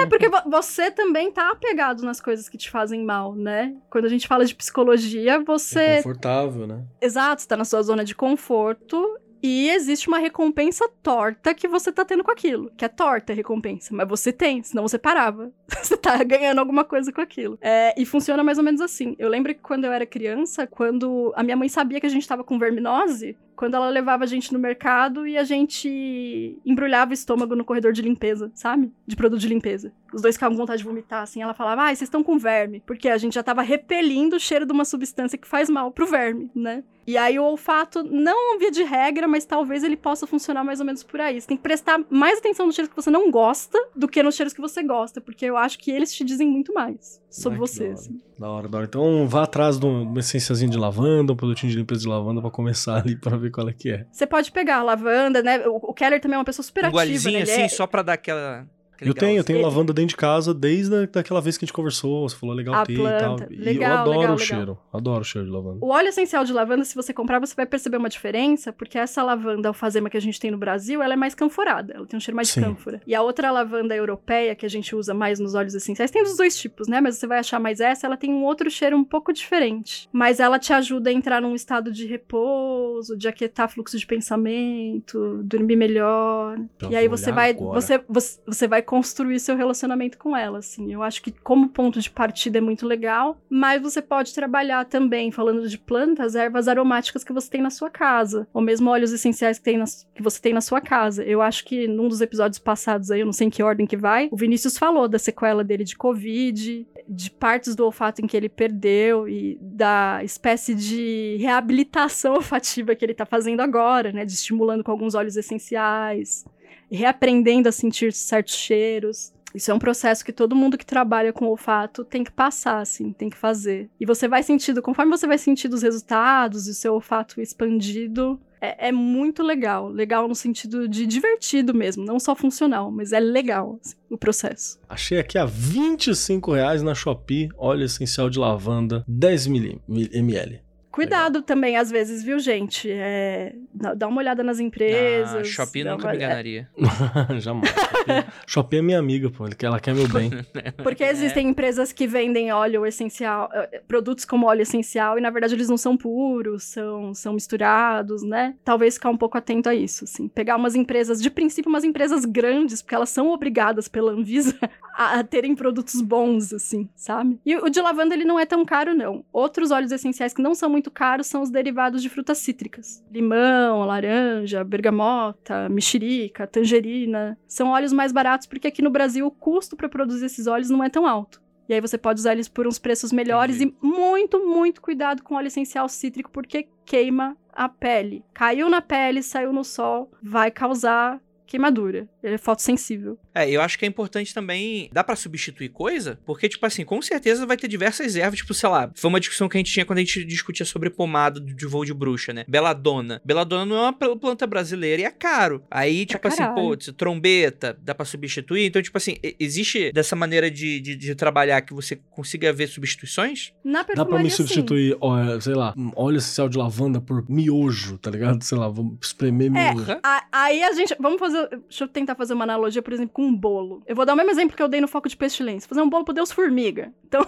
[0.01, 3.75] É, porque vo- você também tá apegado nas coisas que te fazem mal, né?
[3.89, 5.97] Quando a gente fala de psicologia, É você.
[5.97, 6.83] confortável, né?
[7.01, 12.03] Exato, está na sua zona de conforto E existe uma recompensa torta que você tá
[12.03, 12.71] tendo com aquilo.
[12.75, 13.93] Que é torta a recompensa.
[13.95, 15.51] Mas você tem, senão você parava.
[15.81, 17.57] você tá ganhando alguma coisa com aquilo.
[17.61, 19.15] É, e funciona mais ou menos assim.
[19.17, 22.27] Eu lembro que quando eu era criança, quando a minha mãe sabia que a gente
[22.27, 27.13] tava com verminose, quando ela levava a gente no mercado e a gente embrulhava o
[27.13, 28.89] estômago no corredor de limpeza, sabe?
[29.05, 29.91] De produto de limpeza.
[30.13, 31.41] Os dois ficavam com vontade de vomitar, assim.
[31.41, 32.81] Ela falava, ah, vocês estão com verme.
[32.87, 36.07] Porque a gente já tava repelindo o cheiro de uma substância que faz mal pro
[36.07, 36.83] verme, né?
[37.05, 40.85] E aí o olfato, não via de regra, mas talvez ele possa funcionar mais ou
[40.85, 41.39] menos por aí.
[41.41, 44.35] Você tem que prestar mais atenção nos cheiros que você não gosta do que nos
[44.35, 47.59] cheiros que você gosta, porque eu acho que eles te dizem muito mais sobre Ai,
[47.59, 47.79] você.
[47.79, 47.93] da hora.
[47.93, 48.21] assim.
[48.39, 48.87] Da hora, da hora.
[48.87, 52.41] Então vá atrás de um- uma essenciazinha de lavanda, um produtinho de limpeza de lavanda
[52.41, 54.05] pra começar ali pra ver qual é que é.
[54.11, 55.67] Você pode pegar a lavanda, né?
[55.67, 57.39] O, o Keller também é uma pessoa super Um ativa, né?
[57.41, 58.67] Ele assim, é- só pra dar aquela.
[59.01, 61.73] Eu tenho, eu tenho lavanda dentro de casa desde a, daquela vez que a gente
[61.73, 62.27] conversou.
[62.27, 63.35] Você falou legal A ter e tal.
[63.35, 63.47] planta.
[63.53, 64.37] E eu Legal, adoro legal, o legal.
[64.39, 64.77] cheiro.
[64.93, 65.77] Adoro o cheiro de lavanda.
[65.81, 69.23] O óleo essencial de lavanda, se você comprar, você vai perceber uma diferença, porque essa
[69.23, 72.19] lavanda alfazema que a gente tem no Brasil, ela é mais canforada, ela tem um
[72.19, 72.61] cheiro mais Sim.
[72.61, 73.01] de cânfora.
[73.05, 76.37] E a outra lavanda europeia, que a gente usa mais nos óleos essenciais, tem dos
[76.37, 76.99] dois tipos, né?
[77.01, 80.07] Mas você vai achar mais essa, ela tem um outro cheiro um pouco diferente.
[80.11, 85.41] Mas ela te ajuda a entrar num estado de repouso, de aquietar fluxo de pensamento,
[85.43, 86.59] dormir melhor.
[86.81, 90.91] Já e aí você vai, você, você, você vai construir seu relacionamento com ela, assim.
[90.91, 95.31] Eu acho que como ponto de partida é muito legal, mas você pode trabalhar também,
[95.31, 99.59] falando de plantas, ervas aromáticas que você tem na sua casa, ou mesmo óleos essenciais
[99.59, 99.85] que, tem na-
[100.15, 101.23] que você tem na sua casa.
[101.23, 103.95] Eu acho que num dos episódios passados aí, eu não sei em que ordem que
[103.95, 108.35] vai, o Vinícius falou da sequela dele de Covid, de partes do olfato em que
[108.35, 114.25] ele perdeu e da espécie de reabilitação olfativa que ele tá fazendo agora, né?
[114.25, 116.43] De estimulando com alguns óleos essenciais,
[116.91, 119.33] reaprendendo a sentir certos cheiros.
[119.53, 123.11] Isso é um processo que todo mundo que trabalha com olfato tem que passar, assim,
[123.11, 123.89] tem que fazer.
[123.99, 128.39] E você vai sentindo, conforme você vai sentindo os resultados e o seu olfato expandido,
[128.61, 129.89] é, é muito legal.
[129.89, 134.79] Legal no sentido de divertido mesmo, não só funcional, mas é legal assim, o processo.
[134.87, 140.61] Achei aqui a 25 reais na Shopee, óleo essencial de lavanda, 10 ml.
[140.99, 142.89] Cuidado também, às vezes, viu, gente?
[142.91, 143.53] É,
[143.95, 145.33] dá uma olhada nas empresas.
[145.35, 146.69] Ah, Shopee nunca uma- me enganaria.
[147.39, 147.73] Jamais.
[148.45, 149.45] Shopee, é minha amiga, pô.
[149.61, 150.29] Ela quer meu bem.
[150.83, 155.55] Porque existem empresas que vendem óleo essencial, eh, produtos como óleo essencial, e na verdade
[155.55, 158.55] eles não são puros, são, são misturados, né?
[158.65, 160.27] Talvez ficar um pouco atento a isso, assim.
[160.27, 164.57] Pegar umas empresas, de princípio, umas empresas grandes, porque elas são obrigadas pela Anvisa
[164.93, 167.39] a, a terem produtos bons, assim, sabe?
[167.45, 169.23] E o de lavanda, ele não é tão caro, não.
[169.31, 173.03] Outros óleos essenciais que não são muito caros são os derivados de frutas cítricas.
[173.11, 177.37] Limão, laranja, bergamota, mexerica, tangerina.
[177.47, 180.83] São óleos mais baratos porque aqui no Brasil o custo para produzir esses óleos não
[180.83, 181.41] é tão alto.
[181.67, 185.35] E aí você pode usar eles por uns preços melhores e muito, muito cuidado com
[185.35, 188.25] óleo essencial cítrico porque queima a pele.
[188.33, 192.07] Caiu na pele, saiu no sol, vai causar queimadura.
[192.23, 193.19] Ele é fotossensível.
[193.33, 194.89] É, eu acho que é importante também.
[194.91, 196.19] Dá pra substituir coisa?
[196.25, 198.39] Porque, tipo assim, com certeza vai ter diversas ervas.
[198.39, 200.89] Tipo, sei lá, foi uma discussão que a gente tinha quando a gente discutia sobre
[200.89, 202.43] pomada de voo de bruxa, né?
[202.47, 203.21] Beladona.
[203.23, 205.63] Beladona não é uma pl- planta brasileira e é caro.
[205.69, 206.55] Aí, tipo assim, caralho.
[206.55, 208.65] pô, trombeta, dá pra substituir.
[208.65, 213.53] Então, tipo assim, existe dessa maneira de, de, de trabalhar que você consiga ver substituições?
[213.63, 214.37] Na Dá pra me sim.
[214.37, 218.43] substituir, ó, sei lá, óleo essencial de lavanda por miojo, tá ligado?
[218.43, 219.91] Sei lá, vamos espremer É, miojo.
[220.03, 220.95] a- aí a gente.
[220.99, 221.47] Vamos fazer.
[221.49, 223.83] Deixa eu tentar fazer uma analogia, por exemplo, com um bolo.
[223.85, 225.67] Eu vou dar o mesmo exemplo que eu dei no foco de pestilência.
[225.67, 226.93] Fazer um bolo pro Deus Formiga.
[227.09, 227.25] Então,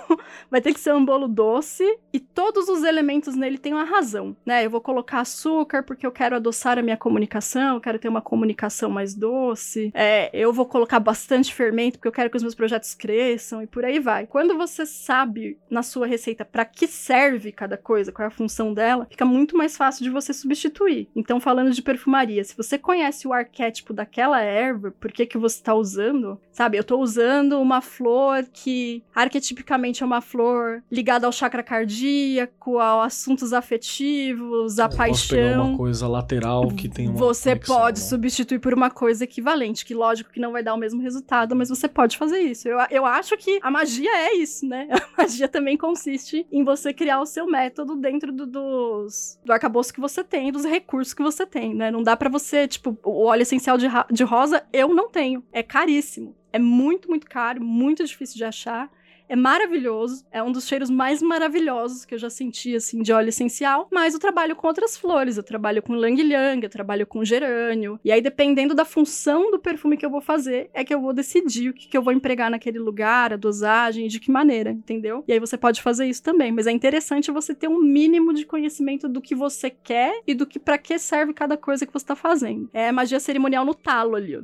[0.51, 1.83] vai ter que ser um bolo doce
[2.13, 4.63] e todos os elementos nele têm uma razão, né?
[4.63, 8.21] Eu vou colocar açúcar porque eu quero adoçar a minha comunicação, eu quero ter uma
[8.21, 9.91] comunicação mais doce.
[9.95, 13.65] É, eu vou colocar bastante fermento porque eu quero que os meus projetos cresçam e
[13.65, 14.27] por aí vai.
[14.27, 18.75] Quando você sabe na sua receita para que serve cada coisa, qual é a função
[18.75, 21.09] dela, fica muito mais fácil de você substituir.
[21.15, 25.59] Então, falando de perfumaria, se você conhece o arquétipo daquela erva, por que que você
[25.63, 26.39] tá usando?
[26.51, 32.77] Sabe, eu tô usando uma flor que arquetipicamente é uma flor ligada ao chakra cardíaco,
[32.77, 35.67] a assuntos afetivos, a Eu Posso pegar paixão.
[35.69, 38.05] uma coisa lateral que tem uma Você conexão, pode né?
[38.05, 41.69] substituir por uma coisa equivalente, que lógico que não vai dar o mesmo resultado, mas
[41.69, 42.67] você pode fazer isso.
[42.67, 44.87] Eu, eu acho que a magia é isso, né?
[45.17, 49.93] A magia também consiste em você criar o seu método dentro do, dos, do arcabouço
[49.93, 51.91] que você tem, dos recursos que você tem, né?
[51.91, 55.43] Não dá pra você, tipo, o óleo essencial de, de rosa eu não tenho.
[55.51, 56.35] É caríssimo.
[56.51, 58.91] É muito, muito caro, muito difícil de achar.
[59.31, 63.29] é maravilhoso, é um dos cheiros mais maravilhosos que eu já senti, assim, de óleo
[63.29, 67.97] essencial, mas eu trabalho com outras flores, eu trabalho com lang-lang, eu trabalho com gerânio,
[68.03, 71.13] e aí dependendo da função do perfume que eu vou fazer, é que eu vou
[71.13, 75.23] decidir o que, que eu vou empregar naquele lugar, a dosagem, de que maneira, entendeu?
[75.25, 78.45] E aí você pode fazer isso também, mas é interessante você ter um mínimo de
[78.45, 82.05] conhecimento do que você quer e do que para que serve cada coisa que você
[82.05, 82.69] tá fazendo.
[82.73, 84.35] É magia cerimonial no talo ali,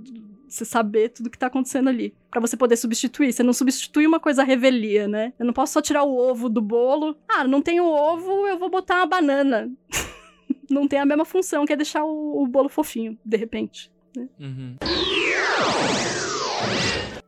[0.48, 2.14] você saber tudo que tá acontecendo ali.
[2.32, 3.34] para você poder substituir.
[3.34, 5.34] Você não substitui uma coisa à revelia, né?
[5.38, 7.18] Eu não posso só tirar o ovo do bolo.
[7.28, 9.70] Ah, não tem o ovo, eu vou botar uma banana.
[10.70, 13.92] não tem a mesma função, que é deixar o, o bolo fofinho, de repente.
[14.16, 14.28] Né?
[14.40, 14.76] Uhum.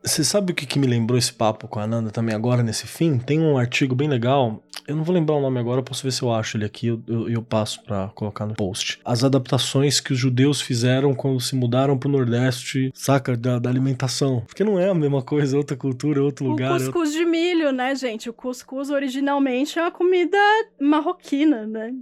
[0.03, 2.87] Você sabe o que, que me lembrou esse papo com a Ananda também agora nesse
[2.87, 3.17] fim?
[3.19, 4.63] Tem um artigo bem legal.
[4.89, 6.87] Eu não vou lembrar o nome agora, eu posso ver se eu acho ele aqui,
[6.87, 8.99] eu, eu, eu passo para colocar no post.
[9.05, 13.37] As adaptações que os judeus fizeram quando se mudaram pro Nordeste, saca?
[13.37, 14.41] Da, da alimentação.
[14.47, 16.71] Porque não é a mesma coisa, outra cultura, outro lugar.
[16.71, 18.31] O cuscuz de milho, né, gente?
[18.31, 20.39] O cuscuz originalmente é uma comida
[20.81, 21.93] marroquina, né?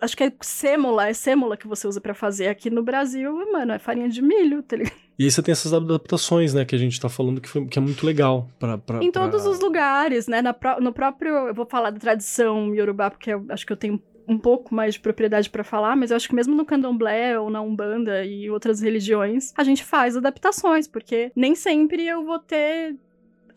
[0.00, 3.72] Acho que é sêmola, é sêmola que você usa para fazer aqui no Brasil, mano,
[3.72, 4.96] é farinha de milho, tá ligado?
[5.18, 7.76] E aí você tem essas adaptações, né, que a gente tá falando que, foi, que
[7.76, 9.22] é muito legal pra, pra Em pra...
[9.22, 13.44] todos os lugares, né, na, no próprio, eu vou falar da tradição Yorubá, porque eu
[13.48, 16.34] acho que eu tenho um pouco mais de propriedade para falar, mas eu acho que
[16.34, 21.54] mesmo no candomblé ou na umbanda e outras religiões, a gente faz adaptações, porque nem
[21.54, 22.94] sempre eu vou ter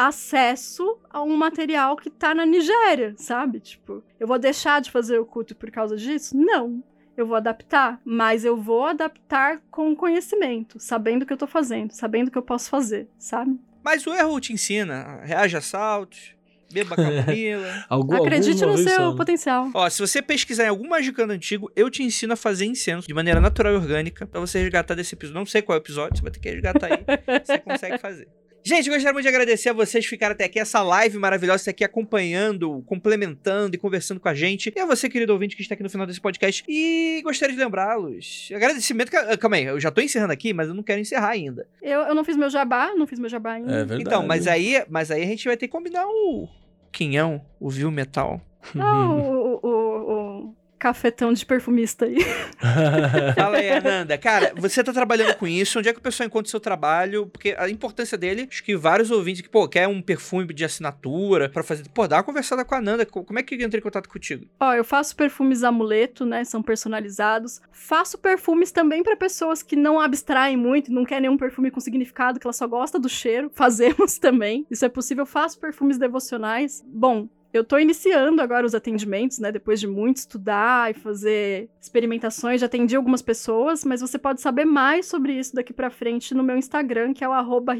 [0.08, 3.60] acesso a um material que tá na Nigéria, sabe?
[3.60, 6.36] Tipo, eu vou deixar de fazer o culto por causa disso?
[6.38, 6.84] Não.
[7.18, 11.92] Eu vou adaptar, mas eu vou adaptar com conhecimento, sabendo o que eu tô fazendo,
[11.92, 13.60] sabendo o que eu posso fazer, sabe?
[13.84, 16.34] Mas o erro te ensina, reage a saltos,
[16.72, 17.86] beba camomila.
[17.90, 19.18] Algum, Acredite no seu só, né?
[19.18, 19.70] potencial.
[19.74, 23.14] Ó, se você pesquisar em algum magicando antigo, eu te ensino a fazer incenso de
[23.14, 25.40] maneira natural e orgânica pra você resgatar desse episódio.
[25.40, 27.42] Não sei qual é o episódio, você vai ter que resgatar aí.
[27.46, 28.28] você consegue fazer.
[28.64, 31.84] Gente, gostaria muito de agradecer a vocês que ficaram até aqui, essa live maravilhosa, aqui
[31.84, 34.72] acompanhando, complementando e conversando com a gente.
[34.76, 36.64] E a você, querido ouvinte, que está aqui no final desse podcast.
[36.68, 38.50] E gostaria de lembrá-los.
[38.54, 39.10] Agradecimento.
[39.10, 41.68] que- Calma aí, eu já tô encerrando aqui, mas eu não quero encerrar ainda.
[41.82, 43.72] Eu, eu não fiz meu jabá, não fiz meu jabá ainda.
[43.72, 44.02] É verdade.
[44.04, 46.48] Então, mas aí, mas aí a gente vai ter que combinar o
[46.92, 48.40] quinhão, o viu metal.
[48.78, 52.18] Ah, o, o, o, o cafetão de perfumista aí.
[53.38, 54.18] Fala aí, Ananda.
[54.18, 55.78] Cara, você tá trabalhando com isso.
[55.78, 57.28] Onde é que o pessoal encontra o seu trabalho?
[57.28, 61.48] Porque a importância dele, acho que vários ouvintes que, pô, quer um perfume de assinatura
[61.50, 61.88] pra fazer.
[61.94, 63.06] Pô, dá uma conversada com a Ananda.
[63.06, 64.46] Co- Como é que eu entrei em contato contigo?
[64.60, 66.44] Ó, eu faço perfumes amuleto, né?
[66.44, 67.62] São personalizados.
[67.72, 72.40] Faço perfumes também pra pessoas que não abstraem muito, não querem um perfume com significado,
[72.40, 73.52] que ela só gosta do cheiro.
[73.56, 74.66] Fazemos também.
[74.72, 75.28] Isso é possível.
[75.28, 76.84] Faço perfumes devocionais.
[76.88, 79.52] Bom, eu tô iniciando agora os atendimentos, né?
[79.52, 84.66] Depois de muito estudar e fazer experimentações, já atendi algumas pessoas, mas você pode saber
[84.66, 87.76] mais sobre isso daqui pra frente no meu Instagram, que é o arroba.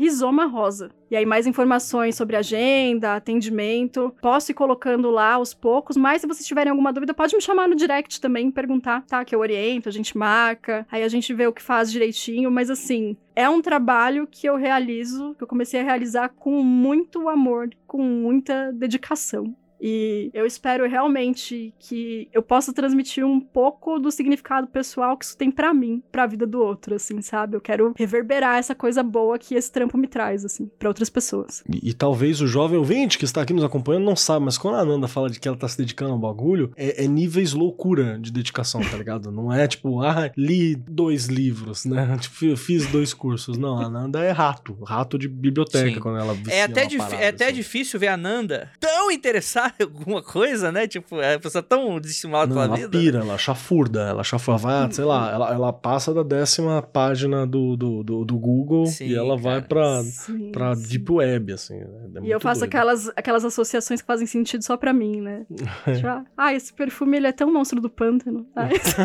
[1.10, 6.28] E aí mais informações sobre agenda, atendimento, posso ir colocando lá aos poucos, mas se
[6.28, 9.24] vocês tiverem alguma dúvida, pode me chamar no direct também, perguntar, tá?
[9.24, 12.70] Que eu oriento, a gente marca, aí a gente vê o que faz direitinho, mas
[12.70, 17.70] assim, é um trabalho que eu realizo, que eu comecei a realizar com muito amor,
[17.88, 19.56] com muita dedicação.
[19.82, 25.36] E eu espero realmente que eu possa transmitir um pouco do significado pessoal que isso
[25.36, 27.58] tem pra mim, pra vida do outro, assim, sabe?
[27.58, 31.64] Eu quero reverberar essa coisa boa que esse trampo me traz, assim, pra outras pessoas.
[31.68, 34.76] E, e talvez o jovem ouvinte que está aqui nos acompanhando não sabe, mas quando
[34.76, 38.20] a Ananda fala de que ela tá se dedicando ao bagulho, é, é níveis loucura
[38.20, 39.32] de dedicação, tá ligado?
[39.32, 42.18] Não é tipo, ah, li dois livros, né?
[42.22, 43.58] Tipo, eu fiz dois cursos.
[43.58, 46.00] Não, a Ananda é rato, rato de biblioteca Sim.
[46.00, 47.56] quando ela vicia É até, parada, é até assim.
[47.56, 50.88] difícil ver a Nanda tão interessada alguma coisa, né?
[50.88, 52.90] Tipo, é a pessoa tão desestimulada Não, pela ela vida.
[52.90, 57.76] pira, ela chafurda, ela chafurda, vai, sei lá, ela, ela passa da décima página do,
[57.76, 59.66] do, do, do Google Sim, e ela vai cara.
[59.68, 60.88] pra, Sim, pra sim.
[60.90, 61.76] Deep Web, assim.
[61.76, 61.86] é
[62.24, 62.70] E eu faço doido.
[62.70, 65.46] aquelas, aquelas associações que fazem sentido só pra mim, né?
[65.96, 68.46] Tipo, ah, esse perfume ele é tão monstro do pântano.
[68.56, 68.96] Ah, esse,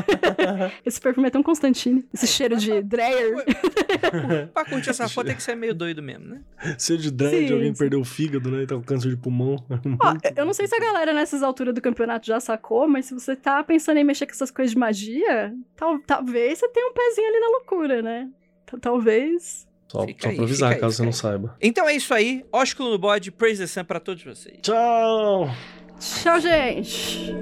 [0.84, 2.04] esse perfume é tão Constantine.
[2.12, 3.44] Esse cheiro de Dreyer.
[4.52, 6.40] Pra curtir essa foto tem que ser meio doido mesmo, né?
[6.78, 7.78] Ser de dread, Sim, alguém sim.
[7.78, 8.62] perdeu o fígado, né?
[8.62, 9.56] E tá com câncer de pulmão.
[10.02, 13.14] Ó, eu não sei se a galera nessas alturas do campeonato já sacou, mas se
[13.14, 16.92] você tá pensando em mexer com essas coisas de magia, tal- talvez você tenha um
[16.92, 18.28] pezinho ali na loucura, né?
[18.66, 19.66] T- Talvez.
[19.88, 21.38] Só, Fica só aí, pra avisar, fica aí, caso você fica não aí.
[21.40, 21.56] saiba.
[21.62, 22.44] Então é isso aí.
[22.52, 24.58] Ósculo no bode, praise the sun pra todos vocês.
[24.62, 25.48] Tchau!
[26.00, 27.32] Tchau, gente!